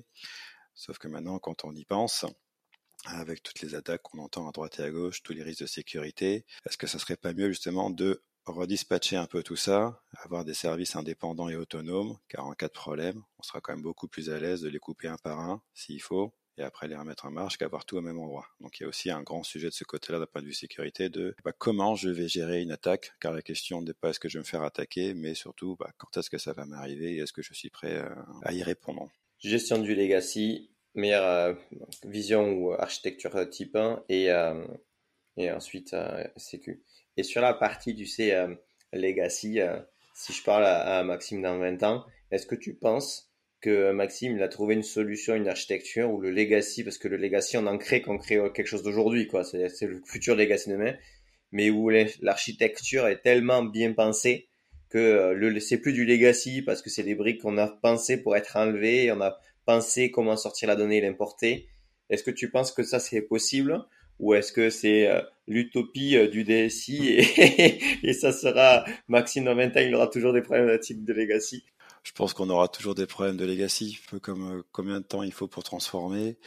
Sauf 0.74 0.98
que 0.98 1.08
maintenant, 1.08 1.39
quand 1.39 1.63
on 1.65 1.74
y 1.74 1.86
pense, 1.86 2.26
avec 3.06 3.41
toutes 3.41 3.62
les 3.62 3.76
attaques 3.76 4.04
qu'on 4.04 4.20
entend 4.20 4.48
à 4.48 4.52
droite 4.52 4.80
et 4.80 4.84
à 4.84 4.91
gauche, 4.91 5.24
tous 5.24 5.34
les 5.34 5.44
risques 5.44 5.62
de 5.62 5.67
sécurité, 5.67 6.46
est-ce 6.65 6.78
que 6.78 6.88
ça 6.88 7.00
serait 7.00 7.17
pas 7.17 7.34
mieux 7.34 7.50
justement 7.50 7.89
de 7.89 8.24
redispatcher 8.46 9.17
un 9.17 9.28
peu 9.28 9.44
tout 9.44 9.56
ça, 9.56 10.02
avoir 10.13 10.46
des 10.46 10.54
services 10.54 10.96
indépendants 10.96 11.50
et 11.50 11.56
autonomes, 11.56 12.17
car 12.28 12.46
en 12.46 12.54
cas 12.54 12.67
de 12.67 12.74
problème, 12.74 13.22
on 13.38 13.44
sera 13.44 13.62
quand 13.62 13.74
même 13.74 13.84
beaucoup 13.84 14.08
plus 14.08 14.30
à 14.30 14.39
l'aise 14.39 14.62
de 14.62 14.70
les 14.70 14.80
couper 14.80 15.08
un 15.08 15.17
par 15.17 15.39
un, 15.39 15.62
s'il 15.74 16.02
faut, 16.02 16.34
et 16.62 16.63
après 16.63 16.88
les 16.88 16.95
remettre 16.95 17.26
en 17.26 17.32
marche 17.32 17.58
qu'avoir 17.58 17.86
tout 17.86 17.97
au 17.97 18.02
même 18.02 18.19
endroit. 18.19 18.47
Donc 18.60 18.80
il 18.80 18.84
y 18.84 18.86
a 18.86 18.89
aussi 18.89 19.12
un 19.12 19.21
grand 19.21 19.43
sujet 19.43 19.67
de 19.67 19.74
ce 19.74 19.84
côté-là 19.84 20.19
d'un 20.19 20.26
point 20.26 20.41
de 20.41 20.47
vue 20.47 20.54
sécurité 20.54 21.10
de 21.10 21.36
bah, 21.43 21.52
comment 21.58 21.95
je 21.95 22.10
vais 22.10 22.28
gérer 22.28 22.62
une 22.62 22.71
attaque, 22.71 23.12
car 23.19 23.34
la 23.34 23.41
question 23.41 23.82
n'est 23.82 23.93
pas 23.93 24.10
est-ce 24.10 24.19
que 24.19 24.30
je 24.30 24.38
vais 24.38 24.43
me 24.43 24.47
faire 24.47 24.63
attaquer, 24.63 25.13
mais 25.13 25.34
surtout 25.34 25.76
bah, 25.78 25.91
quand 25.97 26.15
est-ce 26.17 26.30
que 26.30 26.38
ça 26.38 26.54
va 26.54 26.65
m'arriver 26.65 27.15
et 27.15 27.17
est-ce 27.19 27.34
que 27.34 27.41
je 27.41 27.54
suis 27.54 27.69
prêt 27.69 27.95
euh, 27.95 28.10
à 28.43 28.54
y 28.54 28.63
répondre. 28.63 29.10
Gestion 29.39 29.80
du 29.80 29.95
legacy, 29.95 30.69
meilleure 30.93 31.26
euh, 31.26 31.54
vision 32.06 32.52
ou 32.54 32.74
architecture 32.74 33.50
type 33.50 33.76
1 33.76 34.04
et, 34.10 34.32
euh, 34.32 34.65
et 35.38 35.52
ensuite 35.52 35.95
sécu. 36.38 36.84
Et 37.17 37.24
sur 37.24 37.41
la 37.41 37.54
partie, 37.54 37.95
tu 37.95 38.06
sais, 38.06 38.36
legacy, 38.93 39.60
si 40.13 40.34
je 40.34 40.43
parle 40.43 40.65
à, 40.65 41.04
Maxime 41.04 41.41
dans 41.41 41.58
20 41.58 41.84
ans, 41.84 42.06
est-ce 42.30 42.45
que 42.45 42.56
tu 42.56 42.76
penses 42.76 43.31
que 43.62 43.91
Maxime, 43.91 44.36
il 44.36 44.43
a 44.43 44.47
trouvé 44.47 44.74
une 44.74 44.84
solution, 44.84 45.36
une 45.36 45.47
architecture 45.47 46.12
ou 46.12 46.19
le 46.19 46.32
legacy, 46.32 46.84
parce 46.84 46.97
que 46.97 47.08
le 47.08 47.17
legacy, 47.17 47.58
on 47.58 47.67
en 47.67 47.78
crée 47.78 48.02
quand 48.02 48.15
on 48.15 48.17
crée 48.17 48.39
quelque 48.54 48.67
chose 48.67 48.84
d'aujourd'hui, 48.84 49.28
quoi. 49.28 49.43
C'est, 49.43 49.82
le 49.82 50.02
futur 50.06 50.36
legacy 50.36 50.69
demain, 50.69 50.95
mais 51.52 51.69
où 51.69 51.89
l'architecture 52.21 53.08
est 53.08 53.21
tellement 53.21 53.63
bien 53.63 53.93
pensée 53.93 54.47
que 54.89 54.97
euh, 54.97 55.60
c'est 55.60 55.78
plus 55.78 55.93
du 55.93 56.06
legacy 56.06 56.62
parce 56.62 56.82
que 56.82 56.89
c'est 56.89 57.04
des 57.04 57.15
briques 57.15 57.41
qu'on 57.41 57.58
a 57.58 57.67
pensées 57.67 58.17
pour 58.17 58.36
être 58.36 58.58
enlevées, 58.58 59.12
on 59.12 59.21
a 59.21 59.39
pensé 59.65 60.12
comment 60.12 60.36
sortir 60.36 60.67
la 60.67 60.76
donnée 60.76 60.97
et 60.97 61.02
l'importer. 61.02 61.67
Est-ce 62.10 62.24
que 62.24 62.32
tu 62.32 62.50
penses 62.50 62.71
que 62.71 62.84
ça 62.84 63.00
c'est 63.00 63.21
possible? 63.21 63.80
Ou 64.19 64.34
est-ce 64.34 64.52
que 64.52 64.69
c'est 64.69 65.08
euh, 65.08 65.21
l'utopie 65.47 66.17
euh, 66.17 66.28
du 66.28 66.43
DSI 66.43 67.17
et, 68.04 68.13
ça 68.13 68.32
sera 68.32 68.86
Maxime 69.08 69.45
dans 69.45 69.56
20 69.56 69.78
ans, 69.78 69.80
il 69.80 69.95
aura 69.95 70.08
toujours 70.08 70.34
des 70.34 70.41
problèmes 70.41 70.67
de 70.67 71.13
legacy? 71.13 71.65
Je 72.04 72.12
pense 72.14 72.34
qu'on 72.34 72.50
aura 72.50 72.68
toujours 72.68 72.96
des 72.96 73.06
problèmes 73.06 73.38
de 73.38 73.46
legacy, 73.46 74.00
peu 74.10 74.20
comme 74.20 74.60
euh, 74.60 74.64
combien 74.72 75.00
de 75.00 75.06
temps 75.06 75.24
il 75.24 75.32
faut 75.32 75.48
pour 75.48 75.64
transformer. 75.64 76.38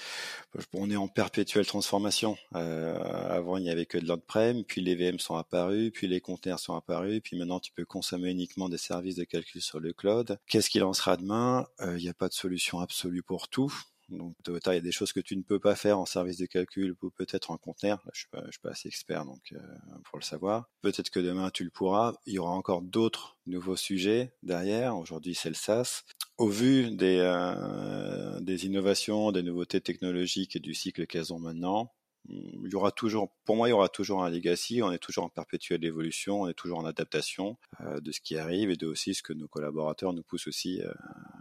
On 0.73 0.90
est 0.90 0.97
en 0.97 1.09
perpétuelle 1.09 1.67
transformation. 1.67 2.37
avant, 2.53 3.57
il 3.57 3.64
n'y 3.64 3.71
avait 3.71 3.87
que 3.87 3.99
de 3.99 4.07
l'on-prem, 4.07 4.64
puis 4.64 4.81
les 4.81 4.95
VM 4.95 5.19
sont 5.19 5.37
apparus, 5.37 5.90
puis 5.93 6.07
les 6.07 6.21
conteneurs 6.21 6.61
sont 6.61 6.75
apparus, 6.75 7.21
puis 7.23 7.38
maintenant 7.38 7.61
tu 7.61 7.73
peux 7.73 7.85
consommer 7.85 8.31
uniquement 8.31 8.69
des 8.69 8.79
services 8.79 9.17
de 9.17 9.25
calcul 9.25 9.61
sur 9.61 9.81
le 9.81 9.93
cloud. 9.93 10.38
Qu'est-ce 10.47 10.71
qu'il 10.71 10.85
en 10.85 10.93
sera 10.93 11.17
demain? 11.17 11.67
Il 11.81 11.97
n'y 11.97 12.09
a 12.09 12.14
pas 12.14 12.29
de 12.29 12.35
solution 12.35 12.81
absolue 12.81 13.23
pour 13.23 13.49
tout. 13.49 13.73
Donc, 14.09 14.35
il 14.47 14.61
y 14.67 14.77
a 14.77 14.81
des 14.81 14.93
choses 14.93 15.12
que 15.12 15.21
tu 15.21 15.37
ne 15.37 15.43
peux 15.43 15.59
pas 15.59 15.75
faire 15.75 15.99
en 15.99 16.07
service 16.07 16.38
de 16.38 16.47
calcul 16.47 16.95
ou 17.03 17.11
peut-être 17.11 17.51
en 17.51 17.57
conteneur. 17.57 18.03
je 18.12 18.21
suis 18.21 18.29
pas, 18.29 18.43
suis 18.51 18.61
pas 18.61 18.71
assez 18.71 18.88
expert 18.88 19.25
donc 19.25 19.53
euh, 19.53 19.59
pour 20.05 20.19
le 20.19 20.25
savoir. 20.25 20.69
Peut-être 20.83 21.11
que 21.11 21.21
demain 21.21 21.51
tu 21.51 21.64
le 21.64 21.71
pourras. 21.71 22.14
Il 22.27 22.35
y 22.35 22.38
aura 22.38 22.53
encore 22.53 22.83
d'autres 22.83 23.38
nouveaux 23.47 23.77
sujets 23.77 24.35
derrière. 24.43 24.97
Aujourd'hui, 24.97 25.35
c'est 25.35 25.49
le 25.49 25.55
SaaS. 25.55 26.03
Au 26.37 26.49
vu 26.49 26.90
des, 26.90 27.19
euh, 27.21 28.40
des 28.40 28.67
innovations, 28.67 29.33
des 29.33 29.43
nouveautés 29.43 29.81
technologiques 29.81 30.57
et 30.57 30.61
du 30.61 30.75
cycle 30.75 31.07
qu'elles 31.07 31.33
ont 31.33 31.38
maintenant, 31.38 31.93
il 32.29 32.71
y 32.71 32.75
aura 32.75 32.91
toujours, 32.91 33.31
pour 33.45 33.57
moi, 33.57 33.69
il 33.69 33.71
y 33.71 33.75
aura 33.75 33.89
toujours 33.89 34.25
un 34.25 34.31
legacy. 34.31 34.83
On 34.83 34.91
est 34.93 34.99
toujours 34.99 35.25
en 35.25 35.29
perpétuelle 35.29 35.85
évolution, 35.85 36.43
on 36.43 36.49
est 36.49 36.55
toujours 36.55 36.79
en 36.79 36.85
adaptation 36.85 37.59
euh, 37.81 38.01
de 38.01 38.13
ce 38.13 38.21
qui 38.21 38.37
arrive 38.37 38.71
et 38.71 38.77
de 38.77 38.87
aussi 38.87 39.15
ce 39.15 39.23
que 39.23 39.33
nos 39.33 39.49
collaborateurs 39.49 40.13
nous 40.13 40.23
poussent 40.23 40.47
aussi 40.47 40.81
euh, 40.81 40.93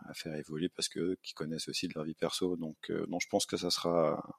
à 0.09 0.13
faire 0.13 0.35
évoluer 0.35 0.69
parce 0.69 0.89
que 0.89 1.17
qui 1.23 1.33
connaissent 1.33 1.69
aussi 1.69 1.87
de 1.87 1.93
leur 1.95 2.03
vie 2.03 2.15
perso. 2.15 2.57
Donc, 2.57 2.75
euh, 2.89 3.05
non, 3.07 3.19
je 3.19 3.27
pense 3.29 3.45
que 3.45 3.57
ça 3.57 3.69
sera. 3.69 4.35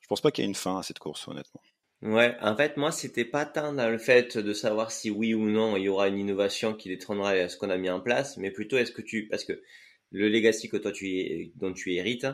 Je 0.00 0.08
pense 0.08 0.20
pas 0.20 0.30
qu'il 0.30 0.44
y 0.44 0.46
ait 0.46 0.48
une 0.48 0.54
fin 0.54 0.78
à 0.78 0.82
cette 0.82 0.98
course, 0.98 1.26
honnêtement. 1.28 1.60
Ouais, 2.02 2.36
en 2.40 2.56
fait, 2.56 2.76
moi, 2.76 2.92
c'était 2.92 3.24
pas 3.24 3.46
tant 3.46 3.72
le 3.72 3.98
fait 3.98 4.38
de 4.38 4.52
savoir 4.52 4.90
si 4.90 5.10
oui 5.10 5.34
ou 5.34 5.48
non 5.48 5.76
il 5.76 5.84
y 5.84 5.88
aura 5.88 6.08
une 6.08 6.18
innovation 6.18 6.74
qui 6.74 6.88
détrônera 6.88 7.48
ce 7.48 7.56
qu'on 7.56 7.70
a 7.70 7.76
mis 7.78 7.90
en 7.90 8.00
place, 8.00 8.36
mais 8.36 8.50
plutôt 8.50 8.76
est-ce 8.76 8.92
que 8.92 9.02
tu, 9.02 9.28
parce 9.28 9.44
que 9.44 9.60
le 10.12 10.28
legacy 10.28 10.68
que 10.68 10.76
toi 10.76 10.92
tu 10.92 11.52
dont 11.56 11.72
tu 11.72 11.94
hérites, 11.94 12.26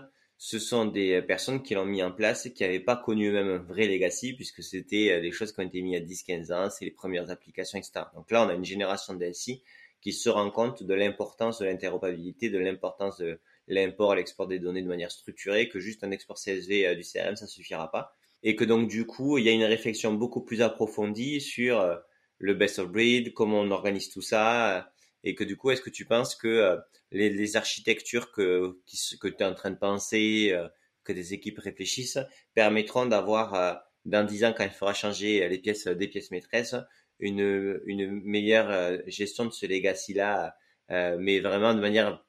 ce 0.45 0.59
sont 0.59 0.87
des 0.87 1.23
personnes 1.23 1.63
qui 1.63 1.75
l'ont 1.75 1.85
mis 1.85 2.03
en 2.03 2.11
place, 2.11 2.49
qui 2.53 2.65
n'avaient 2.65 2.81
pas 2.81 2.97
connu 2.97 3.29
eux-mêmes 3.29 3.49
un 3.49 3.59
vrai 3.59 3.87
legacy, 3.87 4.33
puisque 4.33 4.61
c'était 4.61 5.13
euh, 5.13 5.21
des 5.21 5.31
choses 5.31 5.53
qui 5.53 5.61
ont 5.61 5.65
été 5.65 5.81
mises 5.83 5.95
à 5.95 6.01
10-15 6.01 6.53
ans, 6.53 6.69
c'est 6.69 6.85
les 6.85 6.91
premières 6.91 7.31
applications, 7.31 7.79
etc. 7.79 8.07
Donc 8.17 8.29
là, 8.33 8.45
on 8.45 8.49
a 8.49 8.55
une 8.55 8.65
génération 8.65 9.15
d'SI 9.15 9.63
qui 10.01 10.13
se 10.13 10.29
rend 10.29 10.51
compte 10.51 10.83
de 10.83 10.95
l'importance 10.95 11.61
de 11.61 11.67
l'interopérabilité, 11.67 12.51
de 12.51 12.59
l'importance 12.59 13.19
de 13.19 13.39
l'import 13.69 14.15
et 14.15 14.17
l'export 14.17 14.49
des 14.49 14.59
données 14.59 14.83
de 14.83 14.89
manière 14.89 15.13
structurée, 15.13 15.69
que 15.69 15.79
juste 15.79 16.03
un 16.03 16.11
export 16.11 16.37
CSV 16.37 16.89
euh, 16.89 16.95
du 16.97 17.05
CRM, 17.05 17.37
ça 17.37 17.47
suffira 17.47 17.93
pas. 17.93 18.13
Et 18.43 18.57
que 18.57 18.65
donc, 18.65 18.89
du 18.89 19.07
coup, 19.07 19.39
il 19.39 19.45
y 19.45 19.49
a 19.49 19.53
une 19.53 19.63
réflexion 19.63 20.13
beaucoup 20.13 20.41
plus 20.41 20.61
approfondie 20.61 21.41
sur 21.41 21.79
euh, 21.79 21.95
le 22.39 22.55
best 22.55 22.81
of 22.81 22.89
breed, 22.91 23.33
comment 23.33 23.61
on 23.61 23.71
organise 23.71 24.09
tout 24.09 24.23
ça, 24.23 24.93
et 25.23 25.37
que 25.37 25.45
du 25.45 25.57
coup, 25.57 25.71
est-ce 25.71 25.83
que 25.83 25.91
tu 25.91 26.05
penses 26.05 26.35
que 26.35 26.49
euh, 26.49 26.77
les, 27.13 27.31
les, 27.31 27.57
architectures 27.57 28.33
que, 28.33 28.79
que 29.21 29.29
tu 29.29 29.37
es 29.39 29.45
en 29.45 29.55
train 29.55 29.71
de 29.71 29.79
penser, 29.79 30.51
euh, 30.53 30.69
que 31.05 31.13
des 31.13 31.35
équipes 31.35 31.59
réfléchissent, 31.59 32.19
permettront 32.55 33.07
d'avoir, 33.07 33.55
euh, 33.55 33.75
dans 34.05 34.27
10 34.27 34.45
ans, 34.45 34.55
quand 34.57 34.65
il 34.65 34.71
faudra 34.71 34.95
changer 34.95 35.49
les 35.49 35.59
pièces, 35.59 35.87
des 35.87 36.09
pièces 36.09 36.31
maîtresses, 36.31 36.75
une, 37.21 37.81
une 37.87 38.11
meilleure 38.25 38.99
gestion 39.07 39.45
de 39.45 39.53
ce 39.53 39.67
legacy-là, 39.67 40.57
mais 40.89 41.39
vraiment 41.39 41.73
de 41.73 41.81
manière 41.81 42.25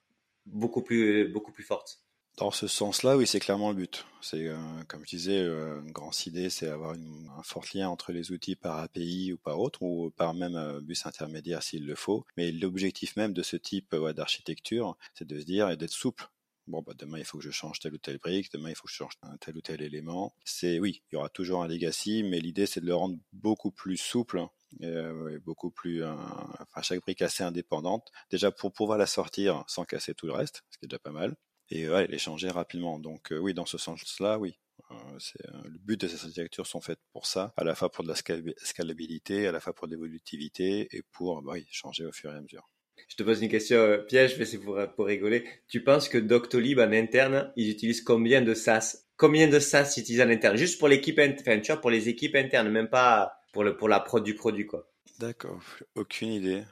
beaucoup 0.45 0.83
plus, 0.83 1.27
beaucoup 1.29 1.51
plus 1.51 1.63
forte 1.63 2.02
dans 2.37 2.51
ce 2.51 2.67
sens-là, 2.67 3.15
oui, 3.15 3.27
c'est 3.27 3.39
clairement 3.39 3.69
le 3.69 3.75
but. 3.75 4.05
C'est, 4.21 4.47
euh, 4.47 4.57
comme 4.87 5.03
je 5.05 5.09
disais, 5.09 5.37
euh, 5.37 5.81
une 5.81 5.91
grande 5.91 6.15
idée, 6.25 6.49
c'est 6.49 6.67
avoir 6.67 6.93
un 6.93 7.43
fort 7.43 7.65
lien 7.73 7.89
entre 7.89 8.11
les 8.11 8.31
outils 8.31 8.55
par 8.55 8.79
API 8.79 9.33
ou 9.33 9.37
par 9.37 9.59
autre, 9.59 9.83
ou 9.83 10.09
par 10.11 10.33
même 10.33 10.55
euh, 10.55 10.81
bus 10.81 11.05
intermédiaire 11.05 11.61
s'il 11.61 11.85
le 11.85 11.95
faut. 11.95 12.25
Mais 12.35 12.51
l'objectif 12.51 13.15
même 13.17 13.33
de 13.33 13.43
ce 13.43 13.55
type 13.55 13.95
d'architecture, 13.95 14.97
c'est 15.13 15.27
de 15.27 15.39
se 15.39 15.45
dire 15.45 15.69
et 15.69 15.77
d'être 15.77 15.91
souple. 15.91 16.27
Bon, 16.65 16.81
bah, 16.81 16.93
demain, 16.97 17.19
il 17.19 17.25
faut 17.25 17.37
que 17.37 17.43
je 17.43 17.51
change 17.51 17.79
telle 17.79 17.93
ou 17.93 17.97
telle 17.97 18.17
brique, 18.17 18.51
demain, 18.51 18.69
il 18.69 18.75
faut 18.75 18.85
que 18.85 18.91
je 18.91 18.97
change 18.97 19.13
tel 19.41 19.57
ou 19.57 19.61
tel 19.61 19.81
élément. 19.81 20.33
C'est, 20.43 20.79
oui, 20.79 21.03
il 21.11 21.15
y 21.15 21.17
aura 21.17 21.29
toujours 21.29 21.61
un 21.61 21.67
legacy, 21.67 22.23
mais 22.23 22.39
l'idée, 22.39 22.65
c'est 22.65 22.81
de 22.81 22.87
le 22.87 22.95
rendre 22.95 23.17
beaucoup 23.33 23.71
plus 23.71 23.97
souple 23.97 24.47
euh, 24.81 25.39
beaucoup 25.45 25.69
plus, 25.69 26.03
enfin, 26.03 26.81
chaque 26.81 27.01
brique 27.01 27.21
assez 27.21 27.43
indépendante. 27.43 28.11
Déjà 28.31 28.51
pour 28.51 28.73
pouvoir 28.73 28.97
la 28.97 29.05
sortir 29.05 29.63
sans 29.67 29.85
casser 29.85 30.15
tout 30.15 30.25
le 30.25 30.33
reste, 30.33 30.63
ce 30.71 30.79
qui 30.79 30.85
est 30.85 30.87
déjà 30.87 30.97
pas 30.97 31.11
mal 31.11 31.35
et 31.69 31.89
ouais, 31.89 32.07
les 32.07 32.17
changer 32.17 32.49
rapidement. 32.49 32.99
Donc 32.99 33.31
euh, 33.31 33.37
oui, 33.37 33.53
dans 33.53 33.65
ce 33.65 33.77
sens-là, 33.77 34.39
oui. 34.39 34.57
Euh, 34.91 34.95
euh, 34.95 35.61
le 35.65 35.79
but 35.79 35.99
de 35.99 36.07
ces 36.07 36.15
architectures 36.15 36.67
sont 36.67 36.81
faites 36.81 36.99
pour 37.11 37.25
ça, 37.25 37.53
à 37.57 37.63
la 37.63 37.75
fois 37.75 37.91
pour 37.91 38.03
de 38.03 38.09
la 38.09 38.15
scalabilité, 38.15 39.47
à 39.47 39.51
la 39.51 39.59
fois 39.59 39.73
pour 39.73 39.87
de 39.87 39.93
l'évolutivité 39.93 40.87
et 40.91 41.03
pour 41.11 41.41
bah, 41.41 41.53
oui, 41.55 41.65
changer 41.71 42.05
au 42.05 42.11
fur 42.11 42.31
et 42.31 42.37
à 42.37 42.41
mesure. 42.41 42.69
Je 43.07 43.15
te 43.15 43.23
pose 43.23 43.41
une 43.41 43.49
question 43.49 44.03
piège, 44.07 44.37
mais 44.37 44.45
c'est 44.45 44.59
pour, 44.59 44.79
pour 44.95 45.05
rigoler. 45.05 45.45
Tu 45.67 45.83
penses 45.83 46.09
que 46.09 46.17
Doctolib 46.17 46.79
en 46.79 46.91
interne, 46.91 47.51
ils 47.55 47.69
utilisent 47.69 48.01
combien 48.01 48.41
de 48.41 48.53
SaaS? 48.53 49.05
Combien 49.17 49.47
de 49.47 49.59
SaaS 49.59 49.93
ils 49.97 50.01
utilisent 50.01 50.21
en 50.21 50.29
interne 50.29 50.57
Juste 50.57 50.79
pour 50.79 50.87
l'équipe 50.87 51.19
tu 51.19 51.71
vois, 51.71 51.81
pour 51.81 51.91
les 51.91 52.09
équipes 52.09 52.35
internes, 52.35 52.69
même 52.69 52.89
pas 52.89 53.33
pour, 53.51 53.63
le, 53.63 53.77
pour 53.77 53.89
la 53.89 53.99
prod 53.99 54.23
du 54.23 54.35
produit, 54.35 54.65
quoi. 54.65 54.89
D'accord, 55.19 55.59
aucune 55.95 56.31
idée. 56.31 56.63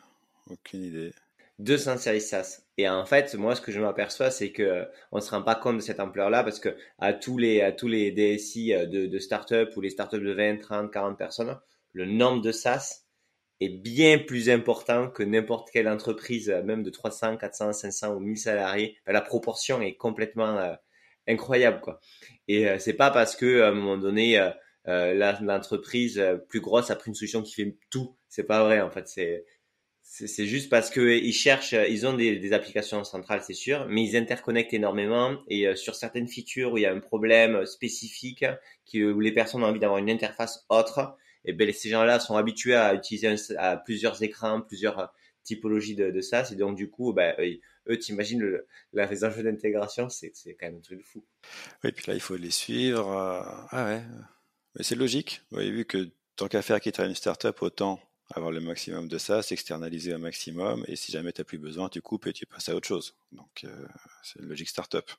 Aucune 0.49 0.84
idée. 0.84 1.13
200 1.62 1.97
services 1.97 2.30
SaaS. 2.30 2.63
Et 2.78 2.89
en 2.89 3.06
fait, 3.06 3.36
moi, 3.36 3.56
ce 3.56 3.62
que 3.62 3.71
je 3.71 3.80
m'aperçois, 3.80 4.32
c'est 4.32 4.52
que 4.52 4.63
euh, 4.63 4.86
on 5.12 5.21
se 5.21 5.30
rend 5.30 5.43
pas 5.43 5.56
compte 5.56 5.78
de 5.78 5.82
cette 5.82 6.00
ampleur-là 6.00 6.43
parce 6.43 6.60
que 6.60 6.76
à 6.97 7.13
tous 7.13 7.38
les 7.38 7.62
à 7.62 7.71
tous 7.71 7.88
les 7.88 8.12
DSI 8.12 8.74
euh, 8.74 8.86
de, 8.88 9.06
de 9.06 9.19
start-up 9.19 9.71
ou 9.78 9.82
les 9.82 9.91
start-up 9.91 10.24
de 10.24 10.32
20, 10.32 10.58
30, 10.58 10.91
40 10.91 11.17
personnes, 11.17 11.60
le 11.93 12.06
nombre 12.06 12.41
de 12.41 12.52
SaaS 12.52 13.06
est 13.60 13.69
bien 13.69 14.17
plus 14.17 14.50
important 14.50 15.10
que 15.12 15.21
n'importe 15.21 15.69
quelle 15.71 15.88
entreprise, 15.88 16.50
euh, 16.50 16.63
même 16.63 16.82
de 16.82 16.89
300, 16.89 17.38
400, 17.38 17.74
500 17.74 18.15
ou 18.15 18.19
1000 18.19 18.38
salariés. 18.38 18.97
La 19.06 19.21
proportion 19.21 19.82
est 19.82 19.95
complètement 19.95 20.76
incroyable, 21.28 21.80
quoi. 21.82 22.00
Et 22.47 22.67
c'est 22.80 22.93
pas 22.93 23.12
parce 23.12 23.36
que 23.36 23.62
à 23.62 23.67
un 23.67 23.71
moment 23.74 23.97
donné, 23.97 24.52
l'entreprise 24.88 26.21
plus 26.50 26.60
grosse 26.60 26.89
a 26.89 26.95
pris 26.95 27.10
une 27.10 27.15
solution 27.15 27.43
qui 27.43 27.54
fait 27.54 27.78
tout. 27.91 28.18
C'est 28.30 28.45
pas 28.45 28.64
vrai, 28.64 28.82
en 28.82 28.89
fait. 28.89 29.07
C'est 29.07 29.45
C'est 30.14 30.45
juste 30.45 30.70
parce 30.70 30.89
que 30.89 31.18
ils 31.18 31.32
cherchent, 31.32 31.72
ils 31.72 32.05
ont 32.05 32.12
des, 32.12 32.51
applications 32.51 33.05
centrales, 33.05 33.41
c'est 33.43 33.53
sûr, 33.53 33.86
mais 33.88 34.03
ils 34.03 34.18
interconnectent 34.18 34.74
énormément 34.74 35.41
et 35.47 35.68
euh, 35.68 35.76
sur 35.78 35.95
certaines 35.95 36.28
features 36.28 36.74
où 36.74 36.78
il 36.78 36.82
y 36.82 36.86
a 36.86 36.91
un 36.91 36.99
problème 36.99 37.66
spécifique, 37.66 38.43
où 38.93 39.20
les 39.22 39.32
personnes 39.32 39.64
ont 39.64 39.68
envie 39.68 39.80
d'avoir 39.80 39.99
une 39.99 40.09
interface 40.09 40.66
autre, 40.68 41.16
et 41.45 41.53
ben 41.53 41.72
ces 41.72 41.88
gens-là 41.88 42.20
sont 42.20 42.36
habitués 42.36 42.76
à 42.76 42.93
utiliser 42.93 43.34
à 43.57 43.78
plusieurs 43.78 44.22
écrans, 44.22 44.59
plusieurs 44.59 45.14
typologies 45.43 45.95
de, 45.95 46.12
de 46.12 46.20
ça. 46.22 46.43
Et 46.51 46.55
donc 46.55 46.76
du 46.76 46.89
coup, 46.89 47.14
ben, 47.14 47.34
eux, 47.88 47.97
t'imagines 47.97 48.41
le, 48.41 48.68
les 48.91 49.24
enjeux 49.24 49.43
d'intégration, 49.43 50.09
c'est 50.09 50.34
quand 50.59 50.66
même 50.66 50.76
un 50.76 50.82
truc 50.82 50.99
de 50.99 51.05
fou. 51.05 51.24
Oui, 51.86 51.93
puis 51.93 52.03
là, 52.07 52.16
il 52.16 52.22
faut 52.22 52.36
les 52.36 52.51
suivre. 52.51 53.09
Euh, 53.09 53.41
ah 53.70 53.86
ouais, 53.86 54.01
mais 54.76 54.84
c'est 54.84 54.95
logique. 54.95 55.41
Vous 55.51 55.59
avez 55.59 55.72
vu 55.72 55.86
que 55.86 56.09
tant 56.36 56.49
qu'à 56.49 56.62
faire 56.62 56.82
quitter 56.82 57.03
une 57.03 57.16
startup, 57.16 57.62
autant 57.62 57.97
avoir 58.36 58.51
le 58.51 58.61
maximum 58.61 59.07
de 59.07 59.17
ça, 59.17 59.41
s'externaliser 59.41 60.13
au 60.13 60.17
maximum, 60.17 60.84
et 60.88 60.95
si 60.95 61.11
jamais 61.11 61.32
tu 61.32 61.41
n'as 61.41 61.45
plus 61.45 61.57
besoin, 61.57 61.89
tu 61.89 62.01
coupes 62.01 62.27
et 62.27 62.34
tu 62.34 62.45
passes 62.45 62.69
à 62.69 62.75
autre 62.75 62.88
chose. 62.88 63.15
Donc, 63.32 63.63
euh, 63.63 63.86
c'est 64.23 64.39
une 64.39 64.47
logique 64.47 64.69
startup. 64.69 65.09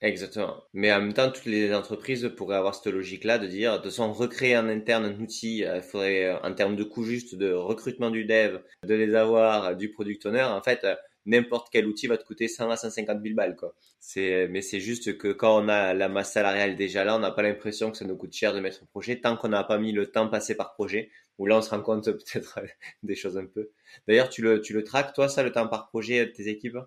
Exactement. 0.00 0.64
Mais 0.72 0.92
en 0.92 1.00
même 1.00 1.12
temps, 1.12 1.30
toutes 1.30 1.44
les 1.44 1.72
entreprises 1.72 2.28
pourraient 2.36 2.56
avoir 2.56 2.74
cette 2.74 2.92
logique-là 2.92 3.38
de 3.38 3.46
dire, 3.46 3.80
de 3.80 3.84
façon, 3.88 4.12
recréer 4.12 4.56
en 4.56 4.68
interne 4.68 5.04
un 5.04 5.20
outil, 5.20 5.64
euh, 5.64 5.76
il 5.76 5.82
faudrait, 5.82 6.24
euh, 6.24 6.38
en 6.42 6.52
termes 6.54 6.76
de 6.76 6.84
coût 6.84 7.04
juste 7.04 7.36
de 7.36 7.52
recrutement 7.52 8.10
du 8.10 8.24
dev, 8.24 8.58
de 8.84 8.94
les 8.94 9.14
avoir, 9.14 9.76
du 9.76 9.92
product 9.92 10.26
owner, 10.26 10.42
en 10.42 10.62
fait, 10.62 10.84
n'importe 11.26 11.68
quel 11.70 11.86
outil 11.86 12.06
va 12.08 12.18
te 12.18 12.24
coûter 12.24 12.48
100 12.48 12.70
à 12.70 12.76
150 12.76 13.22
000 13.22 13.34
balles, 13.34 13.56
quoi. 13.56 13.74
C'est, 14.00 14.48
mais 14.48 14.62
c'est 14.62 14.80
juste 14.80 15.16
que 15.16 15.28
quand 15.28 15.62
on 15.62 15.68
a 15.68 15.94
la 15.94 16.08
masse 16.08 16.32
salariale 16.32 16.74
déjà 16.74 17.04
là, 17.04 17.14
on 17.14 17.20
n'a 17.20 17.30
pas 17.30 17.42
l'impression 17.42 17.92
que 17.92 17.96
ça 17.96 18.04
nous 18.04 18.16
coûte 18.16 18.32
cher 18.32 18.52
de 18.52 18.58
mettre 18.58 18.82
un 18.82 18.86
projet 18.86 19.20
tant 19.20 19.36
qu'on 19.36 19.48
n'a 19.48 19.62
pas 19.62 19.78
mis 19.78 19.92
le 19.92 20.10
temps 20.10 20.28
passé 20.28 20.56
par 20.56 20.74
projet, 20.74 21.10
où 21.38 21.46
là 21.46 21.58
on 21.58 21.62
se 21.62 21.70
rend 21.70 21.80
compte 21.80 22.04
peut-être 22.10 22.60
des 23.02 23.14
choses 23.14 23.36
un 23.36 23.46
peu. 23.46 23.70
D'ailleurs, 24.08 24.28
tu 24.28 24.42
le, 24.42 24.60
tu 24.60 24.72
le 24.72 24.84
traques, 24.84 25.12
toi, 25.14 25.28
ça, 25.28 25.42
le 25.42 25.52
temps 25.52 25.68
par 25.68 25.88
projet 25.88 26.26
de 26.26 26.30
tes 26.30 26.48
équipes? 26.48 26.78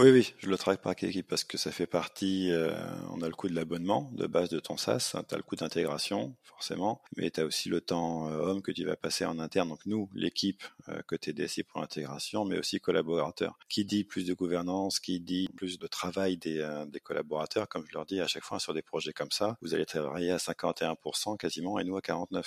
Oui, 0.00 0.10
oui, 0.10 0.34
je 0.38 0.48
le 0.48 0.58
travaille 0.58 0.80
par 0.82 0.90
équipe 0.92 1.28
parce 1.28 1.44
que 1.44 1.56
ça 1.56 1.70
fait 1.70 1.86
partie, 1.86 2.50
euh, 2.50 2.74
on 3.10 3.22
a 3.22 3.28
le 3.28 3.34
coût 3.34 3.48
de 3.48 3.54
l'abonnement 3.54 4.10
de 4.14 4.26
base 4.26 4.48
de 4.48 4.58
ton 4.58 4.76
SaaS, 4.76 5.14
tu 5.28 5.34
as 5.34 5.36
le 5.36 5.44
coût 5.44 5.54
d'intégration 5.54 6.34
forcément, 6.42 7.00
mais 7.16 7.30
tu 7.30 7.40
as 7.40 7.44
aussi 7.44 7.68
le 7.68 7.80
temps 7.80 8.28
euh, 8.28 8.38
homme 8.38 8.60
que 8.60 8.72
tu 8.72 8.84
vas 8.84 8.96
passer 8.96 9.24
en 9.24 9.38
interne. 9.38 9.68
Donc 9.68 9.86
nous, 9.86 10.10
l'équipe 10.12 10.64
euh, 10.88 11.00
côté 11.06 11.32
DSI 11.32 11.62
pour 11.62 11.80
l'intégration, 11.80 12.44
mais 12.44 12.58
aussi 12.58 12.80
collaborateurs. 12.80 13.56
Qui 13.68 13.84
dit 13.84 14.02
plus 14.02 14.26
de 14.26 14.34
gouvernance, 14.34 14.98
qui 14.98 15.20
dit 15.20 15.48
plus 15.54 15.78
de 15.78 15.86
travail 15.86 16.38
des, 16.38 16.84
des 16.88 17.00
collaborateurs, 17.00 17.68
comme 17.68 17.84
je 17.88 17.94
leur 17.94 18.04
dis 18.04 18.20
à 18.20 18.26
chaque 18.26 18.42
fois 18.42 18.58
sur 18.58 18.74
des 18.74 18.82
projets 18.82 19.12
comme 19.12 19.30
ça, 19.30 19.56
vous 19.62 19.74
allez 19.74 19.86
travailler 19.86 20.32
à 20.32 20.38
51% 20.38 21.36
quasiment 21.36 21.78
et 21.78 21.84
nous 21.84 21.96
à 21.96 22.00
49% 22.00 22.42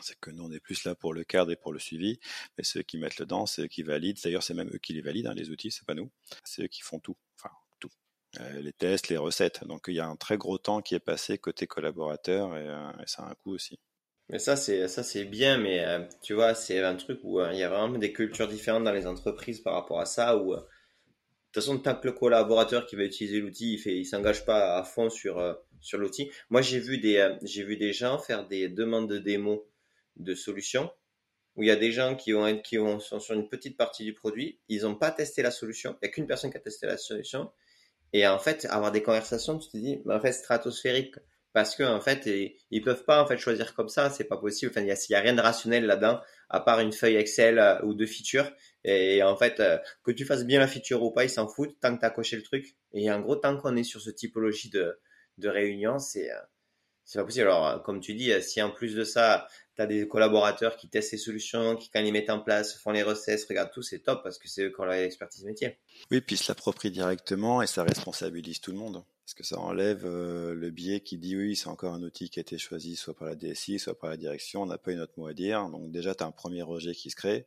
c'est 0.00 0.18
que 0.20 0.30
nous 0.30 0.44
on 0.44 0.52
est 0.52 0.60
plus 0.60 0.84
là 0.84 0.94
pour 0.94 1.12
le 1.12 1.24
cadre 1.24 1.50
et 1.50 1.56
pour 1.56 1.72
le 1.72 1.78
suivi, 1.78 2.18
mais 2.56 2.64
ceux 2.64 2.82
qui 2.82 2.98
mettent 2.98 3.18
le 3.18 3.26
dent, 3.26 3.46
c'est 3.46 3.62
eux 3.62 3.66
qui 3.66 3.82
valident. 3.82 4.18
D'ailleurs, 4.22 4.42
c'est 4.42 4.54
même 4.54 4.70
eux 4.72 4.78
qui 4.78 4.92
les 4.92 5.00
valident, 5.00 5.28
hein, 5.28 5.34
les 5.34 5.50
outils, 5.50 5.70
c'est 5.70 5.84
pas 5.84 5.94
nous. 5.94 6.10
C'est 6.44 6.62
eux 6.62 6.68
qui 6.68 6.82
font 6.82 7.00
tout, 7.00 7.16
enfin 7.36 7.54
tout, 7.80 7.90
euh, 8.40 8.60
les 8.60 8.72
tests, 8.72 9.08
les 9.08 9.16
recettes. 9.16 9.64
Donc 9.66 9.84
il 9.88 9.94
y 9.94 10.00
a 10.00 10.06
un 10.06 10.16
très 10.16 10.36
gros 10.36 10.58
temps 10.58 10.80
qui 10.80 10.94
est 10.94 11.00
passé 11.00 11.38
côté 11.38 11.66
collaborateur 11.66 12.56
et, 12.56 12.68
euh, 12.68 12.90
ça 13.06 13.24
a 13.24 13.30
un 13.30 13.34
coût 13.34 13.54
aussi. 13.54 13.78
Mais 14.28 14.38
ça 14.38 14.54
c'est 14.54 14.86
ça 14.86 15.02
c'est 15.02 15.24
bien, 15.24 15.58
mais 15.58 15.84
euh, 15.84 16.04
tu 16.22 16.34
vois, 16.34 16.54
c'est 16.54 16.80
un 16.82 16.94
truc 16.94 17.18
où 17.24 17.40
il 17.40 17.58
y 17.58 17.64
a 17.64 17.68
vraiment 17.68 17.98
des 17.98 18.12
cultures 18.12 18.46
différentes 18.46 18.84
dans 18.84 18.92
les 18.92 19.06
entreprises 19.06 19.60
par 19.60 19.74
rapport 19.74 20.00
à 20.00 20.06
ça. 20.06 20.36
Où 20.36 20.54
de 20.54 20.60
toute 21.52 21.64
façon, 21.64 21.78
tant 21.80 21.96
que 21.96 22.06
le 22.06 22.12
collaborateur 22.12 22.86
qui 22.86 22.94
va 22.94 23.02
utiliser 23.02 23.40
l'outil, 23.40 23.72
il 23.72 23.78
fait, 23.78 23.96
il 23.96 24.04
s'engage 24.04 24.44
pas 24.46 24.78
à 24.78 24.84
fond 24.84 25.10
sur 25.10 25.56
sur 25.80 25.98
l'outil. 25.98 26.30
Moi, 26.48 26.62
j'ai 26.62 26.78
vu 26.78 26.98
des 26.98 27.36
j'ai 27.42 27.64
vu 27.64 27.76
des 27.76 27.92
gens 27.92 28.20
faire 28.20 28.46
des 28.46 28.68
demandes 28.68 29.10
de 29.10 29.18
démo 29.18 29.66
de 30.16 30.34
solutions 30.34 30.90
où 31.56 31.62
il 31.62 31.66
y 31.66 31.72
a 31.72 31.76
des 31.76 31.92
gens 31.92 32.14
qui, 32.14 32.32
vont 32.32 32.58
qui 32.58 32.76
sont 33.00 33.20
sur 33.20 33.34
une 33.34 33.48
petite 33.48 33.76
partie 33.76 34.04
du 34.04 34.14
produit, 34.14 34.60
ils 34.68 34.82
n'ont 34.82 34.94
pas 34.94 35.10
testé 35.10 35.42
la 35.42 35.50
solution, 35.50 35.96
il 36.00 36.06
n'y 36.06 36.08
a 36.08 36.12
qu'une 36.12 36.26
personne 36.26 36.50
qui 36.50 36.56
a 36.56 36.60
testé 36.60 36.86
la 36.86 36.96
solution, 36.96 37.50
et 38.12 38.26
en 38.26 38.38
fait, 38.38 38.66
avoir 38.70 38.92
des 38.92 39.02
conversations, 39.02 39.58
tu 39.58 39.68
te 39.68 39.76
dis, 39.76 40.00
mais 40.04 40.14
en 40.14 40.20
fait, 40.20 40.32
stratosphérique, 40.32 41.14
parce 41.52 41.74
que 41.74 41.82
en 41.82 42.00
fait, 42.00 42.28
ils 42.70 42.82
peuvent 42.82 43.04
pas 43.04 43.22
en 43.22 43.26
fait 43.26 43.36
choisir 43.36 43.74
comme 43.74 43.88
ça, 43.88 44.10
c'est 44.10 44.24
pas 44.24 44.36
possible. 44.36 44.70
Enfin, 44.70 44.82
il 44.82 45.10
y 45.10 45.14
a, 45.14 45.20
rien 45.20 45.34
de 45.34 45.40
rationnel 45.40 45.84
là-dedans, 45.84 46.20
à 46.48 46.60
part 46.60 46.80
une 46.80 46.92
feuille 46.92 47.16
Excel 47.16 47.58
euh, 47.58 47.80
ou 47.82 47.94
deux 47.94 48.06
features. 48.06 48.50
Et, 48.84 49.22
en 49.22 49.36
fait, 49.36 49.60
euh, 49.60 49.78
que 50.04 50.12
tu 50.12 50.24
fasses 50.24 50.44
bien 50.44 50.60
la 50.60 50.68
feature 50.68 51.02
ou 51.02 51.10
pas, 51.10 51.24
ils 51.24 51.30
s'en 51.30 51.48
foutent 51.48 51.78
tant 51.80 51.94
que 51.94 52.00
tu 52.00 52.06
as 52.06 52.10
coché 52.10 52.36
le 52.36 52.42
truc. 52.42 52.76
Et 52.92 53.10
en 53.10 53.20
gros, 53.20 53.36
tant 53.36 53.56
qu'on 53.56 53.76
est 53.76 53.84
sur 53.84 54.00
ce 54.00 54.10
typologie 54.10 54.70
de, 54.70 54.98
de 55.38 55.48
réunion, 55.48 55.98
c'est 55.98 56.30
euh, 56.30 56.38
c'est 57.10 57.18
pas 57.18 57.24
possible. 57.24 57.46
Alors, 57.46 57.82
comme 57.82 57.98
tu 57.98 58.14
dis, 58.14 58.30
si 58.40 58.62
en 58.62 58.70
plus 58.70 58.94
de 58.94 59.02
ça, 59.02 59.48
tu 59.74 59.82
as 59.82 59.86
des 59.86 60.06
collaborateurs 60.06 60.76
qui 60.76 60.88
testent 60.88 61.10
ces 61.10 61.16
solutions, 61.16 61.74
qui 61.74 61.90
quand 61.90 61.98
ils 61.98 62.12
mettent 62.12 62.30
en 62.30 62.38
place, 62.38 62.78
font 62.78 62.92
les 62.92 63.02
recettes, 63.02 63.44
regardent 63.48 63.72
tout, 63.72 63.82
c'est 63.82 63.98
top 63.98 64.22
parce 64.22 64.38
que 64.38 64.46
c'est 64.46 64.66
eux 64.66 64.70
qui 64.70 64.80
ont 64.80 64.84
l'expertise 64.84 65.42
métier. 65.44 65.76
Oui, 66.12 66.20
puis 66.20 66.36
ils 66.36 66.38
se 66.38 66.52
l'approprient 66.52 66.92
directement 66.92 67.62
et 67.62 67.66
ça 67.66 67.82
responsabilise 67.82 68.60
tout 68.60 68.70
le 68.70 68.78
monde. 68.78 69.02
Parce 69.24 69.34
que 69.34 69.42
ça 69.42 69.58
enlève 69.58 70.06
euh, 70.06 70.54
le 70.54 70.70
biais 70.70 71.00
qui 71.00 71.18
dit 71.18 71.36
oui, 71.36 71.56
c'est 71.56 71.66
encore 71.66 71.94
un 71.94 72.02
outil 72.02 72.30
qui 72.30 72.38
a 72.38 72.42
été 72.42 72.58
choisi 72.58 72.94
soit 72.94 73.14
par 73.14 73.26
la 73.26 73.34
DSI, 73.34 73.80
soit 73.80 73.98
par 73.98 74.08
la 74.08 74.16
direction, 74.16 74.62
on 74.62 74.66
n'a 74.66 74.78
pas 74.78 74.92
une 74.92 75.00
autre 75.00 75.14
mot 75.16 75.26
à 75.26 75.34
dire. 75.34 75.68
Donc 75.68 75.90
déjà, 75.90 76.14
tu 76.14 76.22
as 76.22 76.28
un 76.28 76.32
premier 76.32 76.62
rejet 76.62 76.94
qui 76.94 77.10
se 77.10 77.16
crée 77.16 77.46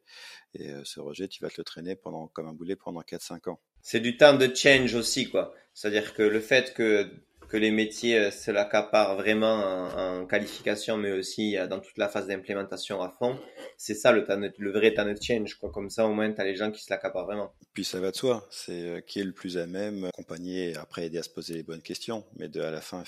et 0.53 0.71
euh, 0.71 0.81
ce 0.83 0.99
rejet, 0.99 1.29
tu 1.29 1.41
vas 1.41 1.49
te 1.49 1.55
le 1.57 1.63
traîner 1.63 1.95
pendant, 1.95 2.27
comme 2.27 2.47
un 2.47 2.53
boulet 2.53 2.75
pendant 2.75 3.01
4-5 3.01 3.49
ans. 3.49 3.61
C'est 3.81 4.01
du 4.01 4.17
temps 4.17 4.33
de 4.33 4.53
change 4.53 4.93
aussi, 4.95 5.29
quoi. 5.29 5.53
C'est-à-dire 5.73 6.13
que 6.13 6.21
le 6.21 6.39
fait 6.39 6.73
que 6.73 7.09
que 7.49 7.57
les 7.57 7.71
métiers 7.71 8.17
euh, 8.17 8.31
se 8.31 8.51
l'accaparent 8.51 9.15
vraiment 9.15 9.89
en, 9.95 10.25
qualification, 10.25 10.97
mais 10.97 11.11
aussi 11.11 11.57
euh, 11.57 11.67
dans 11.67 11.79
toute 11.79 11.97
la 11.97 12.07
phase 12.07 12.27
d'implémentation 12.27 13.01
à 13.01 13.09
fond. 13.09 13.39
C'est 13.77 13.93
ça 13.93 14.11
le, 14.11 14.25
le 14.57 14.71
vrai 14.71 14.93
talent 14.93 15.15
change. 15.19 15.55
Quoi. 15.55 15.71
Comme 15.71 15.89
ça, 15.89 16.07
au 16.07 16.13
moins, 16.13 16.31
tu 16.31 16.39
as 16.41 16.45
les 16.45 16.55
gens 16.55 16.71
qui 16.71 16.83
se 16.83 16.89
l'accaparent 16.89 17.25
vraiment. 17.25 17.53
Puis 17.73 17.83
ça 17.83 17.99
va 17.99 18.11
de 18.11 18.15
soi. 18.15 18.47
C'est 18.49 18.81
euh, 18.81 19.01
qui 19.01 19.19
est 19.19 19.23
le 19.23 19.33
plus 19.33 19.57
à 19.57 19.65
même, 19.65 20.05
accompagner, 20.05 20.75
après 20.77 21.05
aider 21.05 21.17
à 21.17 21.23
se 21.23 21.29
poser 21.29 21.55
les 21.55 21.63
bonnes 21.63 21.81
questions, 21.81 22.25
mais 22.37 22.47
de 22.47 22.61
à 22.61 22.71
la 22.71 22.81
fin 22.81 23.03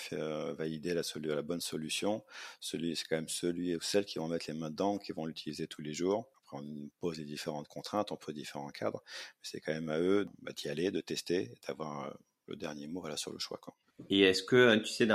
valider 0.58 0.94
la, 0.94 1.42
bonne 1.42 1.62
solution. 1.62 2.24
Celui, 2.60 2.96
c'est 2.96 3.06
quand 3.06 3.16
même 3.16 3.30
celui 3.30 3.76
ou 3.76 3.82
celle 3.82 4.06
qui 4.06 4.20
vont 4.20 4.28
mettre 4.28 4.46
les 4.48 4.58
mains 4.58 4.70
dedans, 4.70 4.98
qui 4.98 5.12
vont 5.12 5.26
l'utiliser 5.26 5.68
tous 5.68 5.82
les 5.82 5.94
jours. 5.94 6.30
Après, 6.44 6.58
on 6.58 6.90
pose 7.00 7.18
les 7.18 7.26
différentes 7.26 7.68
contraintes, 7.68 8.12
on 8.12 8.18
pose 8.18 8.36
différents 8.36 8.70
cadres, 8.70 9.02
mais 9.06 9.44
c'est 9.44 9.60
quand 9.60 9.74
même 9.74 9.90
à 9.90 10.00
eux 10.00 10.28
bah, 10.42 10.52
d'y 10.56 10.70
aller, 10.70 10.92
de 10.92 11.02
tester, 11.02 11.52
d'avoir 11.68 12.16
le 12.48 12.56
dernier 12.56 12.88
mot 12.88 13.02
voilà, 13.02 13.18
sur 13.18 13.32
le 13.32 13.40
choix. 13.40 13.58
Quoi. 13.62 13.76
Et 14.10 14.22
est-ce 14.22 14.44
que, 14.44 14.70
hein, 14.70 14.80
tu 14.80 14.92
sais, 14.92 15.08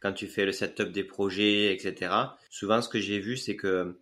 quand 0.00 0.12
tu 0.12 0.26
fais 0.26 0.44
le 0.44 0.52
setup 0.52 0.92
des 0.92 1.04
projets, 1.04 1.72
etc., 1.72 2.12
souvent 2.50 2.82
ce 2.82 2.88
que 2.88 3.00
j'ai 3.00 3.18
vu, 3.18 3.36
c'est 3.36 3.56
que 3.56 3.98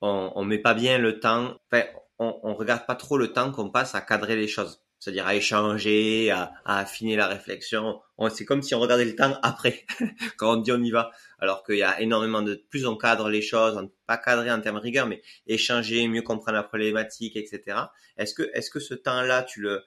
on, 0.00 0.44
met 0.44 0.58
pas 0.58 0.74
bien 0.74 0.98
le 0.98 1.18
temps, 1.18 1.56
enfin, 1.70 1.84
on, 2.18 2.38
on 2.42 2.54
regarde 2.54 2.84
pas 2.86 2.94
trop 2.94 3.16
le 3.16 3.32
temps 3.32 3.50
qu'on 3.52 3.70
passe 3.70 3.94
à 3.94 4.02
cadrer 4.02 4.36
les 4.36 4.48
choses. 4.48 4.84
C'est-à-dire 5.04 5.26
à 5.26 5.34
échanger, 5.34 6.30
à, 6.30 6.52
affiner 6.64 7.14
la 7.14 7.26
réflexion. 7.26 8.00
C'est 8.30 8.46
comme 8.46 8.62
si 8.62 8.74
on 8.74 8.80
regardait 8.80 9.04
le 9.04 9.14
temps 9.14 9.38
après, 9.42 9.84
quand 10.38 10.54
on 10.54 10.56
dit 10.62 10.72
on 10.72 10.82
y 10.82 10.90
va. 10.90 11.10
Alors 11.38 11.62
qu'il 11.62 11.76
y 11.76 11.82
a 11.82 12.00
énormément 12.00 12.40
de, 12.40 12.54
plus 12.70 12.86
on 12.86 12.96
cadre 12.96 13.28
les 13.28 13.42
choses, 13.42 13.78
pas 14.06 14.16
cadrer 14.16 14.50
en 14.50 14.62
termes 14.62 14.76
de 14.76 14.82
rigueur, 14.82 15.06
mais 15.06 15.20
échanger, 15.46 16.08
mieux 16.08 16.22
comprendre 16.22 16.56
la 16.56 16.62
problématique, 16.62 17.36
etc. 17.36 17.78
Est-ce 18.16 18.32
que, 18.32 18.50
est-ce 18.54 18.70
que 18.70 18.80
ce 18.80 18.94
temps-là, 18.94 19.42
tu 19.42 19.60
le, 19.60 19.82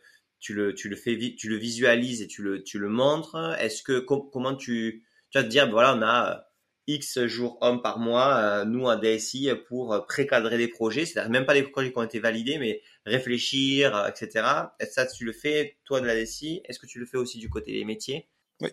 tu 0.76 0.90
le, 0.90 0.96
fais, 0.96 1.36
tu 1.38 1.50
le 1.50 1.58
visualises 1.58 2.22
et 2.22 2.28
tu 2.28 2.42
le, 2.42 2.90
montres 2.90 3.36
Est-ce 3.60 3.84
que 3.84 4.00
comment 4.00 4.56
tu, 4.56 5.04
tu 5.30 5.38
vas 5.38 5.44
te 5.44 5.50
dire, 5.50 5.70
voilà, 5.70 5.96
on 5.96 6.02
a 6.02 6.32
euh, 6.32 6.42
X 6.88 7.26
jours 7.26 7.58
hommes 7.62 7.82
par 7.82 8.00
mois, 8.00 8.38
euh, 8.38 8.66
nous 8.66 8.86
en 8.86 8.96
DSI, 8.96 9.50
pour 9.68 10.06
précadrer 10.08 10.58
des 10.58 10.70
projets, 10.70 11.06
c'est-à-dire 11.06 11.32
même 11.32 11.46
pas 11.46 11.54
des 11.54 11.64
projets 11.64 11.92
qui 11.92 11.98
ont 11.98 12.04
été 12.04 12.20
validés, 12.20 12.58
mais 12.58 12.82
réfléchir, 13.06 13.96
euh, 13.96 14.08
etc. 14.08 14.46
Ça, 14.90 15.06
tu 15.06 15.26
le 15.26 15.34
fais, 15.34 15.78
toi, 15.84 16.00
de 16.00 16.06
la 16.06 16.16
DSI 16.16 16.62
Est-ce 16.66 16.80
que 16.80 16.88
tu 16.88 17.00
le 17.00 17.06
fais 17.06 17.18
aussi 17.18 17.40
du 17.40 17.50
côté 17.50 17.74
des 17.74 17.84
métiers? 17.84 18.30
Oui, 18.62 18.70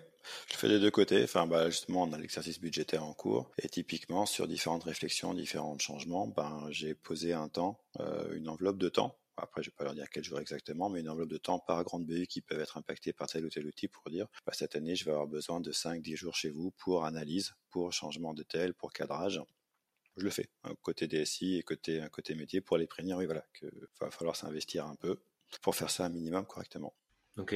je 0.48 0.54
le 0.54 0.58
fais 0.58 0.68
des 0.68 0.78
deux 0.78 0.92
côtés. 0.92 1.24
Enfin, 1.24 1.46
bah, 1.46 1.68
justement, 1.70 2.04
on 2.04 2.12
a 2.12 2.18
l'exercice 2.18 2.60
budgétaire 2.60 3.04
en 3.04 3.14
cours. 3.14 3.50
Et 3.60 3.68
typiquement, 3.68 4.26
sur 4.26 4.46
différentes 4.46 4.84
réflexions, 4.84 5.34
différents 5.34 5.78
changements, 5.78 6.28
ben, 6.28 6.68
j'ai 6.70 6.94
posé 6.94 7.32
un 7.32 7.48
temps, 7.48 7.80
une 8.32 8.48
enveloppe 8.48 8.78
de 8.78 8.88
temps 8.88 9.18
après, 9.36 9.62
je 9.62 9.70
vais 9.70 9.74
pas 9.76 9.84
leur 9.84 9.94
dire 9.94 10.08
quel 10.10 10.24
jour 10.24 10.38
exactement, 10.40 10.88
mais 10.88 11.00
une 11.00 11.08
enveloppe 11.08 11.30
de 11.30 11.36
temps 11.36 11.58
par 11.58 11.82
grande 11.84 12.06
BU 12.06 12.26
qui 12.26 12.40
peuvent 12.40 12.60
être 12.60 12.76
impactées 12.76 13.12
par 13.12 13.28
tel 13.28 13.44
ou 13.44 13.50
tel 13.50 13.66
outil 13.66 13.88
pour 13.88 14.08
dire, 14.10 14.26
bah, 14.46 14.52
cette 14.54 14.76
année, 14.76 14.94
je 14.96 15.04
vais 15.04 15.10
avoir 15.10 15.26
besoin 15.26 15.60
de 15.60 15.72
5-10 15.72 16.16
jours 16.16 16.34
chez 16.34 16.50
vous 16.50 16.70
pour 16.72 17.04
analyse, 17.04 17.54
pour 17.70 17.92
changement 17.92 18.34
de 18.34 18.42
tel, 18.42 18.74
pour 18.74 18.92
cadrage. 18.92 19.40
Je 20.16 20.24
le 20.24 20.30
fais, 20.30 20.48
hein, 20.62 20.74
côté 20.82 21.08
DSI 21.08 21.56
et 21.56 21.62
côté, 21.62 22.04
côté 22.12 22.34
métier, 22.34 22.60
pour 22.60 22.76
les 22.76 22.86
prévenir, 22.86 23.16
oui, 23.16 23.26
voilà, 23.26 23.44
qu'il 23.58 23.70
va 24.00 24.10
falloir 24.10 24.36
s'investir 24.36 24.86
un 24.86 24.94
peu 24.94 25.20
pour 25.62 25.74
faire 25.74 25.90
ça 25.90 26.04
un 26.04 26.08
minimum 26.08 26.46
correctement. 26.46 26.94
Ok. 27.36 27.54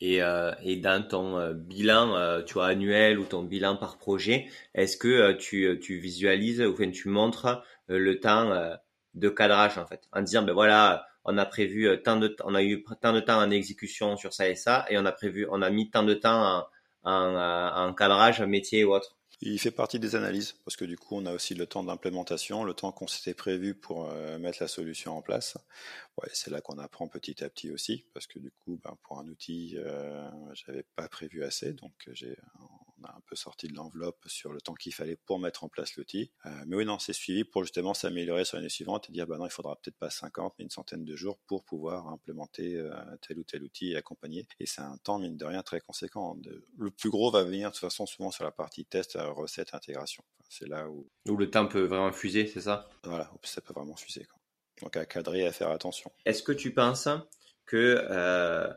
Et, 0.00 0.22
euh, 0.22 0.52
et 0.62 0.76
dans 0.76 1.06
ton 1.06 1.38
euh, 1.38 1.52
bilan, 1.52 2.16
euh, 2.16 2.42
tu 2.42 2.54
vois, 2.54 2.66
annuel 2.66 3.18
ou 3.18 3.24
ton 3.24 3.42
bilan 3.42 3.76
par 3.76 3.98
projet, 3.98 4.48
est-ce 4.74 4.96
que 4.96 5.32
tu, 5.32 5.78
tu 5.80 5.98
visualises 5.98 6.60
ou 6.60 6.72
enfin, 6.72 6.90
tu 6.90 7.08
montres 7.08 7.62
le 7.88 8.20
temps 8.20 8.76
de 9.16 9.28
cadrage 9.28 9.78
en 9.78 9.86
fait, 9.86 10.02
en 10.12 10.22
disant 10.22 10.42
ben 10.42 10.52
voilà, 10.52 11.06
on 11.24 11.36
a 11.38 11.46
prévu 11.46 11.88
euh, 11.88 11.96
tant 11.96 12.16
de 12.16 12.34
on 12.44 12.54
a 12.54 12.62
eu 12.62 12.84
tant 13.00 13.12
de 13.12 13.20
temps 13.20 13.38
en 13.38 13.50
exécution 13.50 14.16
sur 14.16 14.32
ça 14.32 14.48
et 14.48 14.54
ça, 14.54 14.86
et 14.88 14.98
on 14.98 15.04
a 15.06 15.12
prévu, 15.12 15.46
on 15.50 15.62
a 15.62 15.70
mis 15.70 15.90
tant 15.90 16.04
de 16.04 16.14
temps 16.14 16.66
en, 17.04 17.94
cadrage, 17.94 18.42
métier 18.42 18.84
ou 18.84 18.94
autre 18.94 19.16
il 19.42 19.58
fait 19.58 19.70
partie 19.70 19.98
des 19.98 20.16
analyses 20.16 20.54
parce 20.64 20.76
que 20.76 20.86
du 20.86 20.96
coup, 20.96 21.14
on 21.14 21.26
a 21.26 21.32
aussi 21.34 21.54
le 21.54 21.66
temps 21.66 21.84
d'implémentation, 21.84 22.64
le 22.64 22.72
temps 22.72 22.90
qu'on 22.90 23.06
s'était 23.06 23.34
prévu 23.34 23.74
pour 23.74 24.10
mettre 24.40 24.62
la 24.62 24.66
solution 24.66 25.14
en 25.14 25.20
place. 25.20 25.58
Ouais, 26.16 26.30
c'est 26.32 26.50
là 26.50 26.62
qu'on 26.62 26.78
apprend 26.78 27.06
petit 27.06 27.44
à 27.44 27.50
petit 27.50 27.70
aussi 27.70 28.06
parce 28.14 28.26
que 28.26 28.38
du 28.38 28.50
coup, 28.50 28.80
ben, 28.82 28.96
pour 29.02 29.18
un 29.18 29.26
outil, 29.28 29.76
euh, 29.76 30.26
j'avais 30.54 30.84
pas 30.96 31.06
prévu 31.08 31.44
assez, 31.44 31.74
donc 31.74 31.92
j'ai 32.12 32.34
on 33.00 33.04
a 33.04 33.10
un 33.10 33.20
peu 33.26 33.36
sorti 33.36 33.68
de 33.68 33.74
l'enveloppe 33.74 34.18
sur 34.26 34.52
le 34.52 34.60
temps 34.60 34.74
qu'il 34.74 34.94
fallait 34.94 35.16
pour 35.16 35.38
mettre 35.38 35.64
en 35.64 35.68
place 35.68 35.96
l'outil. 35.96 36.30
Euh, 36.46 36.50
mais 36.66 36.76
oui, 36.76 36.84
non, 36.84 36.98
c'est 36.98 37.12
suivi 37.12 37.44
pour 37.44 37.62
justement 37.62 37.94
s'améliorer 37.94 38.44
sur 38.44 38.56
l'année 38.56 38.68
suivante 38.68 39.08
et 39.08 39.12
dire, 39.12 39.26
bah 39.26 39.38
non, 39.38 39.46
il 39.46 39.50
faudra 39.50 39.76
peut-être 39.76 39.96
pas 39.96 40.10
50, 40.10 40.54
mais 40.58 40.64
une 40.64 40.70
centaine 40.70 41.04
de 41.04 41.16
jours 41.16 41.38
pour 41.46 41.64
pouvoir 41.64 42.08
implémenter 42.08 42.76
euh, 42.76 42.92
tel 43.26 43.38
ou 43.38 43.44
tel 43.44 43.62
outil 43.62 43.92
et 43.92 43.96
accompagner. 43.96 44.46
Et 44.60 44.66
c'est 44.66 44.80
un 44.80 44.96
temps, 44.98 45.18
mine 45.18 45.36
de 45.36 45.44
rien, 45.44 45.62
très 45.62 45.80
conséquent. 45.80 46.36
Le 46.78 46.90
plus 46.90 47.10
gros 47.10 47.30
va 47.30 47.44
venir 47.44 47.70
de 47.70 47.74
toute 47.74 47.80
façon 47.80 48.06
souvent 48.06 48.30
sur 48.30 48.44
la 48.44 48.52
partie 48.52 48.84
test, 48.84 49.16
euh, 49.16 49.30
recette, 49.30 49.74
intégration. 49.74 50.24
c'est 50.48 50.68
là 50.68 50.88
où... 50.88 51.08
Où 51.28 51.36
le 51.36 51.50
temps 51.50 51.66
peut 51.66 51.84
vraiment 51.84 52.12
fuser, 52.12 52.46
c'est 52.46 52.62
ça? 52.62 52.88
Voilà, 53.04 53.30
ça 53.42 53.60
peut 53.60 53.74
vraiment 53.74 53.96
fuser. 53.96 54.24
Quoi. 54.24 54.38
Donc 54.82 54.96
à 54.96 55.06
cadrer, 55.06 55.46
à 55.46 55.52
faire 55.52 55.70
attention. 55.70 56.10
Est-ce 56.24 56.42
que 56.42 56.52
tu 56.52 56.72
penses 56.72 57.08
que 57.64 58.74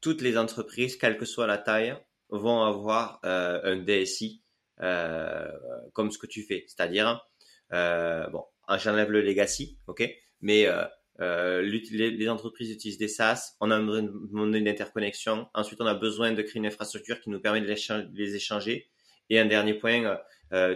toutes 0.00 0.20
les 0.20 0.36
entreprises, 0.38 0.96
quelle 0.96 1.16
que 1.16 1.24
soit 1.24 1.46
la 1.46 1.58
taille, 1.58 1.96
vont 2.30 2.62
avoir 2.62 3.20
euh, 3.24 3.60
un 3.64 3.76
DSI 3.76 4.42
euh, 4.80 5.48
comme 5.92 6.10
ce 6.10 6.18
que 6.18 6.26
tu 6.26 6.42
fais. 6.42 6.64
C'est-à-dire, 6.66 7.26
euh, 7.72 8.26
bon, 8.28 8.44
j'enlève 8.78 9.10
le 9.10 9.22
legacy, 9.22 9.78
ok, 9.86 10.08
mais 10.40 10.68
les, 11.18 12.28
entreprises 12.28 12.70
utilisent 12.70 12.98
des 12.98 13.08
SaaS, 13.08 13.56
on 13.60 13.70
a 13.70 13.80
besoin 13.80 14.02
d'une 14.02 14.68
interconnexion, 14.68 15.48
ensuite 15.54 15.80
on 15.80 15.86
a 15.86 15.94
besoin 15.94 16.32
de 16.32 16.42
créer 16.42 16.58
une 16.58 16.66
infrastructure 16.66 17.20
qui 17.20 17.30
nous 17.30 17.40
permet 17.40 17.60
de 17.60 18.12
les 18.14 18.34
échanger, 18.36 18.90
et 19.30 19.40
un 19.40 19.46
dernier 19.46 19.74
point, 19.74 20.18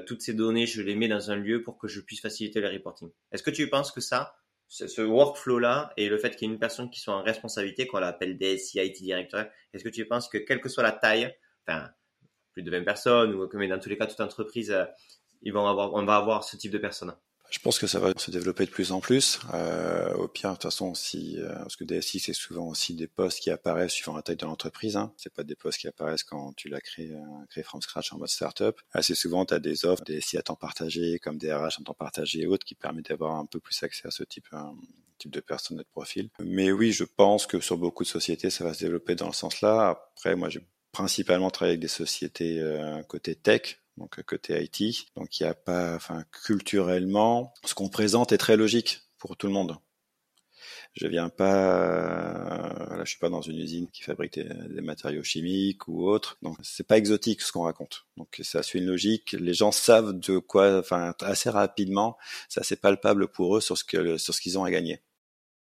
toutes 0.07 0.23
ces 0.23 0.35
données, 0.35 0.67
je 0.67 0.83
les 0.83 0.97
mets 0.97 1.09
dans 1.09 1.31
un 1.31 1.37
lieu 1.37 1.63
pour 1.63 1.79
que 1.79 1.89
je 1.89 2.01
puisse 2.01 2.21
faciliter 2.21 2.61
le 2.61 2.69
reporting. 2.69 3.11
Est-ce 3.33 3.43
que 3.43 3.51
tu 3.51 3.69
penses 3.69 3.93
que 3.93 4.01
ça, 4.01 4.35
ce 4.71 5.03
workflow-là 5.03 5.93
et 5.97 6.09
le 6.09 6.17
fait 6.17 6.37
qu'il 6.37 6.47
y 6.47 6.51
ait 6.51 6.55
une 6.55 6.61
personne 6.61 6.91
qui 6.91 7.01
soit 7.01 7.15
en 7.15 7.23
responsabilité, 7.23 7.89
qu'on 7.89 7.99
l'appelle 7.99 8.39
DSI, 8.39 8.79
IT 8.79 9.03
directeur, 9.03 9.47
est-ce 9.73 9.83
que 9.83 9.89
tu 9.89 10.07
penses 10.07 10.29
que 10.29 10.39
quelle 10.39 10.61
que 10.61 10.69
soit 10.69 10.85
la 10.85 10.93
taille, 10.93 11.37
enfin, 11.67 11.91
plus 12.53 12.63
de 12.63 12.71
20 12.71 12.85
personnes, 12.85 13.35
ou 13.35 13.49
mais 13.55 13.67
dans 13.67 13.81
tous 13.81 13.89
les 13.89 13.99
cas, 13.99 14.07
toute 14.07 14.21
entreprise, 14.21 14.71
euh, 14.71 14.85
ils 15.43 15.53
vont 15.53 15.67
avoir, 15.67 15.93
on 15.95 16.05
va 16.05 16.17
avoir 16.17 16.45
ce 16.45 16.57
type 16.57 16.71
de 16.71 16.79
personnes? 16.79 17.15
Je 17.51 17.59
pense 17.59 17.79
que 17.81 17.89
ça 17.89 17.99
va 17.99 18.13
se 18.17 18.31
développer 18.31 18.65
de 18.65 18.71
plus 18.71 18.93
en 18.93 19.01
plus. 19.01 19.41
Euh, 19.53 20.15
au 20.15 20.29
pire, 20.29 20.51
de 20.51 20.55
toute 20.55 20.63
façon, 20.63 20.95
si 20.95 21.37
euh, 21.39 21.53
parce 21.57 21.75
que 21.75 21.85
DSI, 21.85 22.21
c'est 22.21 22.33
souvent 22.33 22.69
aussi 22.69 22.95
des 22.95 23.09
postes 23.09 23.41
qui 23.41 23.51
apparaissent 23.51 23.93
suivant 23.93 24.15
la 24.15 24.23
taille 24.23 24.37
de 24.37 24.47
l'entreprise. 24.47 24.97
Hein. 24.97 25.13
C'est 25.17 25.35
pas 25.35 25.43
des 25.43 25.57
postes 25.57 25.79
qui 25.81 25.89
apparaissent 25.89 26.23
quand 26.23 26.53
tu 26.57 26.69
l'as 26.69 26.81
créé, 26.81 27.11
euh, 27.11 27.47
créé 27.49 27.65
from 27.65 27.83
scratch 27.83 28.13
en 28.13 28.19
mode 28.19 28.29
startup. 28.29 28.81
Assez 28.93 29.17
souvent, 29.17 29.45
tu 29.45 29.55
as 29.55 29.59
des 29.59 29.85
offres 29.85 30.05
DSI 30.05 30.39
à 30.39 30.43
temps 30.43 30.55
partagé, 30.55 31.19
comme 31.19 31.39
des 31.39 31.51
à 31.51 31.69
temps 31.85 31.95
partagé 31.95 32.43
et 32.43 32.47
autres, 32.47 32.65
qui 32.65 32.77
permettent 32.77 33.09
d'avoir 33.09 33.35
un 33.35 33.47
peu 33.47 33.59
plus 33.59 33.83
accès 33.83 34.07
à 34.07 34.13
ce 34.13 34.23
type 34.23 34.47
euh, 34.53 34.59
type 35.19 35.33
de 35.33 35.41
personnes 35.41 35.79
et 35.79 35.83
de 35.83 35.89
profil. 35.89 36.31
Mais 36.39 36.71
oui, 36.71 36.93
je 36.93 37.05
pense 37.05 37.47
que 37.47 37.61
sur 37.61 37.77
beaucoup 37.77 38.05
de 38.05 38.09
sociétés, 38.09 38.49
ça 38.49 38.65
va 38.65 38.73
se 38.75 38.81
développer 38.81 39.17
dans 39.17 39.27
le 39.27 39.35
sens 39.35 39.61
là. 39.61 39.89
Après, 40.15 40.37
moi, 40.37 40.49
j'ai 40.49 40.61
principalement 40.93 41.51
travaillé 41.51 41.73
avec 41.73 41.81
des 41.81 41.89
sociétés 41.89 42.65
côté 43.07 43.35
tech, 43.35 43.80
donc 44.01 44.19
euh, 44.19 44.23
côté 44.23 44.61
IT. 44.63 45.07
Donc 45.17 45.39
il 45.39 45.45
n'y 45.45 45.49
a 45.49 45.55
pas, 45.55 45.95
enfin 45.95 46.25
culturellement, 46.45 47.55
ce 47.65 47.75
qu'on 47.75 47.89
présente 47.89 48.33
est 48.33 48.39
très 48.39 48.57
logique 48.57 49.03
pour 49.19 49.37
tout 49.37 49.47
le 49.47 49.53
monde. 49.53 49.77
Je 50.95 51.07
viens 51.07 51.29
pas, 51.29 52.75
là, 52.91 53.05
je 53.05 53.11
suis 53.11 53.19
pas 53.19 53.29
dans 53.29 53.41
une 53.43 53.59
usine 53.59 53.89
qui 53.91 54.03
fabrique 54.03 54.41
des, 54.41 54.81
matériaux 54.81 55.23
chimiques 55.23 55.87
ou 55.87 56.09
autres, 56.09 56.37
donc 56.43 56.57
c'est 56.63 56.87
pas 56.87 56.99
exotique 56.99 57.43
ce 57.43 57.53
qu'on 57.53 57.63
raconte. 57.63 58.07
Donc 58.17 58.41
ça 58.43 58.63
suit 58.65 58.81
une 58.81 58.87
logique. 58.87 59.33
Les 59.39 59.55
gens 59.55 59.71
savent 59.71 60.19
de 60.19 60.39
quoi, 60.39 60.81
enfin 60.81 61.15
assez 61.21 61.49
rapidement, 61.49 62.19
c'est 62.49 62.61
assez 62.61 62.77
palpable 62.77 63.29
pour 63.29 63.57
eux 63.57 63.61
sur 63.61 63.79
ce 63.79 63.85
que 63.85 64.17
sur 64.17 64.35
ce 64.35 64.41
qu'ils 64.41 64.59
ont 64.59 64.65
à 64.65 64.71
gagner 64.71 65.01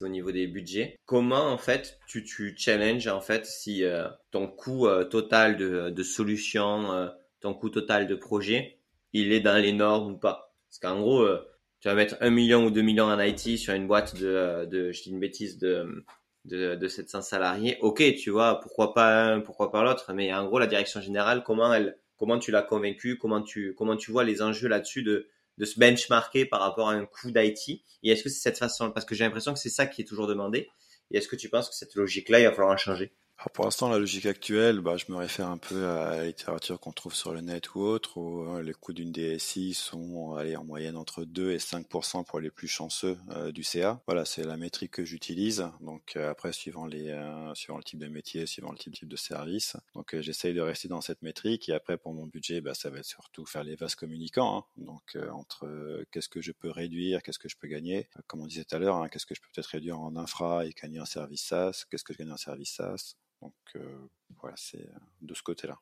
au 0.03 0.09
niveau 0.09 0.31
des 0.31 0.47
budgets. 0.47 0.99
Comment 1.07 1.51
en 1.51 1.57
fait 1.59 1.99
tu, 2.07 2.23
tu 2.23 2.55
challenges 2.57 3.09
en 3.09 3.23
fait 3.23 3.47
si 3.47 3.83
euh, 3.83 4.07
ton 4.31 4.47
coût 4.47 4.87
euh, 4.87 5.05
total 5.05 5.57
de, 5.57 5.89
de 5.89 6.03
solution 6.03 7.11
ton 7.47 7.55
coût 7.55 7.71
total 7.71 8.09
de 8.09 8.17
projet, 8.17 8.79
il 9.13 9.33
est 9.33 9.41
dans 9.41 9.57
les 9.57 9.73
normes 9.73 10.15
ou 10.15 10.17
pas. 10.17 10.53
Parce 10.69 10.81
qu'en 10.81 11.01
gros, 11.01 11.21
euh, 11.23 11.47
tu 11.81 11.87
vas 11.87 11.95
mettre 11.95 12.17
un 12.21 12.31
million 12.31 12.65
ou 12.65 12.71
deux 12.71 12.83
millions 12.83 13.05
en 13.05 13.21
IT 13.21 13.57
sur 13.57 13.73
une 13.73 13.87
boîte 13.87 14.17
de, 14.17 14.65
de 14.67 14.91
je 14.91 15.03
dis 15.05 15.11
une 15.11 15.21
bêtise, 15.21 15.59
de, 15.59 16.05
de, 16.45 16.75
de 16.75 16.89
700 16.89 17.23
salariés. 17.23 17.79
Ok, 17.83 18.03
tu 18.17 18.31
vois, 18.31 18.59
pourquoi 18.61 18.95
pas 18.95 19.27
un, 19.27 19.41
pourquoi 19.41 19.71
pas 19.71 19.85
l'autre, 19.85 20.13
mais 20.13 20.35
en 20.35 20.47
gros, 20.47 20.59
la 20.59 20.67
direction 20.67 21.01
générale, 21.01 21.45
comment 21.45 21.73
elle, 21.73 21.97
comment 22.17 22.39
tu 22.39 22.51
l'as 22.51 22.63
convaincu, 22.63 23.17
comment 23.17 23.43
tu, 23.43 23.75
comment 23.75 23.97
tu 23.97 24.11
vois 24.11 24.25
les 24.25 24.43
enjeux 24.43 24.69
là-dessus 24.69 25.05
de, 25.05 25.29
de 25.59 25.65
se 25.65 25.79
benchmarker 25.79 26.47
par 26.47 26.61
rapport 26.61 26.89
à 26.89 26.95
un 26.95 27.07
coût 27.07 27.31
d'IT. 27.31 27.83
Et 28.03 28.11
est-ce 28.11 28.25
que 28.25 28.29
c'est 28.29 28.41
cette 28.41 28.59
façon, 28.59 28.91
parce 28.91 29.07
que 29.07 29.15
j'ai 29.15 29.23
l'impression 29.23 29.53
que 29.53 29.61
c'est 29.61 29.71
ça 29.71 29.87
qui 29.87 30.03
est 30.03 30.05
toujours 30.05 30.27
demandé. 30.27 30.69
Et 31.13 31.19
est-ce 31.19 31.29
que 31.29 31.37
tu 31.37 31.49
penses 31.49 31.69
que 31.69 31.77
cette 31.77 31.95
logique-là, 31.95 32.41
il 32.41 32.45
va 32.45 32.51
falloir 32.51 32.75
en 32.75 32.77
changer? 32.77 33.13
Alors 33.39 33.51
pour 33.53 33.65
l'instant, 33.67 33.91
la 33.91 33.99
logique 33.99 34.25
actuelle, 34.25 34.81
bah, 34.81 34.97
je 34.97 35.05
me 35.13 35.17
réfère 35.17 35.49
un 35.49 35.59
peu 35.59 35.87
à 35.87 36.17
la 36.17 36.25
littérature 36.25 36.81
qu'on 36.81 36.93
trouve 36.93 37.15
sur 37.15 37.35
le 37.35 37.43
net 37.43 37.75
ou 37.75 37.81
autre, 37.81 38.17
où 38.17 38.41
hein, 38.49 38.63
les 38.63 38.73
coûts 38.73 38.95
d'une 38.95 39.13
DSI 39.13 39.75
sont 39.75 40.35
en 40.35 40.65
moyenne 40.65 40.97
entre 40.97 41.27
2 41.27 41.53
et 41.53 41.59
5% 41.59 42.25
pour 42.25 42.41
les 42.41 42.51
plus 42.51 42.67
chanceux 42.67 43.19
euh, 43.33 43.53
du 43.53 43.63
CA. 43.63 44.01
Voilà, 44.07 44.25
c'est 44.25 44.43
la 44.43 44.57
métrique 44.57 44.93
que 44.93 45.05
j'utilise. 45.05 45.69
Donc 45.83 46.17
euh, 46.17 46.31
après, 46.31 46.53
suivant 46.53 46.87
les, 46.87 47.11
euh, 47.11 47.55
suivant 47.55 47.77
le 47.77 47.85
type 47.85 47.99
de 47.99 48.09
métier, 48.09 48.47
suivant 48.47 48.73
le 48.73 48.79
type, 48.79 48.95
type 48.95 49.09
de 49.09 49.17
service, 49.17 49.77
donc 49.95 50.19
j'essaye 50.19 50.55
de 50.55 50.63
rester 50.63 50.89
dans 50.89 51.03
cette 51.03 51.21
métrique. 51.21 51.69
Et 51.69 51.75
après, 51.75 51.99
pour 51.99 52.15
mon 52.15 52.27
budget, 52.27 52.63
bah, 52.63 52.73
ça 52.73 52.89
va 52.89 53.01
être 53.01 53.05
surtout 53.05 53.45
faire 53.45 53.65
les 53.65 53.77
vases 53.77 53.97
communicants. 53.97 54.61
Hein. 54.61 54.65
Donc 54.79 55.15
entre 55.31 56.05
qu'est-ce 56.11 56.31
que 56.31 56.41
je 56.41 56.53
peux 56.53 56.71
réduire, 56.71 57.23
qu'est-ce 57.23 57.39
que 57.39 57.51
je 57.51 57.57
peux 57.57 57.69
gagner, 57.69 58.09
comme 58.29 58.41
on 58.41 58.47
disait 58.47 58.65
tout 58.65 58.77
à 58.77 58.79
l'heure, 58.79 58.97
hein, 58.97 59.09
qu'est-ce 59.11 59.27
que 59.27 59.35
je 59.35 59.43
peux 59.43 59.49
peut-être 59.55 59.67
réduire 59.67 60.01
en 60.01 60.17
infra 60.17 60.65
et 60.65 60.71
gagner 60.71 61.01
en 61.01 61.05
service 61.05 61.45
SaaS, 61.45 61.85
qu'est-ce 61.91 62.03
que 62.03 62.15
je 62.15 62.19
gagne 62.19 62.33
en 62.33 62.39
service 62.39 62.73
SaaS 62.77 63.15
donc 63.43 63.55
euh, 63.77 64.09
voilà, 64.41 64.57
c'est 64.57 64.81
euh, 64.81 64.99
de 65.23 65.35
ce 65.35 65.43
côté-là. 65.43 65.79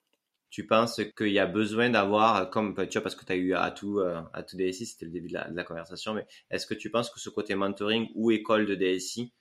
Tu 0.50 0.66
penses 0.66 1.00
qu'il 1.16 1.32
y 1.32 1.40
a 1.40 1.46
besoin 1.46 1.90
d'avoir, 1.90 2.48
comme 2.50 2.74
tu 2.86 2.92
vois, 2.92 3.02
parce 3.02 3.16
que 3.16 3.24
tu 3.24 3.32
as 3.32 3.36
eu 3.36 3.55
à 3.55 3.70
tout, 3.72 3.98
euh, 3.98 4.20
à 4.32 4.44
tout 4.44 4.57
DSI, 4.57 4.86
c'était 4.86 5.07
le 5.07 5.11
début 5.11 5.28
de 5.28 5.34
la, 5.34 5.64
conversation, 5.64 6.14
mais 6.14 6.26
est-ce 6.50 6.66
que 6.66 6.74
tu 6.74 6.90
penses 6.90 7.11
que 7.11 7.18
ce 7.18 7.28
côté 7.28 7.57
mentoring 7.57 8.09
ou 8.14 8.30
école 8.30 8.66
de 8.66 8.74
DSI 8.74 9.32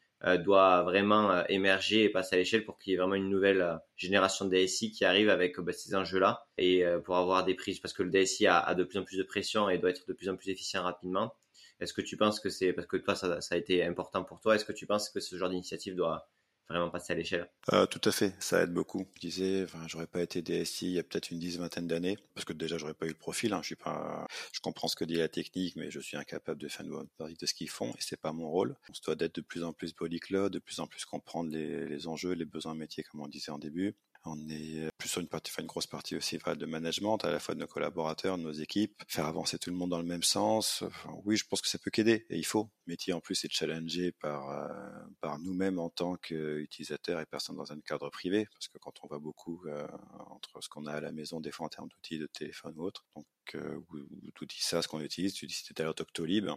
doit 0.45 0.83
vraiment 0.83 1.45
émerger 1.47 2.05
et 2.05 2.09
passer 2.09 2.35
à 2.35 2.39
l'échelle 2.39 2.63
pour 2.63 2.79
qu'il 2.79 2.91
y 2.91 2.93
ait 2.93 2.97
vraiment 2.97 3.15
une 3.15 3.29
nouvelle 3.29 3.77
génération 3.97 4.45
de 4.45 4.51
DSI 4.51 4.89
qui 4.89 5.03
arrive 5.03 5.27
avec 5.29 5.59
bah, 5.59 5.73
ces 5.73 5.93
enjeux-là 5.95 6.47
et 6.57 6.85
pour 7.03 7.17
avoir 7.17 7.43
des 7.43 7.55
prises? 7.55 7.81
Parce 7.81 7.93
que 7.93 8.03
le 8.03 8.09
DSI 8.09 8.47
a, 8.47 8.73
de 8.73 8.85
plus 8.85 8.99
en 8.99 9.03
plus 9.03 9.17
de 9.17 9.23
pression 9.23 9.69
et 9.69 9.77
doit 9.79 9.89
être 9.89 10.07
de 10.07 10.13
plus 10.13 10.29
en 10.29 10.37
plus 10.37 10.49
efficient 10.49 10.81
rapidement. 10.81 11.35
Est-ce 11.81 11.91
que 11.93 12.01
tu 12.01 12.15
penses 12.15 12.39
que 12.39 12.49
c'est 12.49 12.71
parce 12.71 12.87
que 12.87 12.95
toi 12.95 13.15
ça, 13.15 13.37
a 13.51 13.57
été 13.57 13.83
important 13.83 14.23
pour 14.23 14.39
toi 14.39 14.55
Est-ce 14.55 14.63
que 14.63 14.71
tu 14.71 14.87
penses 14.87 15.09
que 15.09 15.19
ce 15.19 15.35
genre 15.35 15.49
d'initiative 15.49 15.93
doit 15.93 16.29
vraiment 16.69 16.89
passer 16.89 17.13
à 17.13 17.15
l'échelle 17.15 17.49
euh, 17.71 17.85
Tout 17.85 18.01
à 18.05 18.11
fait, 18.11 18.33
ça 18.39 18.61
aide 18.63 18.73
beaucoup. 18.73 19.07
Je 19.15 19.19
disais, 19.19 19.63
enfin, 19.63 19.85
j'aurais 19.87 20.07
pas 20.07 20.21
été 20.21 20.41
DSI 20.41 20.87
il 20.87 20.93
y 20.93 20.99
a 20.99 21.03
peut-être 21.03 21.31
une 21.31 21.39
dix 21.39 21.57
vingtaine 21.57 21.87
d'années, 21.87 22.17
parce 22.33 22.45
que 22.45 22.53
déjà 22.53 22.77
j'aurais 22.77 22.93
pas 22.93 23.05
eu 23.05 23.09
le 23.09 23.15
profil. 23.15 23.53
Hein, 23.53 23.59
je 23.61 23.67
suis 23.67 23.75
pas, 23.75 24.27
je 24.51 24.59
comprends 24.59 24.87
ce 24.87 24.95
que 24.95 25.05
dit 25.05 25.15
la 25.15 25.29
technique, 25.29 25.75
mais 25.75 25.91
je 25.91 25.99
suis 25.99 26.17
incapable 26.17 26.59
de 26.59 26.67
faire 26.67 26.85
une 26.85 27.07
partie 27.17 27.35
de 27.35 27.45
ce 27.45 27.53
qu'ils 27.53 27.69
font, 27.69 27.91
et 27.91 28.01
c'est 28.01 28.19
pas 28.19 28.33
mon 28.33 28.49
rôle. 28.49 28.75
On 28.89 28.93
se 28.93 29.01
doit 29.01 29.15
d'être 29.15 29.35
de 29.35 29.41
plus 29.41 29.63
en 29.63 29.73
plus 29.73 29.93
polyclot, 29.93 30.49
de 30.49 30.59
plus 30.59 30.79
en 30.79 30.87
plus 30.87 31.05
comprendre 31.05 31.51
les, 31.51 31.87
les 31.87 32.07
enjeux, 32.07 32.33
les 32.33 32.45
besoins 32.45 32.75
métiers, 32.75 33.03
comme 33.03 33.21
on 33.21 33.27
disait 33.27 33.51
en 33.51 33.59
début. 33.59 33.95
On 34.25 34.37
est 34.49 34.89
plus 34.97 35.09
sur 35.09 35.21
une 35.21 35.27
partie, 35.27 35.51
enfin 35.51 35.63
une 35.63 35.67
grosse 35.67 35.87
partie 35.87 36.15
aussi 36.15 36.37
de 36.37 36.65
management, 36.65 37.17
à 37.25 37.31
la 37.31 37.39
fois 37.39 37.55
de 37.55 37.59
nos 37.59 37.67
collaborateurs, 37.67 38.37
de 38.37 38.43
nos 38.43 38.53
équipes, 38.53 39.01
faire 39.07 39.25
avancer 39.25 39.57
tout 39.57 39.69
le 39.69 39.75
monde 39.75 39.89
dans 39.89 39.97
le 39.97 40.05
même 40.05 40.23
sens. 40.23 40.83
oui, 41.25 41.35
je 41.35 41.45
pense 41.45 41.61
que 41.61 41.67
ça 41.67 41.77
peut 41.77 41.91
qu'aider 41.91 42.25
et 42.29 42.37
il 42.37 42.45
faut. 42.45 42.69
Métier 42.87 43.13
en 43.13 43.19
plus 43.19 43.43
est 43.43 43.51
challengé 43.51 44.11
par 44.13 44.49
euh, 44.49 44.67
par 45.19 45.39
nous-mêmes 45.39 45.79
en 45.79 45.89
tant 45.89 46.15
qu'utilisateurs 46.15 47.19
et 47.19 47.25
personnes 47.25 47.57
dans 47.57 47.71
un 47.71 47.79
cadre 47.81 48.09
privé, 48.09 48.47
parce 48.53 48.67
que 48.67 48.77
quand 48.77 48.93
on 49.03 49.07
voit 49.07 49.19
beaucoup 49.19 49.61
euh, 49.67 49.87
entre 50.29 50.61
ce 50.61 50.69
qu'on 50.69 50.85
a 50.85 50.93
à 50.93 51.01
la 51.01 51.11
maison, 51.11 51.41
des 51.41 51.51
fois 51.51 51.65
en 51.65 51.69
termes 51.69 51.89
d'outils 51.89 52.19
de 52.19 52.27
téléphone 52.27 52.73
ou 52.77 52.83
autre, 52.83 53.05
donc 53.15 53.25
euh, 53.55 53.79
tout 54.35 54.45
dit 54.45 54.61
ça, 54.61 54.81
ce 54.81 54.87
qu'on 54.87 55.01
utilise, 55.01 55.33
tu 55.33 55.47
dis 55.47 55.53
c'était 55.53 55.81
à 55.81 55.83
l'heure 55.85 55.95
Doctolib, 55.95 56.49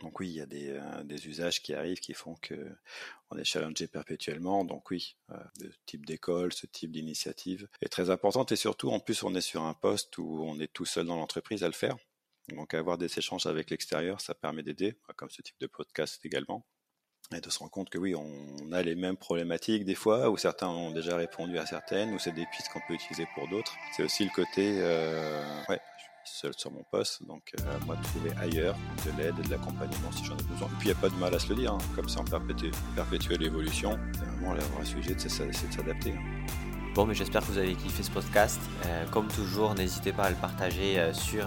donc 0.00 0.20
oui, 0.20 0.28
il 0.28 0.34
y 0.34 0.40
a 0.40 0.46
des, 0.46 0.70
euh, 0.70 1.02
des, 1.02 1.26
usages 1.26 1.60
qui 1.60 1.74
arrivent 1.74 1.98
qui 1.98 2.14
font 2.14 2.36
que 2.36 2.76
on 3.30 3.36
est 3.36 3.44
challengé 3.44 3.88
perpétuellement. 3.88 4.64
Donc 4.64 4.90
oui, 4.90 5.16
euh, 5.30 5.36
ce 5.60 5.66
type 5.86 6.06
d'école, 6.06 6.52
ce 6.52 6.66
type 6.66 6.92
d'initiative 6.92 7.68
est 7.82 7.88
très 7.88 8.10
importante 8.10 8.52
et 8.52 8.56
surtout 8.56 8.90
en 8.90 9.00
plus 9.00 9.22
on 9.24 9.34
est 9.34 9.40
sur 9.40 9.62
un 9.62 9.74
poste 9.74 10.16
où 10.18 10.44
on 10.44 10.60
est 10.60 10.72
tout 10.72 10.84
seul 10.84 11.06
dans 11.06 11.16
l'entreprise 11.16 11.64
à 11.64 11.66
le 11.66 11.72
faire. 11.72 11.96
Donc 12.50 12.74
avoir 12.74 12.96
des 12.96 13.18
échanges 13.18 13.46
avec 13.46 13.70
l'extérieur, 13.70 14.20
ça 14.20 14.34
permet 14.34 14.62
d'aider, 14.62 14.96
comme 15.16 15.30
ce 15.30 15.42
type 15.42 15.58
de 15.60 15.66
podcast 15.66 16.24
également. 16.24 16.64
Et 17.36 17.42
de 17.42 17.50
se 17.50 17.58
rendre 17.58 17.70
compte 17.70 17.90
que 17.90 17.98
oui, 17.98 18.14
on 18.14 18.72
a 18.72 18.80
les 18.82 18.94
mêmes 18.94 19.18
problématiques 19.18 19.84
des 19.84 19.94
fois, 19.94 20.30
où 20.30 20.38
certains 20.38 20.68
ont 20.68 20.92
déjà 20.92 21.14
répondu 21.14 21.58
à 21.58 21.66
certaines, 21.66 22.14
ou 22.14 22.18
c'est 22.18 22.32
des 22.32 22.46
pistes 22.46 22.70
qu'on 22.72 22.80
peut 22.88 22.94
utiliser 22.94 23.26
pour 23.34 23.46
d'autres. 23.48 23.76
C'est 23.94 24.02
aussi 24.02 24.24
le 24.24 24.30
côté, 24.30 24.78
euh, 24.80 25.62
ouais, 25.68 25.78
seul 26.34 26.52
sur 26.56 26.70
mon 26.70 26.82
poste, 26.90 27.24
donc 27.26 27.52
euh, 27.60 27.78
moi 27.86 27.96
de 27.96 28.02
trouver 28.02 28.30
ailleurs 28.40 28.76
de 29.04 29.10
l'aide 29.20 29.34
et 29.38 29.42
de 29.42 29.50
l'accompagnement 29.50 30.10
si 30.12 30.24
j'en 30.24 30.36
ai 30.36 30.42
besoin. 30.42 30.68
Et 30.68 30.76
puis 30.78 30.88
il 30.88 30.92
n'y 30.92 30.98
a 30.98 31.00
pas 31.00 31.08
de 31.08 31.14
mal 31.16 31.34
à 31.34 31.38
se 31.38 31.48
le 31.48 31.56
dire, 31.56 31.72
hein. 31.72 31.78
comme 31.94 32.08
c'est 32.08 32.18
on 32.18 32.24
perpétue, 32.24 32.70
perpétue 32.94 33.32
l'évolution. 33.32 33.98
Vraiment, 34.14 34.54
le 34.54 34.60
vrai 34.60 34.84
sujet, 34.84 35.14
c'est 35.18 35.46
de 35.46 35.52
s'adapter. 35.52 36.12
Hein. 36.12 36.46
Bon, 36.94 37.06
mais 37.06 37.14
j'espère 37.14 37.42
que 37.42 37.46
vous 37.46 37.58
avez 37.58 37.74
kiffé 37.74 38.02
ce 38.02 38.10
podcast. 38.10 38.60
Euh, 38.86 39.04
comme 39.10 39.28
toujours, 39.28 39.74
n'hésitez 39.74 40.12
pas 40.12 40.24
à 40.24 40.30
le 40.30 40.36
partager 40.36 40.98
euh, 40.98 41.12
sur 41.12 41.46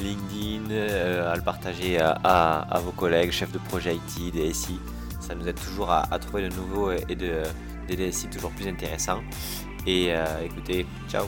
LinkedIn, 0.00 0.70
à 0.70 1.36
le 1.36 1.42
partager 1.42 1.98
à, 2.00 2.80
vos 2.82 2.92
collègues, 2.92 3.30
chefs 3.30 3.52
de 3.52 3.58
projet 3.58 3.96
IT, 3.96 4.34
DSI. 4.34 4.80
Ça 5.20 5.34
nous 5.34 5.46
aide 5.46 5.60
toujours 5.60 5.90
à, 5.90 6.18
trouver 6.18 6.48
de 6.48 6.54
nouveaux 6.54 6.90
et 6.90 7.14
de, 7.14 7.42
des 7.86 7.96
DSI 7.96 8.28
toujours 8.28 8.50
plus 8.50 8.66
intéressants. 8.66 9.22
Et 9.86 10.10
écoutez, 10.44 10.86
ciao 11.08 11.26